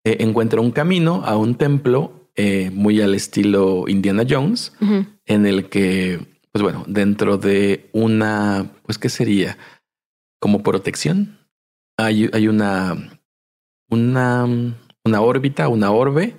eh, 0.04 0.18
encuentra 0.22 0.62
un 0.62 0.72
camino 0.72 1.22
a 1.26 1.38
un 1.38 1.54
templo 1.54 2.32
eh, 2.36 2.72
muy 2.74 3.02
al 3.02 3.14
estilo 3.14 3.88
Indiana 3.88 4.24
Jones, 4.28 4.74
en 5.28 5.46
el 5.46 5.70
que, 5.70 6.40
pues 6.52 6.64
bueno, 6.64 6.86
dentro 6.88 7.38
de 7.38 7.92
una, 7.94 8.72
pues, 8.82 8.98
¿qué 8.98 9.10
sería? 9.10 9.60
Como 10.40 10.64
protección. 10.64 11.38
Hay, 11.98 12.32
hay 12.34 12.48
una 12.48 13.22
una, 13.92 14.48
una 15.04 15.22
órbita, 15.22 15.68
una 15.68 15.92
orbe, 15.92 16.38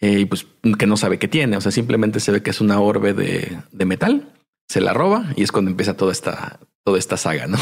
eh, 0.00 0.20
y 0.20 0.24
pues 0.24 0.46
que 0.78 0.86
no 0.86 0.96
sabe 0.96 1.18
qué 1.18 1.28
tiene. 1.28 1.56
O 1.56 1.60
sea, 1.60 1.72
simplemente 1.72 2.20
se 2.20 2.32
ve 2.32 2.42
que 2.42 2.50
es 2.50 2.60
una 2.60 2.80
orbe 2.80 3.12
de, 3.14 3.58
de 3.72 3.84
metal, 3.84 4.32
se 4.68 4.80
la 4.80 4.92
roba 4.92 5.32
y 5.36 5.42
es 5.42 5.52
cuando 5.52 5.70
empieza 5.70 5.96
toda 5.96 6.12
esta, 6.12 6.60
toda 6.84 6.98
esta 6.98 7.16
saga, 7.16 7.46
¿no? 7.46 7.58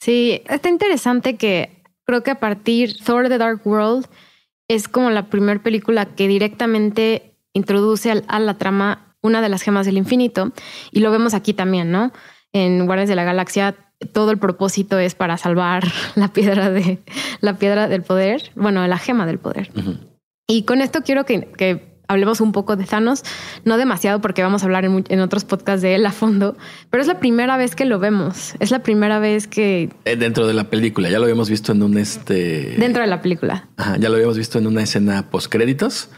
Sí, 0.00 0.42
está 0.46 0.68
interesante 0.68 1.36
que 1.36 1.82
creo 2.04 2.22
que 2.22 2.30
a 2.30 2.40
partir 2.40 2.96
Thor 3.04 3.28
The 3.28 3.38
Dark 3.38 3.66
World 3.66 4.06
es 4.68 4.88
como 4.88 5.10
la 5.10 5.30
primera 5.30 5.62
película 5.62 6.06
que 6.14 6.28
directamente 6.28 7.36
introduce 7.52 8.10
a 8.26 8.38
la 8.38 8.58
trama 8.58 9.16
una 9.22 9.40
de 9.40 9.48
las 9.48 9.62
gemas 9.62 9.86
del 9.86 9.96
infinito 9.96 10.52
y 10.90 11.00
lo 11.00 11.10
vemos 11.10 11.34
aquí 11.34 11.54
también, 11.54 11.90
¿no? 11.90 12.12
En 12.52 12.86
Guardias 12.86 13.08
de 13.08 13.14
la 13.14 13.24
Galaxia 13.24 13.74
todo 14.12 14.30
el 14.30 14.38
propósito 14.38 14.98
es 14.98 15.14
para 15.14 15.36
salvar 15.36 15.84
la 16.14 16.28
piedra 16.28 16.70
de 16.70 16.98
la 17.40 17.58
piedra 17.58 17.88
del 17.88 18.02
poder, 18.02 18.50
bueno, 18.54 18.86
la 18.86 18.98
gema 18.98 19.26
del 19.26 19.38
poder. 19.38 19.70
Y 20.46 20.64
con 20.64 20.80
esto 20.80 21.02
quiero 21.02 21.24
que, 21.24 21.94
hablemos 22.06 22.40
un 22.40 22.52
poco 22.52 22.76
de 22.76 22.84
Thanos, 22.84 23.22
no 23.64 23.78
demasiado 23.78 24.20
porque 24.20 24.42
vamos 24.42 24.62
a 24.62 24.66
hablar 24.66 24.84
en, 24.84 25.20
otros 25.20 25.44
podcasts 25.44 25.80
de 25.80 25.94
él 25.94 26.04
a 26.04 26.12
fondo, 26.12 26.56
pero 26.90 27.00
es 27.00 27.06
la 27.06 27.18
primera 27.18 27.56
vez 27.56 27.74
que 27.74 27.86
lo 27.86 27.98
vemos. 27.98 28.54
Es 28.60 28.70
la 28.70 28.82
primera 28.82 29.18
vez 29.18 29.46
que 29.46 29.88
eh, 30.04 30.16
dentro 30.16 30.46
de 30.46 30.52
la 30.52 30.64
película 30.68 31.08
ya 31.08 31.18
lo 31.18 31.24
habíamos 31.24 31.48
visto 31.48 31.72
en 31.72 31.82
un 31.82 31.96
este 31.96 32.76
dentro 32.78 33.02
de 33.02 33.08
la 33.08 33.22
película. 33.22 33.68
ya 33.98 34.08
lo 34.08 34.16
habíamos 34.16 34.36
visto 34.36 34.58
en 34.58 34.66
una 34.66 34.82
escena 34.82 35.30
post 35.30 35.50
créditos. 35.50 36.10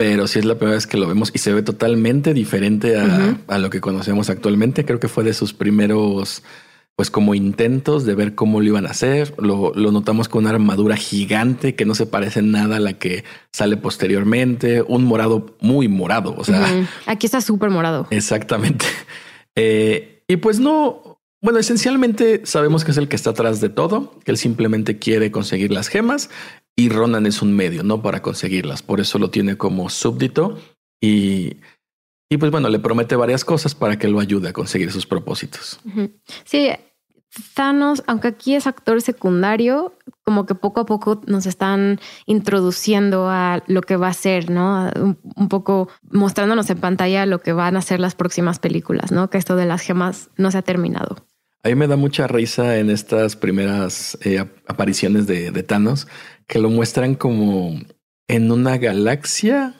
Pero 0.00 0.28
sí 0.28 0.38
es 0.38 0.44
la 0.44 0.54
primera 0.54 0.76
vez 0.76 0.86
que 0.86 0.96
lo 0.96 1.08
vemos 1.08 1.32
y 1.34 1.38
se 1.38 1.52
ve 1.52 1.62
totalmente 1.62 2.32
diferente 2.32 2.96
a, 2.96 3.36
a 3.48 3.58
lo 3.58 3.68
que 3.68 3.80
conocemos 3.80 4.30
actualmente. 4.30 4.84
Creo 4.84 5.00
que 5.00 5.08
fue 5.08 5.24
de 5.24 5.34
sus 5.34 5.52
primeros 5.52 6.44
pues 6.98 7.12
como 7.12 7.36
intentos 7.36 8.04
de 8.04 8.16
ver 8.16 8.34
cómo 8.34 8.60
lo 8.60 8.66
iban 8.66 8.84
a 8.84 8.90
hacer. 8.90 9.32
Lo, 9.38 9.72
notamos 9.72 10.28
con 10.28 10.40
una 10.40 10.50
armadura 10.50 10.96
gigante 10.96 11.76
que 11.76 11.84
no 11.84 11.94
se 11.94 12.06
parece 12.06 12.40
en 12.40 12.50
nada 12.50 12.78
a 12.78 12.80
la 12.80 12.94
que 12.94 13.22
sale 13.52 13.76
posteriormente. 13.76 14.82
Un 14.82 15.04
morado 15.04 15.54
muy 15.60 15.86
morado. 15.86 16.34
O 16.36 16.42
sea, 16.42 16.66
aquí 17.06 17.26
está 17.26 17.40
súper 17.40 17.70
morado. 17.70 18.08
Exactamente. 18.10 18.84
Eh, 19.60 20.22
y 20.28 20.36
pues 20.36 20.60
no, 20.60 21.20
bueno, 21.42 21.58
esencialmente 21.58 22.42
sabemos 22.44 22.84
que 22.84 22.92
es 22.92 22.96
el 22.96 23.08
que 23.08 23.16
está 23.16 23.30
atrás 23.30 23.60
de 23.60 23.68
todo, 23.68 24.16
que 24.24 24.30
él 24.30 24.36
simplemente 24.36 25.00
quiere 25.00 25.32
conseguir 25.32 25.72
las 25.72 25.88
gemas 25.88 26.30
y 26.76 26.90
Ronan 26.90 27.26
es 27.26 27.42
un 27.42 27.56
medio, 27.56 27.82
no 27.82 28.00
para 28.00 28.22
conseguirlas. 28.22 28.82
Por 28.82 29.00
eso 29.00 29.18
lo 29.18 29.30
tiene 29.30 29.56
como 29.56 29.90
súbdito 29.90 30.60
y 31.00 31.56
y 32.30 32.36
pues 32.36 32.50
bueno, 32.50 32.68
le 32.68 32.78
promete 32.78 33.16
varias 33.16 33.44
cosas 33.44 33.74
para 33.74 33.98
que 33.98 34.08
lo 34.08 34.20
ayude 34.20 34.50
a 34.50 34.52
conseguir 34.52 34.92
sus 34.92 35.06
propósitos. 35.06 35.80
Sí, 36.44 36.68
Thanos, 37.54 38.02
aunque 38.06 38.28
aquí 38.28 38.54
es 38.54 38.66
actor 38.66 39.00
secundario, 39.02 39.94
como 40.24 40.46
que 40.46 40.54
poco 40.54 40.80
a 40.80 40.86
poco 40.86 41.20
nos 41.26 41.46
están 41.46 42.00
introduciendo 42.26 43.28
a 43.28 43.62
lo 43.66 43.82
que 43.82 43.96
va 43.96 44.08
a 44.08 44.12
ser, 44.12 44.50
¿no? 44.50 44.90
Un, 44.94 45.48
poco 45.48 45.88
mostrándonos 46.02 46.68
en 46.70 46.78
pantalla 46.78 47.26
lo 47.26 47.40
que 47.40 47.52
van 47.52 47.76
a 47.76 47.82
ser 47.82 48.00
las 48.00 48.14
próximas 48.14 48.58
películas, 48.58 49.12
¿no? 49.12 49.30
Que 49.30 49.38
esto 49.38 49.56
de 49.56 49.66
las 49.66 49.82
gemas 49.82 50.30
no 50.36 50.50
se 50.50 50.58
ha 50.58 50.62
terminado. 50.62 51.16
A 51.64 51.68
mí 51.68 51.74
me 51.74 51.86
da 51.86 51.96
mucha 51.96 52.26
risa 52.26 52.78
en 52.78 52.90
estas 52.90 53.36
primeras 53.36 54.18
eh, 54.22 54.38
apariciones 54.66 55.26
de, 55.26 55.50
de 55.50 55.62
Thanos, 55.62 56.06
que 56.46 56.58
lo 56.58 56.70
muestran 56.70 57.14
como 57.14 57.78
en 58.28 58.52
una 58.52 58.78
galaxia 58.78 59.74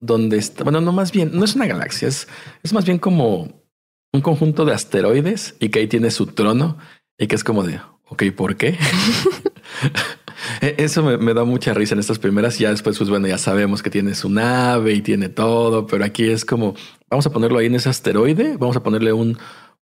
donde 0.00 0.36
está, 0.36 0.64
bueno, 0.64 0.80
no 0.80 0.92
más 0.92 1.12
bien, 1.12 1.30
no 1.32 1.44
es 1.44 1.56
una 1.56 1.66
galaxia, 1.66 2.08
es, 2.08 2.28
es 2.62 2.72
más 2.72 2.84
bien 2.84 2.98
como 2.98 3.64
un 4.12 4.20
conjunto 4.20 4.64
de 4.64 4.72
asteroides 4.72 5.56
y 5.58 5.70
que 5.70 5.80
ahí 5.80 5.88
tiene 5.88 6.10
su 6.10 6.26
trono 6.26 6.78
y 7.18 7.26
que 7.26 7.34
es 7.36 7.44
como 7.44 7.62
de, 7.62 7.80
ok, 8.08 8.24
¿por 8.36 8.56
qué? 8.56 8.78
E, 10.60 10.74
eso 10.78 11.02
me, 11.02 11.32
da 11.32 11.44
mucha 11.44 11.72
risa 11.74 11.94
en 11.94 12.00
estas 12.00 12.18
primeras. 12.18 12.58
Ya 12.58 12.70
después, 12.70 12.98
pues 12.98 13.08
bueno, 13.08 13.26
ya 13.26 13.38
sabemos 13.38 13.82
que 13.82 13.90
tiene 13.90 14.14
su 14.14 14.28
nave 14.28 14.92
y 14.92 15.00
tiene 15.00 15.28
todo, 15.28 15.86
pero 15.86 16.04
aquí 16.04 16.28
es 16.28 16.44
como 16.44 16.74
vamos 17.08 17.26
a 17.26 17.30
ponerlo 17.30 17.58
ahí 17.58 17.66
en 17.66 17.76
ese 17.76 17.88
asteroide. 17.88 18.56
Vamos 18.56 18.76
a 18.76 18.82
ponerle 18.82 19.12
un, 19.12 19.38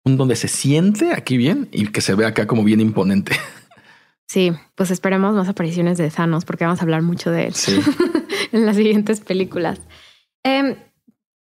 un 0.05 0.17
donde 0.17 0.37
se 0.37 0.49
siente 0.49 1.13
aquí 1.13 1.37
bien 1.37 1.69
y 1.73 1.87
que 1.89 2.01
se 2.01 2.15
vea 2.15 2.29
acá 2.29 2.47
como 2.47 2.65
bien 2.65 2.81
imponente. 2.81 3.33
Sí, 4.33 4.53
pues 4.77 4.93
esperemos 4.93 5.35
más 5.35 5.49
apariciones 5.49 5.99
de 5.99 6.09
Thanos 6.09 6.45
porque 6.45 6.65
vamos 6.65 6.79
a 6.79 6.85
hablar 6.85 7.03
mucho 7.03 7.33
de 7.33 7.49
él 7.49 7.55
en 8.53 8.65
las 8.65 8.77
siguientes 8.77 9.21
películas. 9.21 9.81
Em, 10.45 10.77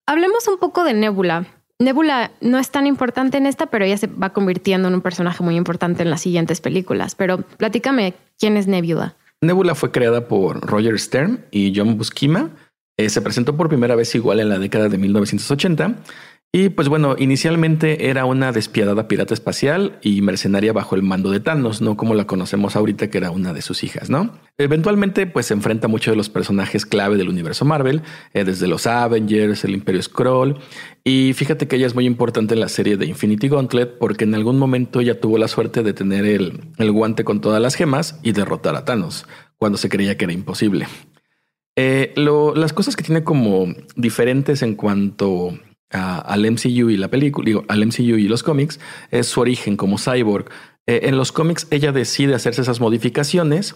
hablemos 0.06 0.46
un 0.50 0.58
poco 0.58 0.84
de 0.84 0.93
Nebula. 0.93 1.62
Nebula 1.84 2.32
no 2.41 2.60
es 2.60 2.72
tan 2.72 2.88
importante 2.88 3.38
en 3.38 3.46
esta, 3.46 3.67
pero 3.67 3.86
ella 3.86 3.98
se 3.98 4.08
va 4.08 4.32
convirtiendo 4.32 4.88
en 4.88 4.93
un 4.96 5.02
personaje 5.02 5.43
muy 5.43 5.56
importante 5.56 6.04
en 6.04 6.10
las 6.10 6.22
siguientes 6.22 6.62
películas. 6.62 7.15
Pero 7.15 7.39
platícame, 7.39 8.13
¿quién 8.39 8.58
es 8.58 8.67
Nebula? 8.67 9.15
Nebula 9.41 9.76
fue 9.76 9.91
creada 9.91 10.28
por 10.28 10.62
Roger 10.62 11.00
Stern 11.00 11.46
y 11.52 11.74
John 11.76 11.98
Buscema. 11.98 12.50
Eh, 12.98 13.10
se 13.10 13.22
presentó 13.22 13.58
por 13.58 13.69
primera 13.69 13.96
vez 13.96 14.13
igual 14.15 14.39
en 14.39 14.50
la 14.50 14.60
década 14.60 14.88
de 14.88 14.98
1980 14.98 15.96
y 16.55 16.69
pues 16.69 16.87
bueno, 16.87 17.15
inicialmente 17.17 18.11
era 18.11 18.25
una 18.25 18.51
despiadada 18.51 19.07
pirata 19.07 19.33
espacial 19.33 19.97
y 20.03 20.21
mercenaria 20.21 20.71
bajo 20.71 20.95
el 20.95 21.01
mando 21.01 21.31
de 21.31 21.39
Thanos, 21.39 21.81
no 21.81 21.97
como 21.97 22.13
la 22.13 22.27
conocemos 22.27 22.75
ahorita 22.75 23.09
que 23.09 23.17
era 23.17 23.31
una 23.31 23.53
de 23.53 23.63
sus 23.63 23.83
hijas, 23.83 24.11
¿no? 24.11 24.37
Eventualmente 24.59 25.25
pues 25.25 25.47
se 25.47 25.55
enfrenta 25.55 25.87
a 25.87 25.89
muchos 25.89 26.11
de 26.11 26.15
los 26.15 26.29
personajes 26.29 26.85
clave 26.85 27.17
del 27.17 27.29
universo 27.29 27.65
Marvel, 27.65 28.03
eh, 28.35 28.43
desde 28.43 28.67
los 28.67 28.85
Avengers, 28.85 29.63
el 29.63 29.73
Imperio 29.73 30.03
Scroll, 30.03 30.59
y 31.03 31.33
fíjate 31.33 31.67
que 31.67 31.77
ella 31.77 31.87
es 31.87 31.95
muy 31.95 32.05
importante 32.05 32.53
en 32.53 32.59
la 32.59 32.69
serie 32.69 32.97
de 32.97 33.07
Infinity 33.07 33.49
Gauntlet 33.49 33.97
porque 33.97 34.25
en 34.25 34.35
algún 34.35 34.59
momento 34.59 34.99
ella 34.99 35.19
tuvo 35.19 35.39
la 35.39 35.47
suerte 35.47 35.81
de 35.81 35.93
tener 35.93 36.23
el, 36.23 36.91
guante 36.91 37.23
con 37.23 37.41
todas 37.41 37.63
las 37.63 37.73
gemas 37.73 38.19
y 38.21 38.31
derrotar 38.31 38.75
a 38.75 38.85
Thanos, 38.85 39.25
cuando 39.57 39.79
se 39.79 39.89
creía 39.89 40.17
que 40.17 40.25
era 40.25 40.33
imposible. 40.33 40.85
Eh, 41.75 42.13
las 42.15 42.73
cosas 42.73 42.95
que 42.95 43.03
tiene 43.03 43.23
como 43.23 43.73
diferentes 43.95 44.61
en 44.61 44.75
cuanto 44.75 45.57
al 45.93 46.51
MCU 46.51 46.89
y 46.89 46.97
la 46.97 47.08
película, 47.08 47.45
digo, 47.45 47.65
al 47.67 47.86
MCU 47.86 48.17
y 48.17 48.27
los 48.27 48.43
cómics, 48.43 48.79
es 49.12 49.27
su 49.27 49.41
origen 49.41 49.77
como 49.77 49.97
cyborg. 49.97 50.49
Eh, 50.86 51.01
en 51.03 51.17
los 51.17 51.32
cómics 51.32 51.67
ella 51.71 51.91
decide 51.91 52.36
hacerse 52.36 52.62
esas 52.62 52.79
modificaciones 52.79 53.75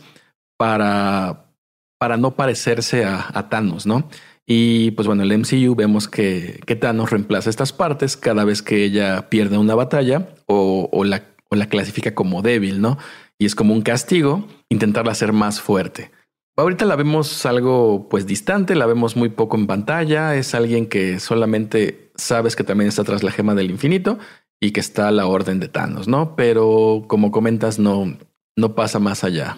para, 0.57 1.51
para 1.97 2.17
no 2.17 2.35
parecerse 2.35 3.05
a, 3.05 3.49
Thanos, 3.49 3.85
¿no? 3.85 4.09
Y 4.45 4.91
pues 4.91 5.07
bueno, 5.07 5.23
el 5.23 5.37
MCU 5.37 5.75
vemos 5.75 6.07
que, 6.07 6.59
que, 6.65 6.75
Thanos 6.75 7.11
reemplaza 7.11 7.49
estas 7.49 7.73
partes 7.73 8.17
cada 8.17 8.45
vez 8.45 8.61
que 8.61 8.83
ella 8.83 9.29
pierde 9.29 9.57
una 9.57 9.75
batalla 9.75 10.29
o, 10.45 10.89
o, 10.91 11.03
la, 11.03 11.23
o 11.49 11.55
la 11.55 11.67
clasifica 11.67 12.15
como 12.15 12.41
débil, 12.41 12.81
¿no? 12.81 12.97
Y 13.39 13.45
es 13.45 13.55
como 13.55 13.73
un 13.73 13.81
castigo 13.81 14.47
intentarla 14.69 15.11
hacer 15.11 15.33
más 15.33 15.61
fuerte. 15.61 16.11
Ahorita 16.59 16.85
la 16.85 16.95
vemos 16.95 17.45
algo 17.45 18.09
pues 18.09 18.25
distante, 18.25 18.73
la 18.73 18.87
vemos 18.87 19.15
muy 19.15 19.29
poco 19.29 19.57
en 19.57 19.67
pantalla, 19.67 20.35
es 20.35 20.55
alguien 20.55 20.87
que 20.87 21.19
solamente 21.19 22.11
sabes 22.15 22.55
que 22.55 22.63
también 22.63 22.87
está 22.87 23.03
tras 23.03 23.21
la 23.21 23.31
gema 23.31 23.53
del 23.53 23.69
infinito 23.69 24.17
y 24.59 24.71
que 24.71 24.79
está 24.79 25.11
la 25.11 25.27
orden 25.27 25.59
de 25.59 25.67
Thanos, 25.67 26.07
¿no? 26.07 26.35
Pero 26.35 27.05
como 27.07 27.29
comentas, 27.31 27.77
no, 27.77 28.17
no 28.55 28.73
pasa 28.73 28.97
más 28.97 29.23
allá. 29.23 29.57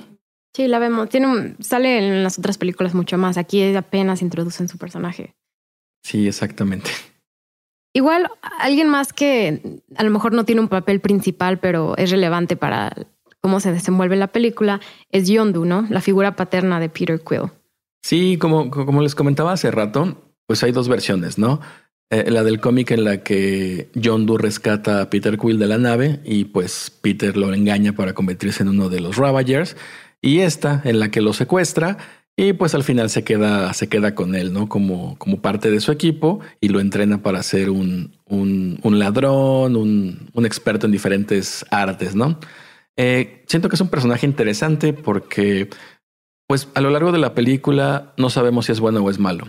Sí, 0.53 0.67
la 0.67 0.79
vemos. 0.79 1.07
Tiene 1.07 1.55
sale 1.61 1.99
en 1.99 2.21
las 2.21 2.37
otras 2.37 2.57
películas 2.57 2.93
mucho 2.93 3.17
más. 3.17 3.37
Aquí 3.37 3.73
apenas 3.75 4.21
introducen 4.21 4.67
su 4.67 4.77
personaje. 4.77 5.35
Sí, 6.03 6.27
exactamente. 6.27 6.91
Igual 7.93 8.29
alguien 8.59 8.89
más 8.89 9.13
que 9.13 9.81
a 9.95 10.03
lo 10.03 10.11
mejor 10.11 10.33
no 10.33 10.43
tiene 10.43 10.61
un 10.61 10.67
papel 10.67 10.99
principal, 10.99 11.59
pero 11.59 11.95
es 11.97 12.11
relevante 12.11 12.57
para 12.57 12.93
cómo 13.41 13.59
se 13.59 13.71
desenvuelve 13.71 14.15
la 14.15 14.27
película, 14.27 14.79
es 15.11 15.27
Yondu, 15.27 15.65
¿no? 15.65 15.87
La 15.89 16.01
figura 16.01 16.35
paterna 16.35 16.79
de 16.79 16.89
Peter 16.89 17.21
Quill. 17.21 17.51
Sí, 18.01 18.37
como, 18.37 18.69
como 18.69 19.01
les 19.01 19.15
comentaba 19.15 19.53
hace 19.53 19.71
rato, 19.71 20.31
pues 20.45 20.63
hay 20.63 20.71
dos 20.71 20.87
versiones, 20.87 21.37
¿no? 21.37 21.59
Eh, 22.11 22.31
la 22.31 22.43
del 22.43 22.59
cómic 22.59 22.91
en 22.91 23.03
la 23.03 23.23
que 23.23 23.89
Yondu 23.93 24.37
rescata 24.37 25.01
a 25.01 25.09
Peter 25.11 25.37
Quill 25.37 25.59
de 25.59 25.67
la 25.67 25.77
nave 25.77 26.19
y 26.25 26.45
pues 26.45 26.91
Peter 27.01 27.37
lo 27.37 27.53
engaña 27.53 27.93
para 27.93 28.13
convertirse 28.13 28.63
en 28.63 28.69
uno 28.69 28.89
de 28.89 28.99
los 28.99 29.17
Ravagers. 29.17 29.77
Y 30.21 30.39
esta 30.39 30.81
en 30.85 30.99
la 30.99 31.11
que 31.11 31.21
lo 31.21 31.33
secuestra 31.33 31.97
y 32.35 32.53
pues 32.53 32.73
al 32.73 32.83
final 32.83 33.09
se 33.09 33.23
queda, 33.23 33.73
se 33.73 33.89
queda 33.89 34.15
con 34.15 34.33
él, 34.33 34.53
¿no? 34.53 34.69
Como, 34.69 35.17
como 35.17 35.41
parte 35.41 35.69
de 35.69 35.81
su 35.81 35.91
equipo 35.91 36.39
y 36.61 36.69
lo 36.69 36.79
entrena 36.79 37.21
para 37.21 37.43
ser 37.43 37.69
un, 37.69 38.15
un, 38.25 38.79
ladrón, 38.97 39.75
un, 39.75 40.29
un, 40.33 40.45
experto 40.45 40.85
en 40.85 40.91
diferentes 40.91 41.65
artes, 41.69 42.15
¿no? 42.15 42.39
Eh, 43.01 43.45
siento 43.47 43.69
que 43.69 43.75
es 43.75 43.81
un 43.81 43.87
personaje 43.87 44.25
interesante 44.25 44.91
porque 44.91 45.69
pues 46.49 46.67
a 46.73 46.81
lo 46.81 46.89
largo 46.89 47.13
de 47.13 47.17
la 47.17 47.33
película 47.33 48.13
no 48.17 48.29
sabemos 48.29 48.65
si 48.65 48.73
es 48.73 48.81
bueno 48.81 48.99
o 48.99 49.09
es 49.09 49.19
malo. 49.19 49.45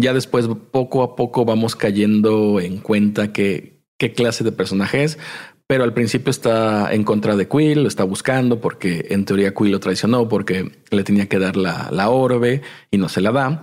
Ya 0.00 0.12
después 0.12 0.46
poco 0.70 1.02
a 1.02 1.16
poco 1.16 1.44
vamos 1.44 1.74
cayendo 1.74 2.60
en 2.60 2.78
cuenta 2.78 3.32
que 3.32 3.82
qué 3.98 4.12
clase 4.12 4.44
de 4.44 4.52
personaje 4.52 5.02
es, 5.02 5.18
pero 5.66 5.82
al 5.82 5.92
principio 5.92 6.30
está 6.30 6.94
en 6.94 7.02
contra 7.02 7.34
de 7.34 7.48
Quill, 7.48 7.82
lo 7.82 7.88
está 7.88 8.04
buscando 8.04 8.60
porque 8.60 9.06
en 9.10 9.24
teoría 9.24 9.54
Quill 9.54 9.72
lo 9.72 9.80
traicionó 9.80 10.28
porque 10.28 10.70
le 10.90 11.02
tenía 11.02 11.28
que 11.28 11.40
dar 11.40 11.56
la, 11.56 11.88
la 11.90 12.10
orbe 12.10 12.62
y 12.92 12.98
no 12.98 13.08
se 13.08 13.20
la 13.20 13.32
da. 13.32 13.62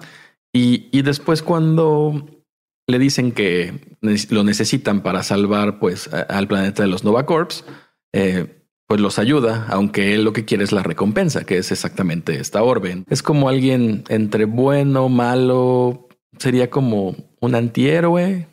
Y, 0.52 0.90
y, 0.92 1.04
después 1.04 1.42
cuando 1.42 2.44
le 2.86 3.00
dicen 3.00 3.32
que 3.32 3.96
lo 4.02 4.44
necesitan 4.44 5.04
para 5.04 5.24
salvar 5.24 5.80
pues 5.80 6.10
al 6.14 6.50
planeta 6.50 6.84
de 6.84 6.90
los 6.90 7.06
Nova 7.06 7.26
Corps, 7.26 7.64
eh, 8.12 8.61
pues 8.92 9.00
los 9.00 9.20
ayuda, 9.20 9.68
aunque 9.70 10.16
él 10.16 10.26
lo 10.26 10.34
que 10.34 10.44
quiere 10.44 10.66
es 10.66 10.74
la 10.74 10.84
recompensa, 10.84 11.46
que 11.46 11.58
es 11.58 11.72
exactamente 11.72 12.38
esta 12.42 12.62
orbe. 12.62 13.06
Es 13.10 13.24
como 13.24 13.48
alguien 13.48 14.04
entre 14.10 14.44
bueno, 14.44 15.08
malo, 15.08 16.10
sería 16.38 16.70
como 16.70 17.16
un 17.39 17.56
antihéroe, 17.56 18.48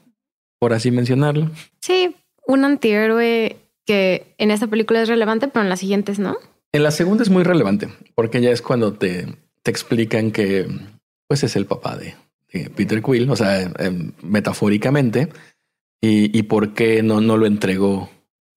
por 0.60 0.74
así 0.74 0.92
mencionarlo. 0.92 1.50
Sí, 1.80 2.14
un 2.46 2.64
antihéroe 2.64 3.56
que 3.84 4.32
en 4.38 4.52
esta 4.52 4.68
película 4.68 5.02
es 5.02 5.08
relevante, 5.08 5.48
pero 5.48 5.64
en 5.64 5.70
las 5.70 5.80
siguientes 5.80 6.20
no. 6.20 6.36
En 6.70 6.84
la 6.84 6.92
segunda 6.92 7.24
es 7.24 7.30
muy 7.30 7.42
relevante, 7.42 7.88
porque 8.14 8.40
ya 8.40 8.52
es 8.52 8.62
cuando 8.62 8.92
te, 8.92 9.26
te 9.64 9.72
explican 9.72 10.30
que 10.30 10.68
pues 11.26 11.42
es 11.42 11.56
el 11.56 11.66
papá 11.66 11.96
de, 11.96 12.14
Peter 12.76 13.02
Quill, 13.02 13.28
o 13.28 13.34
sea, 13.34 13.60
em, 13.80 14.12
metafóricamente, 14.22 15.30
y, 16.00 16.38
y, 16.38 16.44
por 16.44 16.74
qué 16.74 17.02
no, 17.02 17.20
no 17.20 17.36
lo 17.36 17.46
entregó 17.46 18.08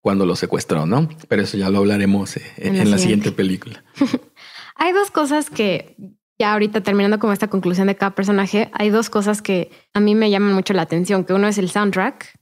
cuando 0.02 0.26
lo 0.26 0.36
secuestró, 0.36 0.86
¿no? 0.86 1.08
Pero 1.28 1.44
eso 1.44 1.58
ya 1.58 1.70
lo 1.70 1.80
hablaremos 1.80 2.38
eh, 2.38 2.44
en, 2.58 2.90
la, 2.90 2.98
siguiente 2.98 3.32
película. 3.32 3.84
hay 4.76 4.92
dos 4.94 5.12
cosas 5.12 5.50
que 5.50 5.96
ya 6.40 6.54
ahorita 6.54 6.82
terminando 6.82 7.20
con 7.20 7.32
esta 7.32 7.48
conclusión 7.48 7.88
de 7.88 7.96
cada 7.96 8.16
personaje, 8.16 8.72
hay 8.74 8.90
dos 8.90 9.10
cosas 9.10 9.42
que 9.42 9.72
a 9.94 10.00
mí 10.00 10.16
me 10.16 10.32
llaman 10.32 10.54
mucho 10.54 10.74
la 10.74 10.82
atención, 10.82 11.24
que 11.24 11.34
uno 11.34 11.48
es 11.48 11.60
el 11.60 11.70
soundtrack, 11.70 12.40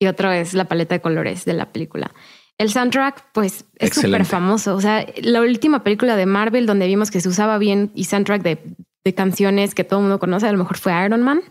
y 0.00 0.06
otro 0.06 0.32
es 0.32 0.54
la 0.54 0.64
paleta 0.64 0.94
de 0.94 1.00
colores 1.00 1.44
de 1.44 1.52
la 1.52 1.72
película. 1.72 2.12
El 2.58 2.70
soundtrack, 2.70 3.32
pues, 3.32 3.64
es 3.76 3.94
súper 3.94 4.24
famoso. 4.24 4.74
O 4.74 4.80
sea, 4.80 5.06
la 5.22 5.40
última 5.40 5.82
película 5.82 6.16
de 6.16 6.26
Marvel 6.26 6.66
donde 6.66 6.86
vimos 6.86 7.10
que 7.10 7.20
se 7.20 7.28
usaba 7.28 7.58
bien 7.58 7.90
y 7.94 8.04
soundtrack 8.04 8.42
de, 8.42 8.58
de 9.04 9.14
canciones 9.14 9.74
que 9.74 9.84
todo 9.84 10.00
el 10.00 10.04
mundo 10.04 10.18
conoce, 10.18 10.46
a 10.46 10.52
lo 10.52 10.58
mejor 10.58 10.78
fue 10.78 10.92
Iron 11.04 11.22
Man. 11.22 11.42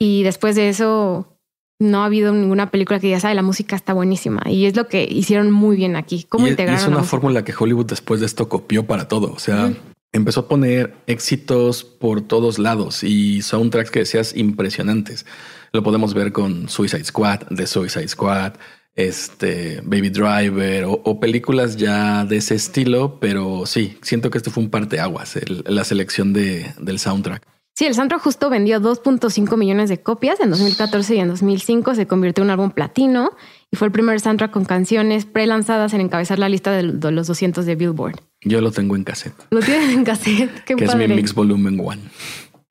Y 0.00 0.22
después 0.22 0.56
de 0.56 0.68
eso, 0.68 1.37
no 1.78 2.02
ha 2.02 2.06
habido 2.06 2.32
ninguna 2.32 2.70
película 2.70 2.98
que 2.98 3.10
ya 3.10 3.20
sabe 3.20 3.34
la 3.34 3.42
música 3.42 3.76
está 3.76 3.92
buenísima 3.92 4.42
y 4.46 4.66
es 4.66 4.76
lo 4.76 4.88
que 4.88 5.04
hicieron 5.04 5.50
muy 5.50 5.76
bien 5.76 5.96
aquí. 5.96 6.24
¿Cómo 6.28 6.48
y 6.48 6.50
Es 6.58 6.86
una 6.86 7.04
fórmula 7.04 7.44
que 7.44 7.54
Hollywood 7.56 7.86
después 7.86 8.20
de 8.20 8.26
esto 8.26 8.48
copió 8.48 8.86
para 8.86 9.06
todo. 9.06 9.32
O 9.32 9.38
sea, 9.38 9.72
empezó 10.12 10.40
a 10.40 10.48
poner 10.48 10.94
éxitos 11.06 11.84
por 11.84 12.22
todos 12.22 12.58
lados 12.58 13.04
y 13.04 13.42
soundtracks 13.42 13.90
que 13.90 14.00
decías 14.00 14.36
impresionantes. 14.36 15.24
Lo 15.72 15.82
podemos 15.82 16.14
ver 16.14 16.32
con 16.32 16.68
Suicide 16.68 17.04
Squad, 17.04 17.40
The 17.54 17.66
Suicide 17.66 18.08
Squad, 18.08 18.54
este 18.96 19.80
Baby 19.84 20.10
Driver 20.10 20.86
o, 20.88 21.20
películas 21.20 21.76
ya 21.76 22.24
de 22.24 22.38
ese 22.38 22.56
estilo, 22.56 23.20
pero 23.20 23.64
sí, 23.66 23.96
siento 24.02 24.30
que 24.30 24.38
esto 24.38 24.50
fue 24.50 24.64
un 24.64 24.70
parteaguas, 24.70 25.36
el, 25.36 25.62
la 25.68 25.84
selección 25.84 26.32
de, 26.32 26.74
del 26.80 26.98
soundtrack. 26.98 27.46
Sí, 27.78 27.86
el 27.86 27.94
soundtrack 27.94 28.20
justo 28.20 28.50
vendió 28.50 28.80
2.5 28.80 29.56
millones 29.56 29.88
de 29.88 30.02
copias 30.02 30.40
en 30.40 30.50
2014 30.50 31.14
y 31.14 31.20
en 31.20 31.28
2005 31.28 31.94
se 31.94 32.08
convirtió 32.08 32.42
en 32.42 32.48
un 32.48 32.50
álbum 32.50 32.72
platino 32.72 33.30
y 33.70 33.76
fue 33.76 33.86
el 33.86 33.92
primer 33.92 34.18
soundtrack 34.18 34.50
con 34.50 34.64
canciones 34.64 35.26
pre-lanzadas 35.26 35.94
en 35.94 36.00
encabezar 36.00 36.40
la 36.40 36.48
lista 36.48 36.72
de, 36.72 36.82
los 36.82 37.28
200 37.28 37.64
de 37.64 37.76
Billboard. 37.76 38.16
Yo 38.40 38.60
lo 38.60 38.72
tengo 38.72 38.96
en 38.96 39.04
cassette. 39.04 39.36
Lo 39.50 39.60
tienes 39.60 39.94
en 39.94 40.02
cassette. 40.02 40.64
Qué 40.64 40.74
que 40.74 40.86
es 40.86 40.96
mi 40.96 41.06
mix 41.06 41.32
volumen 41.32 41.78
one. 41.80 42.02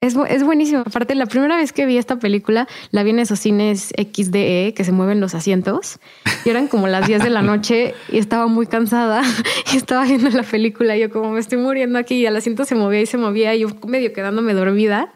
Es, 0.00 0.14
es, 0.28 0.44
buenísimo. 0.44 0.82
Aparte, 0.86 1.16
la 1.16 1.26
primera 1.26 1.56
vez 1.56 1.72
que 1.72 1.84
vi 1.84 1.98
esta 1.98 2.20
película, 2.20 2.68
la 2.92 3.02
vi 3.02 3.10
en 3.10 3.18
esos 3.18 3.40
cines 3.40 3.92
XDE 3.96 4.72
que 4.76 4.84
se 4.84 4.92
mueven 4.92 5.20
los 5.20 5.34
asientos. 5.34 5.98
Y 6.44 6.50
eran 6.50 6.68
como 6.68 6.86
las 6.86 7.08
10 7.08 7.24
de 7.24 7.30
la 7.30 7.42
noche 7.42 7.94
y 8.08 8.18
estaba 8.18 8.46
muy 8.46 8.68
cansada 8.68 9.22
y 9.72 9.76
estaba 9.76 10.04
viendo 10.04 10.30
la 10.30 10.44
película. 10.44 10.96
Y 10.96 11.00
yo 11.00 11.10
como 11.10 11.32
me 11.32 11.40
estoy 11.40 11.58
muriendo 11.58 11.98
aquí 11.98 12.14
y 12.14 12.26
el 12.26 12.36
asiento 12.36 12.64
se 12.64 12.76
movía 12.76 13.00
y 13.00 13.06
se 13.06 13.18
movía 13.18 13.56
y 13.56 13.60
yo 13.60 13.70
medio 13.88 14.12
quedándome 14.12 14.54
dormida. 14.54 15.12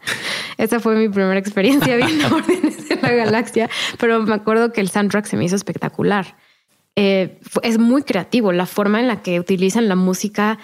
Esa 0.57 0.81
fue 0.81 0.95
mi 0.95 1.07
primera 1.07 1.39
experiencia 1.39 1.95
viendo 1.95 2.27
Órdenes 2.35 2.89
de 2.89 2.97
la 2.97 3.11
Galaxia. 3.11 3.69
Pero 3.99 4.21
me 4.23 4.35
acuerdo 4.35 4.73
que 4.73 4.81
el 4.81 4.89
soundtrack 4.89 5.25
se 5.25 5.37
me 5.37 5.45
hizo 5.45 5.55
espectacular. 5.55 6.35
Eh, 6.97 7.39
es 7.61 7.77
muy 7.77 8.03
creativo 8.03 8.51
la 8.51 8.65
forma 8.65 8.99
en 8.99 9.07
la 9.07 9.21
que 9.21 9.39
utilizan 9.39 9.87
la 9.87 9.95
música 9.95 10.59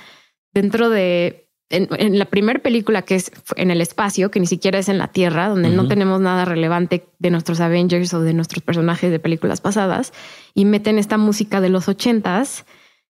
dentro 0.53 0.89
de 0.89 1.48
en, 1.69 2.17
la 2.17 2.25
primera 2.25 2.59
película 2.59 3.03
que 3.03 3.15
es 3.15 3.31
en 3.55 3.71
el 3.71 3.81
espacio, 3.81 4.31
que 4.31 4.39
ni 4.39 4.47
siquiera 4.47 4.79
es 4.79 4.89
en 4.89 4.97
la 4.97 5.09
Tierra, 5.09 5.49
donde 5.49 5.69
no 5.69 5.87
tenemos 5.87 6.19
nada 6.19 6.45
relevante 6.45 7.07
de 7.19 7.29
nuestros 7.29 7.59
Avengers 7.59 8.13
o 8.13 8.21
de 8.21 8.33
nuestros 8.33 8.63
personajes 8.63 9.11
de 9.11 9.19
películas 9.19 9.61
pasadas, 9.61 10.13
y 10.53 10.65
meten 10.65 10.97
esta 10.97 11.17
música 11.17 11.61
de 11.61 11.69
los 11.69 11.87
ochentas 11.87 12.65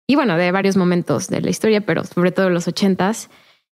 y 0.06 0.16
bueno, 0.16 0.36
de 0.36 0.50
varios 0.52 0.76
momentos 0.76 1.28
de 1.28 1.40
la 1.40 1.50
historia, 1.50 1.80
pero 1.80 2.04
sobre 2.04 2.32
todo 2.32 2.46
de 2.46 2.52
los 2.52 2.68
ochentas. 2.68 3.30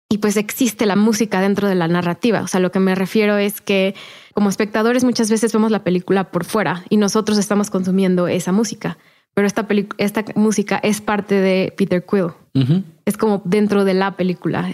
Y 0.09 0.19
pues 0.19 0.37
existe 0.37 0.85
la 0.87 0.97
música 0.97 1.41
dentro 1.41 1.69
de 1.69 1.75
la 1.75 1.89
narrativa. 1.89 2.43
O 2.43 2.47
sea, 2.47 2.61
lo 2.61 2.71
que 2.71 2.81
me 2.81 2.95
refiero 2.95 3.39
es 3.39 3.63
que 3.63 3.95
como 4.35 4.51
espectadores 4.51 5.05
muchas 5.05 5.31
veces 5.31 5.53
vemos 5.53 5.71
la 5.71 5.85
película 5.85 6.31
por 6.31 6.45
fuera 6.45 6.85
y 6.91 6.99
nosotros 6.99 7.39
estamos 7.39 7.71
consumiendo 7.71 8.29
esa 8.29 8.53
música 8.53 8.99
pero 9.35 9.47
esta, 9.47 9.67
esta 9.99 10.25
música 10.35 10.79
es 10.83 11.01
parte 11.01 11.35
de 11.37 11.73
Peter 11.77 12.05
Quill. 12.05 12.33
Es 13.05 13.17
como 13.17 13.43
dentro 13.45 13.85
de 13.85 13.95
la 13.95 14.17
película. 14.17 14.71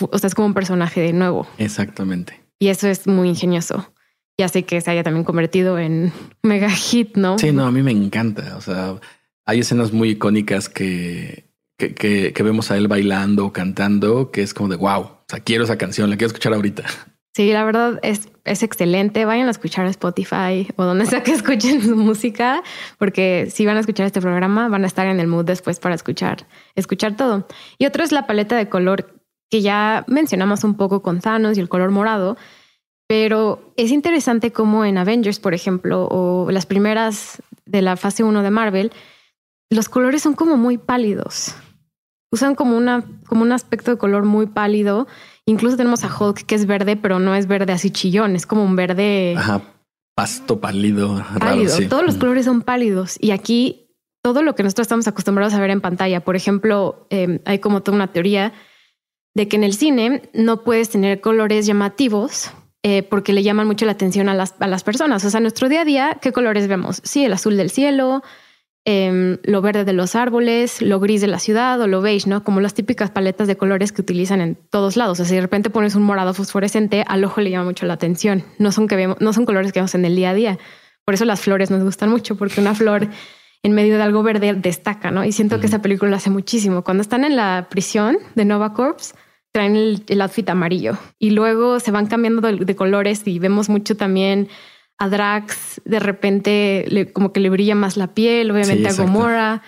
o 0.00 0.18
sea, 0.18 0.28
es 0.28 0.34
como 0.34 0.46
un 0.46 0.54
personaje 0.54 1.00
de 1.00 1.12
nuevo. 1.12 1.46
Exactamente. 1.58 2.40
Y 2.58 2.68
eso 2.68 2.88
es 2.88 3.06
muy 3.06 3.28
ingenioso. 3.28 3.92
Ya 4.38 4.48
sé 4.48 4.64
que 4.64 4.80
se 4.80 4.90
haya 4.90 5.02
también 5.02 5.24
convertido 5.24 5.78
en 5.78 6.12
mega 6.42 6.70
hit, 6.70 7.16
¿no? 7.16 7.38
Sí, 7.38 7.52
no, 7.52 7.66
a 7.66 7.70
mí 7.70 7.82
me 7.82 7.92
encanta. 7.92 8.56
O 8.56 8.60
sea, 8.60 8.96
hay 9.44 9.60
escenas 9.60 9.92
muy 9.92 10.10
icónicas 10.10 10.68
que, 10.68 11.50
que, 11.76 11.94
que 11.94 12.42
vemos 12.42 12.70
a 12.70 12.76
él 12.76 12.88
bailando, 12.88 13.52
cantando, 13.52 14.30
que 14.30 14.42
es 14.42 14.54
como 14.54 14.68
de 14.68 14.76
wow. 14.76 15.00
O 15.00 15.24
sea, 15.28 15.40
quiero 15.40 15.64
esa 15.64 15.78
canción, 15.78 16.10
la 16.10 16.16
quiero 16.16 16.28
escuchar 16.28 16.54
ahorita. 16.54 16.84
Sí, 17.34 17.50
la 17.50 17.64
verdad 17.64 17.98
es, 18.02 18.28
es 18.44 18.62
excelente. 18.62 19.24
Vayan 19.24 19.48
a 19.48 19.52
escuchar 19.52 19.86
Spotify 19.86 20.68
o 20.76 20.84
donde 20.84 21.06
sea 21.06 21.22
que 21.22 21.32
escuchen 21.32 21.80
su 21.80 21.96
música, 21.96 22.62
porque 22.98 23.48
si 23.50 23.64
van 23.64 23.78
a 23.78 23.80
escuchar 23.80 24.06
este 24.06 24.20
programa, 24.20 24.68
van 24.68 24.84
a 24.84 24.86
estar 24.86 25.06
en 25.06 25.18
el 25.18 25.26
mood 25.26 25.46
después 25.46 25.80
para 25.80 25.94
escuchar, 25.94 26.46
escuchar 26.74 27.16
todo. 27.16 27.46
Y 27.78 27.86
otro 27.86 28.04
es 28.04 28.12
la 28.12 28.26
paleta 28.26 28.56
de 28.56 28.68
color 28.68 29.18
que 29.50 29.62
ya 29.62 30.04
mencionamos 30.08 30.64
un 30.64 30.76
poco 30.76 31.02
con 31.02 31.20
Thanos 31.20 31.56
y 31.56 31.60
el 31.60 31.68
color 31.68 31.90
morado, 31.90 32.36
pero 33.06 33.74
es 33.76 33.90
interesante 33.90 34.52
como 34.52 34.84
en 34.84 34.98
Avengers, 34.98 35.38
por 35.38 35.54
ejemplo, 35.54 36.08
o 36.10 36.50
las 36.50 36.66
primeras 36.66 37.42
de 37.66 37.82
la 37.82 37.96
fase 37.96 38.24
1 38.24 38.42
de 38.42 38.50
Marvel, 38.50 38.92
los 39.70 39.88
colores 39.88 40.22
son 40.22 40.34
como 40.34 40.56
muy 40.56 40.78
pálidos. 40.78 41.54
Usan 42.30 42.54
como, 42.54 42.76
una, 42.76 43.04
como 43.26 43.42
un 43.42 43.52
aspecto 43.52 43.90
de 43.90 43.98
color 43.98 44.24
muy 44.24 44.46
pálido 44.46 45.06
Incluso 45.46 45.76
tenemos 45.76 46.04
a 46.04 46.16
Hulk 46.16 46.44
que 46.46 46.54
es 46.54 46.66
verde, 46.66 46.96
pero 46.96 47.18
no 47.18 47.34
es 47.34 47.46
verde 47.46 47.72
así 47.72 47.90
chillón, 47.90 48.36
es 48.36 48.46
como 48.46 48.64
un 48.64 48.76
verde. 48.76 49.34
Ajá, 49.36 49.62
pasto 50.14 50.60
pálido. 50.60 51.24
Pálido. 51.38 51.76
Todos 51.88 52.04
los 52.04 52.16
colores 52.16 52.44
son 52.44 52.62
pálidos. 52.62 53.16
Y 53.20 53.32
aquí 53.32 53.82
todo 54.22 54.42
lo 54.42 54.54
que 54.54 54.62
nosotros 54.62 54.84
estamos 54.84 55.08
acostumbrados 55.08 55.54
a 55.54 55.60
ver 55.60 55.70
en 55.70 55.80
pantalla, 55.80 56.20
por 56.20 56.36
ejemplo, 56.36 57.06
em, 57.10 57.40
hay 57.44 57.58
como 57.58 57.82
toda 57.82 57.96
una 57.96 58.12
teoría 58.12 58.52
de 59.34 59.48
que 59.48 59.56
en 59.56 59.64
el 59.64 59.74
cine 59.74 60.30
no 60.32 60.62
puedes 60.62 60.90
tener 60.90 61.20
colores 61.20 61.66
llamativos 61.66 62.52
eh, 62.84 63.02
porque 63.02 63.32
le 63.32 63.42
llaman 63.42 63.66
mucho 63.66 63.86
la 63.86 63.92
atención 63.92 64.28
a 64.28 64.34
las, 64.34 64.54
a 64.60 64.66
las 64.66 64.84
personas. 64.84 65.24
O 65.24 65.30
sea, 65.30 65.38
en 65.38 65.44
nuestro 65.44 65.68
día 65.68 65.80
a 65.82 65.84
día, 65.84 66.18
¿qué 66.20 66.32
colores 66.32 66.68
vemos? 66.68 67.00
Sí, 67.04 67.24
el 67.24 67.32
azul 67.32 67.56
del 67.56 67.70
cielo, 67.70 68.22
Em, 68.84 69.38
lo 69.44 69.62
verde 69.62 69.84
de 69.84 69.92
los 69.92 70.16
árboles, 70.16 70.82
lo 70.82 70.98
gris 70.98 71.20
de 71.20 71.28
la 71.28 71.38
ciudad 71.38 71.80
o 71.80 71.86
lo 71.86 72.02
beige, 72.02 72.28
¿no? 72.28 72.42
Como 72.42 72.60
las 72.60 72.74
típicas 72.74 73.12
paletas 73.12 73.46
de 73.46 73.56
colores 73.56 73.92
que 73.92 74.02
utilizan 74.02 74.40
en 74.40 74.56
todos 74.56 74.96
lados. 74.96 75.12
O 75.12 75.14
sea, 75.16 75.24
si 75.24 75.36
de 75.36 75.40
repente 75.40 75.70
pones 75.70 75.94
un 75.94 76.02
morado 76.02 76.34
fosforescente, 76.34 77.04
al 77.06 77.22
ojo 77.22 77.40
le 77.40 77.50
llama 77.50 77.66
mucho 77.66 77.86
la 77.86 77.94
atención. 77.94 78.44
No 78.58 78.72
son, 78.72 78.88
que 78.88 78.96
vemos, 78.96 79.18
no 79.20 79.32
son 79.32 79.46
colores 79.46 79.72
que 79.72 79.78
vemos 79.78 79.94
en 79.94 80.04
el 80.04 80.16
día 80.16 80.30
a 80.30 80.34
día. 80.34 80.58
Por 81.04 81.14
eso 81.14 81.24
las 81.24 81.40
flores 81.40 81.70
nos 81.70 81.84
gustan 81.84 82.10
mucho, 82.10 82.36
porque 82.36 82.60
una 82.60 82.74
flor 82.74 83.08
en 83.62 83.72
medio 83.72 83.96
de 83.96 84.02
algo 84.02 84.24
verde 84.24 84.52
destaca, 84.54 85.12
¿no? 85.12 85.24
Y 85.24 85.30
siento 85.30 85.60
que 85.60 85.66
esa 85.66 85.80
película 85.80 86.10
lo 86.10 86.16
hace 86.16 86.30
muchísimo. 86.30 86.82
Cuando 86.82 87.02
están 87.02 87.24
en 87.24 87.36
la 87.36 87.68
prisión 87.70 88.18
de 88.34 88.44
Nova 88.44 88.74
Corps, 88.74 89.14
traen 89.52 89.76
el, 89.76 90.20
outfit 90.20 90.48
amarillo 90.48 90.96
y 91.18 91.30
luego 91.30 91.78
se 91.78 91.90
van 91.92 92.06
cambiando 92.06 92.40
de, 92.40 92.74
colores 92.76 93.22
y 93.26 93.38
vemos 93.38 93.68
mucho 93.68 93.96
también 93.96 94.48
a 95.02 95.08
Drax, 95.08 95.80
de 95.84 95.98
repente 95.98 97.10
como 97.12 97.32
que 97.32 97.40
le 97.40 97.50
brilla 97.50 97.74
más 97.74 97.96
la 97.96 98.08
piel, 98.08 98.50
obviamente 98.50 98.88
a 98.88 98.92
Gomorra 98.92 99.62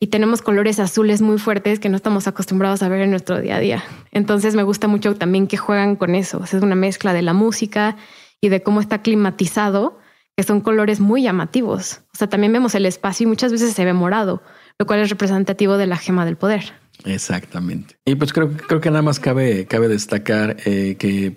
y 0.00 0.06
tenemos 0.06 0.40
colores 0.40 0.80
azules 0.80 1.20
muy 1.20 1.38
fuertes 1.38 1.78
que 1.78 1.90
no 1.90 1.96
estamos 1.96 2.26
acostumbrados 2.26 2.82
a 2.82 2.88
ver 2.88 3.02
en 3.02 3.10
nuestro 3.10 3.40
día 3.40 3.56
a 3.56 3.60
día. 3.60 3.84
Entonces 4.12 4.54
me 4.54 4.62
gusta 4.62 4.88
mucho 4.88 5.14
también 5.14 5.46
que 5.46 5.58
juegan 5.58 5.94
con 5.94 6.14
eso. 6.14 6.42
es 6.42 6.54
una 6.54 6.74
mezcla 6.74 7.12
de 7.12 7.20
la 7.20 7.34
música 7.34 7.96
y 8.40 8.48
de 8.48 8.62
cómo 8.62 8.80
está 8.80 9.02
climatizado, 9.02 9.98
que 10.36 10.42
son 10.42 10.62
colores 10.62 11.00
muy 11.00 11.22
llamativos. 11.22 12.00
O 12.14 12.16
sea, 12.16 12.28
también 12.28 12.52
vemos 12.52 12.74
el 12.74 12.86
espacio 12.86 13.24
y 13.24 13.26
muchas 13.28 13.52
veces 13.52 13.74
se 13.74 13.84
ve 13.84 13.92
morado, 13.92 14.42
lo 14.78 14.86
cual 14.86 15.00
es 15.00 15.10
representativo 15.10 15.76
de 15.76 15.86
la 15.86 15.98
gema 15.98 16.24
del 16.24 16.36
poder. 16.36 16.72
Exactamente. 17.04 17.96
Y 18.06 18.14
pues 18.14 18.32
creo, 18.32 18.50
creo 18.50 18.80
que 18.80 18.90
nada 18.90 19.02
más 19.02 19.20
cabe, 19.20 19.66
cabe 19.66 19.88
destacar 19.88 20.56
eh, 20.64 20.96
que, 20.98 21.36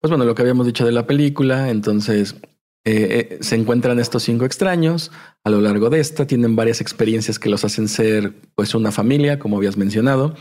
pues 0.00 0.10
bueno, 0.10 0.24
lo 0.24 0.34
que 0.34 0.40
habíamos 0.40 0.66
dicho 0.66 0.86
de 0.86 0.92
la 0.92 1.06
película, 1.06 1.68
entonces 1.68 2.36
eh, 2.84 3.28
eh, 3.30 3.38
se 3.40 3.56
encuentran 3.56 3.98
estos 3.98 4.22
cinco 4.22 4.44
extraños 4.44 5.10
a 5.44 5.50
lo 5.50 5.60
largo 5.60 5.90
de 5.90 6.00
esta, 6.00 6.26
tienen 6.26 6.56
varias 6.56 6.80
experiencias 6.80 7.38
que 7.38 7.48
los 7.48 7.64
hacen 7.64 7.88
ser 7.88 8.34
pues 8.54 8.74
una 8.74 8.92
familia, 8.92 9.38
como 9.38 9.56
habías 9.56 9.76
mencionado, 9.76 10.34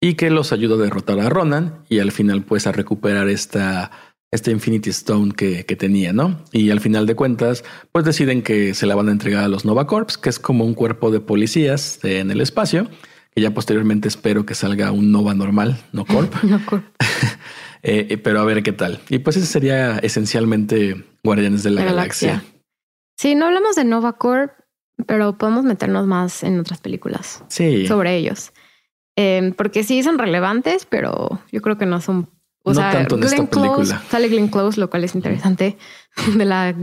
y 0.00 0.14
que 0.14 0.30
los 0.30 0.52
ayuda 0.52 0.76
a 0.76 0.78
derrotar 0.78 1.18
a 1.20 1.28
Ronan 1.28 1.82
y 1.88 1.98
al 1.98 2.12
final 2.12 2.42
pues 2.42 2.66
a 2.66 2.72
recuperar 2.72 3.28
esta, 3.28 3.90
esta 4.30 4.50
Infinity 4.50 4.90
Stone 4.90 5.32
que, 5.32 5.66
que 5.66 5.76
tenía, 5.76 6.12
¿no? 6.12 6.44
Y 6.52 6.70
al 6.70 6.80
final 6.80 7.06
de 7.06 7.16
cuentas 7.16 7.64
pues 7.90 8.04
deciden 8.04 8.42
que 8.42 8.74
se 8.74 8.86
la 8.86 8.94
van 8.94 9.08
a 9.08 9.12
entregar 9.12 9.44
a 9.44 9.48
los 9.48 9.64
Nova 9.64 9.86
Corps, 9.86 10.18
que 10.18 10.28
es 10.28 10.38
como 10.38 10.64
un 10.64 10.74
cuerpo 10.74 11.10
de 11.10 11.20
policías 11.20 11.98
en 12.04 12.30
el 12.30 12.40
espacio 12.40 12.88
que 13.34 13.42
ya 13.42 13.52
posteriormente 13.52 14.08
espero 14.08 14.46
que 14.46 14.54
salga 14.54 14.90
un 14.92 15.12
Nova 15.12 15.34
normal, 15.34 15.78
no 15.92 16.04
Corp. 16.04 16.34
no 16.42 16.64
Corp. 16.64 16.84
Eh, 17.82 18.06
eh, 18.10 18.18
pero 18.18 18.40
a 18.40 18.44
ver 18.44 18.62
qué 18.62 18.72
tal. 18.72 19.00
Y 19.08 19.18
pues 19.18 19.36
ese 19.36 19.46
sería 19.46 19.98
esencialmente 19.98 21.04
Guardianes 21.22 21.62
de 21.62 21.70
la, 21.70 21.84
Galaxia. 21.84 22.42
Sí, 23.16 23.34
no 23.34 23.46
hablamos 23.46 23.76
de 23.76 23.84
Nova 23.84 24.14
Corp, 24.14 24.52
pero 25.06 25.38
podemos 25.38 25.64
meternos 25.64 26.06
más 26.06 26.42
en 26.42 26.58
otras 26.58 26.80
películas 26.80 27.44
sí. 27.48 27.86
sobre 27.86 28.16
ellos. 28.16 28.52
Em, 29.16 29.52
porque 29.52 29.82
sí 29.82 30.02
son 30.02 30.18
relevantes, 30.18 30.86
pero 30.86 31.40
yo 31.50 31.60
creo 31.60 31.76
que 31.76 31.86
no 31.86 32.00
son. 32.00 32.30
O 32.62 32.70
no 32.70 32.74
sea, 32.74 32.92
tanto 32.92 33.16
en 33.16 33.24
esta 33.24 33.46
película. 33.46 34.02
sale 34.10 34.28
Glenn 34.28 34.48
Close, 34.48 34.78
lo 34.78 34.90
cual 34.90 35.04
es 35.04 35.14
interesante, 35.14 35.76
de 36.36 36.44
la 36.44 36.74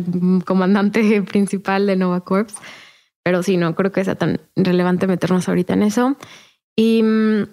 comandante 0.46 1.22
principal 1.30 1.88
de 1.88 1.96
Nova 1.96 2.22
Corps. 2.22 2.54
Pero 3.24 3.42
sí, 3.42 3.58
no 3.58 3.74
creo 3.74 3.92
que 3.92 4.04
sea 4.04 4.16
tan 4.16 4.42
relevante 4.56 5.08
meternos 5.08 5.48
ahorita 5.48 5.74
en 5.74 5.84
eso. 5.84 6.18
Y 6.76 7.02
mm, 7.04 7.48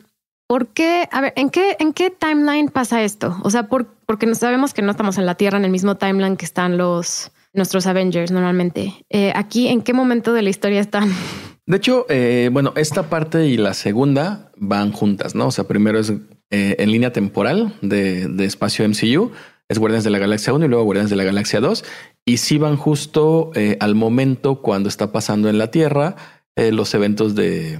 ¿por 0.52 0.68
qué? 0.68 1.08
A 1.10 1.22
ver, 1.22 1.32
¿en 1.36 1.48
qué, 1.48 1.76
en 1.78 1.94
qué 1.94 2.10
timeline 2.10 2.68
pasa 2.68 3.02
esto? 3.02 3.38
O 3.42 3.48
sea, 3.48 3.68
por, 3.68 3.86
porque 4.04 4.34
sabemos 4.34 4.74
que 4.74 4.82
no 4.82 4.90
estamos 4.90 5.16
en 5.16 5.24
la 5.24 5.34
Tierra 5.34 5.56
en 5.56 5.64
el 5.64 5.70
mismo 5.70 5.96
timeline 5.96 6.36
que 6.36 6.44
están 6.44 6.76
los 6.76 7.32
nuestros 7.54 7.86
Avengers 7.86 8.30
normalmente. 8.30 8.92
Eh, 9.08 9.32
aquí, 9.34 9.68
¿en 9.68 9.80
qué 9.80 9.94
momento 9.94 10.34
de 10.34 10.42
la 10.42 10.50
historia 10.50 10.82
están? 10.82 11.10
De 11.66 11.78
hecho, 11.78 12.04
eh, 12.10 12.50
bueno, 12.52 12.74
esta 12.76 13.04
parte 13.04 13.46
y 13.46 13.56
la 13.56 13.72
segunda 13.72 14.52
van 14.58 14.92
juntas, 14.92 15.34
¿no? 15.34 15.46
O 15.46 15.50
sea, 15.50 15.66
primero 15.66 15.98
es 15.98 16.10
eh, 16.50 16.76
en 16.78 16.92
línea 16.92 17.14
temporal 17.14 17.72
de, 17.80 18.28
espacio 18.44 18.86
MCU, 18.86 19.30
es 19.70 19.78
Guardianes 19.78 20.04
de 20.04 20.10
la 20.10 20.18
Galaxia 20.18 20.52
1 20.52 20.66
y 20.66 20.68
luego 20.68 20.84
Guardianes 20.84 21.08
de 21.08 21.16
la 21.16 21.24
Galaxia 21.24 21.60
2 21.60 21.82
y 22.26 22.36
sí 22.36 22.58
van 22.58 22.76
justo 22.76 23.52
al 23.80 23.94
momento 23.94 24.60
cuando 24.60 24.90
está 24.90 25.12
pasando 25.12 25.48
en 25.48 25.56
la 25.56 25.70
Tierra 25.70 26.16
los 26.56 26.92
eventos 26.92 27.34
de 27.34 27.78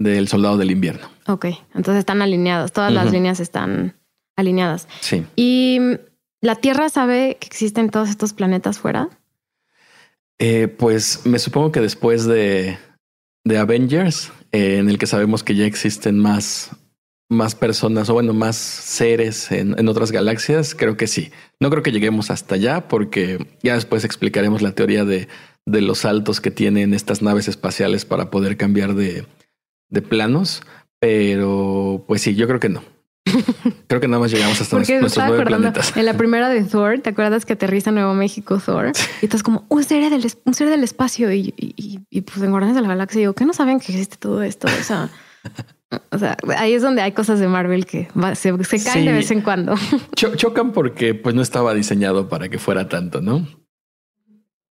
del 0.00 0.26
Soldado 0.28 0.56
del 0.56 0.72
Invierno. 0.72 1.08
Ok, 1.28 1.46
entonces 1.74 2.00
están 2.00 2.22
alineados, 2.22 2.72
todas 2.72 2.92
las 2.92 3.12
líneas 3.12 3.38
están 3.38 3.94
alineadas. 4.34 4.88
Sí. 5.00 5.24
¿Y 5.36 5.78
la 6.40 6.56
Tierra 6.56 6.88
sabe 6.88 7.36
que 7.38 7.46
existen 7.46 7.90
todos 7.90 8.08
estos 8.08 8.32
planetas 8.32 8.78
fuera? 8.78 9.10
Eh, 10.38 10.68
pues 10.68 11.26
me 11.26 11.38
supongo 11.38 11.70
que 11.70 11.80
después 11.80 12.24
de, 12.24 12.78
de 13.44 13.58
Avengers, 13.58 14.32
en 14.52 14.88
el 14.88 14.98
que 14.98 15.06
sabemos 15.06 15.44
que 15.44 15.54
ya 15.54 15.66
existen 15.66 16.18
más, 16.18 16.70
más 17.28 17.54
personas 17.54 18.08
o 18.08 18.14
bueno, 18.14 18.32
más 18.32 18.56
seres 18.56 19.52
en, 19.52 19.86
otras 19.86 20.12
galaxias, 20.12 20.74
creo 20.74 20.96
que 20.96 21.08
sí. 21.08 21.30
No 21.60 21.68
creo 21.68 21.82
que 21.82 21.92
lleguemos 21.92 22.30
hasta 22.30 22.54
allá 22.54 22.88
porque 22.88 23.46
ya 23.62 23.74
después 23.74 24.04
explicaremos 24.04 24.62
la 24.62 24.72
teoría 24.72 25.04
de, 25.04 25.28
de 25.66 25.82
los 25.82 25.98
saltos 25.98 26.40
que 26.40 26.50
tienen 26.50 26.94
estas 26.94 27.20
naves 27.20 27.48
espaciales 27.48 28.06
para 28.06 28.30
poder 28.30 28.56
cambiar 28.56 28.94
de, 28.94 29.26
de 29.90 30.02
planos. 30.02 30.62
Pero 30.98 32.04
pues 32.06 32.22
sí, 32.22 32.34
yo 32.34 32.46
creo 32.46 32.60
que 32.60 32.68
no. 32.68 32.82
Creo 33.86 34.00
que 34.00 34.08
nada 34.08 34.20
más 34.20 34.30
llegamos 34.30 34.60
hasta 34.60 34.76
nuestros 34.76 35.16
nueve 35.16 35.44
planetas. 35.44 35.96
En 35.96 36.06
la 36.06 36.14
primera 36.14 36.48
de 36.48 36.62
Thor, 36.62 37.00
¿te 37.00 37.10
acuerdas 37.10 37.44
que 37.44 37.52
aterriza 37.52 37.90
en 37.90 37.96
Nuevo 37.96 38.14
México 38.14 38.58
Thor? 38.58 38.92
Y 39.20 39.26
estás 39.26 39.42
como 39.42 39.66
un 39.68 39.84
ser 39.84 40.10
del, 40.10 40.24
un 40.44 40.54
ser 40.54 40.68
del 40.68 40.84
espacio 40.84 41.32
y, 41.32 41.54
y, 41.56 42.00
y, 42.08 42.20
pues 42.22 42.42
en 42.42 42.50
Guardianes 42.50 42.76
de 42.76 42.82
la 42.82 42.88
Galaxia 42.88 43.20
digo, 43.20 43.34
¿qué 43.34 43.44
no 43.44 43.52
saben 43.52 43.78
que 43.78 43.92
existe 43.92 44.16
todo 44.16 44.42
esto? 44.42 44.68
O 44.68 44.84
sea, 44.84 45.10
o 46.10 46.18
sea, 46.18 46.36
ahí 46.56 46.74
es 46.74 46.82
donde 46.82 47.02
hay 47.02 47.12
cosas 47.12 47.40
de 47.40 47.48
Marvel 47.48 47.84
que 47.84 48.08
se, 48.34 48.84
caen 48.84 49.06
de 49.06 49.12
vez 49.12 49.30
en 49.30 49.40
cuando. 49.40 49.74
chocan 50.14 50.72
porque 50.72 51.14
pues 51.14 51.34
no 51.34 51.42
estaba 51.42 51.74
diseñado 51.74 52.28
para 52.28 52.48
que 52.48 52.58
fuera 52.58 52.88
tanto, 52.88 53.20
¿no? 53.20 53.46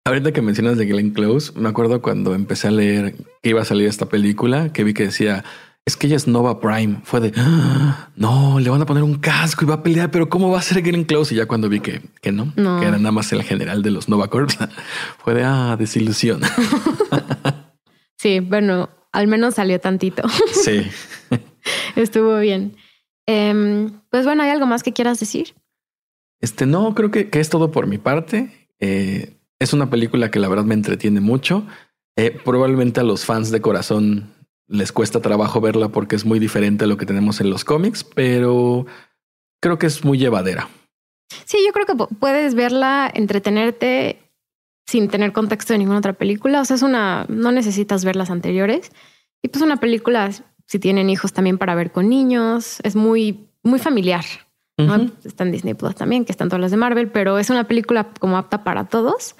Ahorita 0.06 0.34
que 0.34 0.42
mencionas 0.42 0.78
de 0.78 0.86
Glenn 0.86 1.12
Close, 1.12 1.54
me 1.58 1.70
acuerdo 1.70 2.02
cuando 2.02 2.36
empecé 2.36 2.68
a 2.68 2.72
leer 2.72 3.16
que 3.42 3.50
iba 3.50 3.62
a 3.62 3.66
salir 3.66 3.88
esta 3.88 4.08
película, 4.08 4.74
que 4.74 4.84
vi 4.84 4.94
que 4.94 5.04
decía, 5.04 5.46
es 5.86 5.96
que 5.96 6.08
ella 6.08 6.18
es 6.18 6.28
Nova 6.28 6.60
Prime. 6.60 7.00
Fue 7.06 7.22
de, 7.22 7.32
ah, 7.38 8.10
no, 8.18 8.60
le 8.60 8.70
van 8.70 8.82
a 8.82 8.86
poner 8.86 9.04
un 9.04 9.16
casco 9.16 9.64
y 9.64 9.68
va 9.68 9.76
a 9.76 9.84
pelear, 9.84 10.12
pero 10.12 10.28
¿cómo 10.28 10.52
va 10.52 10.60
a 10.60 10.62
ser 10.62 10.82
Glenn 10.82 11.06
Close? 11.06 11.34
Y 11.34 11.38
ya 11.38 11.46
cuando 11.46 11.70
vi 11.70 11.80
que, 11.80 12.02
que 12.22 12.34
no, 12.34 12.54
que 12.54 12.62
era 12.86 12.98
nada 12.98 13.12
más 13.14 13.32
el 13.32 13.44
general 13.44 13.82
de 13.82 13.92
los 13.92 14.10
Nova 14.10 14.30
Corps, 14.30 14.58
fue 15.24 15.36
de, 15.36 15.44
ah, 15.46 15.78
desilusión. 15.80 16.42
sí, 18.18 18.42
bueno, 18.42 18.90
al 19.14 19.28
menos 19.28 19.56
salió 19.56 19.80
tantito. 19.80 20.24
Sí. 20.52 20.86
Estuvo 21.96 22.40
bien. 22.40 22.76
Em, 23.26 24.02
pues 24.10 24.26
bueno, 24.26 24.44
¿hay 24.44 24.50
algo 24.50 24.66
más 24.66 24.84
que 24.84 24.92
quieras 24.92 25.18
decir? 25.22 25.54
Este, 26.42 26.66
no, 26.66 26.94
creo 26.94 27.10
que, 27.10 27.30
es 27.32 27.50
todo 27.50 27.72
por 27.72 27.88
mi 27.88 27.98
parte. 27.98 28.68
Eh, 28.82 29.38
es 29.64 29.74
una 29.74 29.90
película 29.90 30.30
que 30.32 30.40
la 30.40 30.50
verdad 30.50 30.66
me 30.66 30.74
entretiene 30.74 31.22
mucho. 31.22 31.66
Eh, 32.16 32.32
probablemente 32.44 33.00
a 33.00 33.04
los 33.04 33.26
fans 33.26 33.50
de 33.52 33.62
corazón 33.62 34.34
les 34.68 34.92
cuesta 34.92 35.22
trabajo 35.22 35.62
verla 35.62 35.90
porque 35.90 36.16
es 36.16 36.26
muy 36.26 36.40
diferente 36.40 36.86
a 36.86 36.88
lo 36.88 36.98
que 36.98 37.06
tenemos 37.06 37.42
en 37.42 37.50
los 37.50 37.66
cómics, 37.66 38.04
pero 38.04 38.86
creo 39.62 39.78
que 39.78 39.88
es 39.88 40.04
muy 40.04 40.18
llevadera. 40.18 40.70
Sí, 41.46 41.58
yo 41.66 41.74
creo 41.74 41.86
que 41.86 42.16
puedes 42.16 42.56
verla, 42.56 43.12
entretenerte 43.14 44.20
sin 44.86 45.08
tener 45.08 45.34
contexto 45.34 45.74
de 45.74 45.80
ninguna 45.80 46.00
otra 46.00 46.14
película. 46.14 46.62
O 46.62 46.66
sea, 46.66 46.76
es 46.76 46.82
una, 46.82 47.26
no 47.30 47.52
necesitas 47.52 48.06
ver 48.06 48.16
las 48.16 48.30
anteriores. 48.30 48.92
Y 49.42 49.48
pues 49.48 49.64
una 49.64 49.78
película, 49.78 50.32
si 50.66 50.80
tienen 50.80 51.10
hijos 51.10 51.34
también 51.34 51.58
para 51.58 51.76
ver 51.76 51.92
con 51.92 52.10
niños, 52.10 52.80
es 52.84 52.96
muy, 52.96 53.50
muy 53.64 53.80
familiar. 53.80 54.24
Está 54.78 55.44
en 55.44 55.52
Disney 55.52 55.76
Plus 55.76 55.96
también, 55.96 56.26
que 56.26 56.32
están 56.32 56.50
todas 56.50 56.62
las 56.62 56.72
de 56.72 56.78
Marvel, 56.78 57.10
pero 57.10 57.38
es 57.38 57.50
una 57.50 57.68
película 57.68 58.08
como 58.20 58.38
apta 58.38 58.64
para 58.64 58.86
todos. 58.86 59.36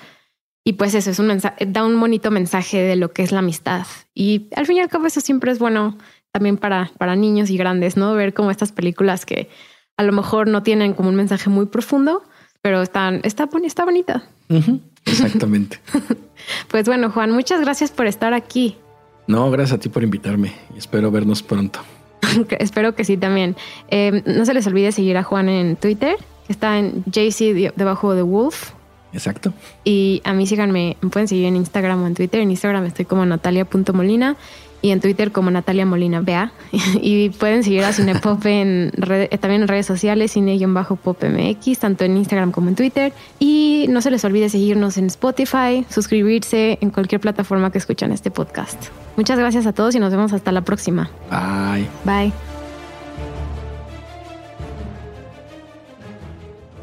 Y 0.66 0.74
pues 0.74 0.94
eso 0.94 1.10
es 1.10 1.20
un 1.20 1.28
mensaje, 1.28 1.66
da 1.66 1.84
un 1.84 2.00
bonito 2.00 2.32
mensaje 2.32 2.82
de 2.82 2.96
lo 2.96 3.12
que 3.12 3.24
es 3.24 3.32
la 3.32 3.40
amistad. 3.40 3.86
Y 4.14 4.48
al 4.56 4.66
fin 4.66 4.78
y 4.78 4.80
al 4.80 4.90
cabo 4.90 5.08
eso 5.08 5.20
siempre 5.20 5.52
es 5.52 5.60
bueno 5.60 5.98
también 6.32 6.58
para, 6.58 6.92
para 6.98 7.16
niños 7.16 7.50
y 7.50 7.58
grandes, 7.58 7.98
¿no? 7.98 8.14
Ver 8.14 8.34
como 8.34 8.50
estas 8.50 8.72
películas 8.72 9.26
que 9.26 9.50
a 9.98 10.04
lo 10.04 10.14
mejor 10.14 10.48
no 10.48 10.64
tienen 10.64 10.94
como 10.94 11.10
un 11.10 11.16
mensaje 11.16 11.50
muy 11.50 11.66
profundo, 11.66 12.24
pero 12.62 12.82
están, 12.82 13.20
está, 13.24 13.50
está 13.64 13.86
bonita. 13.86 14.24
Exactamente. 15.06 15.80
pues 16.70 16.86
bueno, 16.86 17.12
Juan, 17.12 17.32
muchas 17.32 17.60
gracias 17.60 17.92
por 17.92 18.08
estar 18.08 18.34
aquí. 18.34 18.78
No, 19.28 19.52
gracias 19.52 19.78
a 19.78 19.82
ti 19.82 19.90
por 19.90 20.04
invitarme 20.04 20.54
y 20.74 20.78
espero 20.78 21.12
vernos 21.12 21.44
pronto. 21.44 21.80
espero 22.60 22.96
que 22.96 23.06
sí 23.06 23.18
también. 23.18 23.56
Eh, 23.90 24.24
no 24.26 24.46
se 24.46 24.54
les 24.54 24.66
olvide 24.68 24.92
seguir 24.92 25.18
a 25.18 25.24
Juan 25.24 25.50
en 25.50 25.76
Twitter, 25.76 26.16
que 26.48 26.54
está 26.54 26.80
en 26.80 27.04
JC 27.06 27.74
debajo 27.76 28.16
de 28.16 28.22
Wolf. 28.22 28.72
Exacto. 29.14 29.54
Y 29.84 30.22
a 30.24 30.34
mí 30.34 30.48
síganme, 30.48 30.98
me 31.02 31.10
pueden 31.10 31.28
seguir 31.28 31.46
en 31.46 31.56
Instagram 31.56 32.04
o 32.04 32.08
en 32.08 32.16
Twitter. 32.16 32.42
En 32.42 32.50
Instagram 32.50 32.86
estoy 32.86 33.06
como 33.06 33.26
natalia.molina 33.26 34.36
y 34.84 34.92
en 34.92 35.00
Twitter 35.00 35.32
como 35.32 35.50
Natalia 35.50 35.86
Molina 35.86 36.20
Bea. 36.20 36.52
y 37.02 37.30
pueden 37.30 37.64
seguir 37.64 37.84
a 37.86 37.94
Cinepop 37.94 38.46
en 38.46 38.92
también 39.40 39.64
en 39.64 39.68
redes 39.68 39.88
sociales, 39.88 40.34
cine-pop 40.34 41.24
MX, 41.24 41.80
tanto 41.80 42.04
en 42.04 42.18
Instagram 42.18 42.52
como 42.52 42.70
en 42.70 42.76
Twitter. 42.76 43.14
Y 43.40 43.88
no 43.90 44.02
se 44.02 44.12
les 44.12 44.24
olvide 44.26 44.50
seguirnos 44.50 44.98
en 44.98 45.08
Spotify, 45.08 45.86
suscribirse 45.90 46.78
en 46.82 46.92
cualquier 46.92 47.22
plataforma 47.22 47.72
que 47.72 47.78
escuchan 47.78 48.12
este 48.12 48.30
podcast. 48.30 48.90
Muchas 49.16 49.40
gracias 49.40 49.66
a 49.66 49.74
todos 49.74 49.96
y 49.96 50.00
nos 50.00 50.12
vemos 50.12 50.34
hasta 50.34 50.52
la 50.52 50.62
próxima. 50.62 51.10
Bye. 51.32 51.88
Bye. 52.04 52.34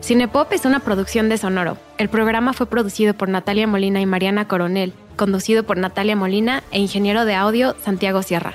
Cinepop 0.01 0.51
es 0.53 0.65
una 0.65 0.81
producción 0.81 1.29
de 1.29 1.37
Sonoro. 1.37 1.77
El 1.99 2.09
programa 2.09 2.55
fue 2.55 2.65
producido 2.67 3.13
por 3.13 3.29
Natalia 3.29 3.67
Molina 3.67 4.01
y 4.01 4.07
Mariana 4.07 4.49
Coronel, 4.49 4.95
conducido 5.21 5.64
por 5.64 5.77
Natalia 5.77 6.16
Molina 6.16 6.62
e 6.73 6.79
ingeniero 6.81 7.27
de 7.27 7.35
audio 7.35 7.77
Santiago 7.85 8.23
Sierra. 8.23 8.55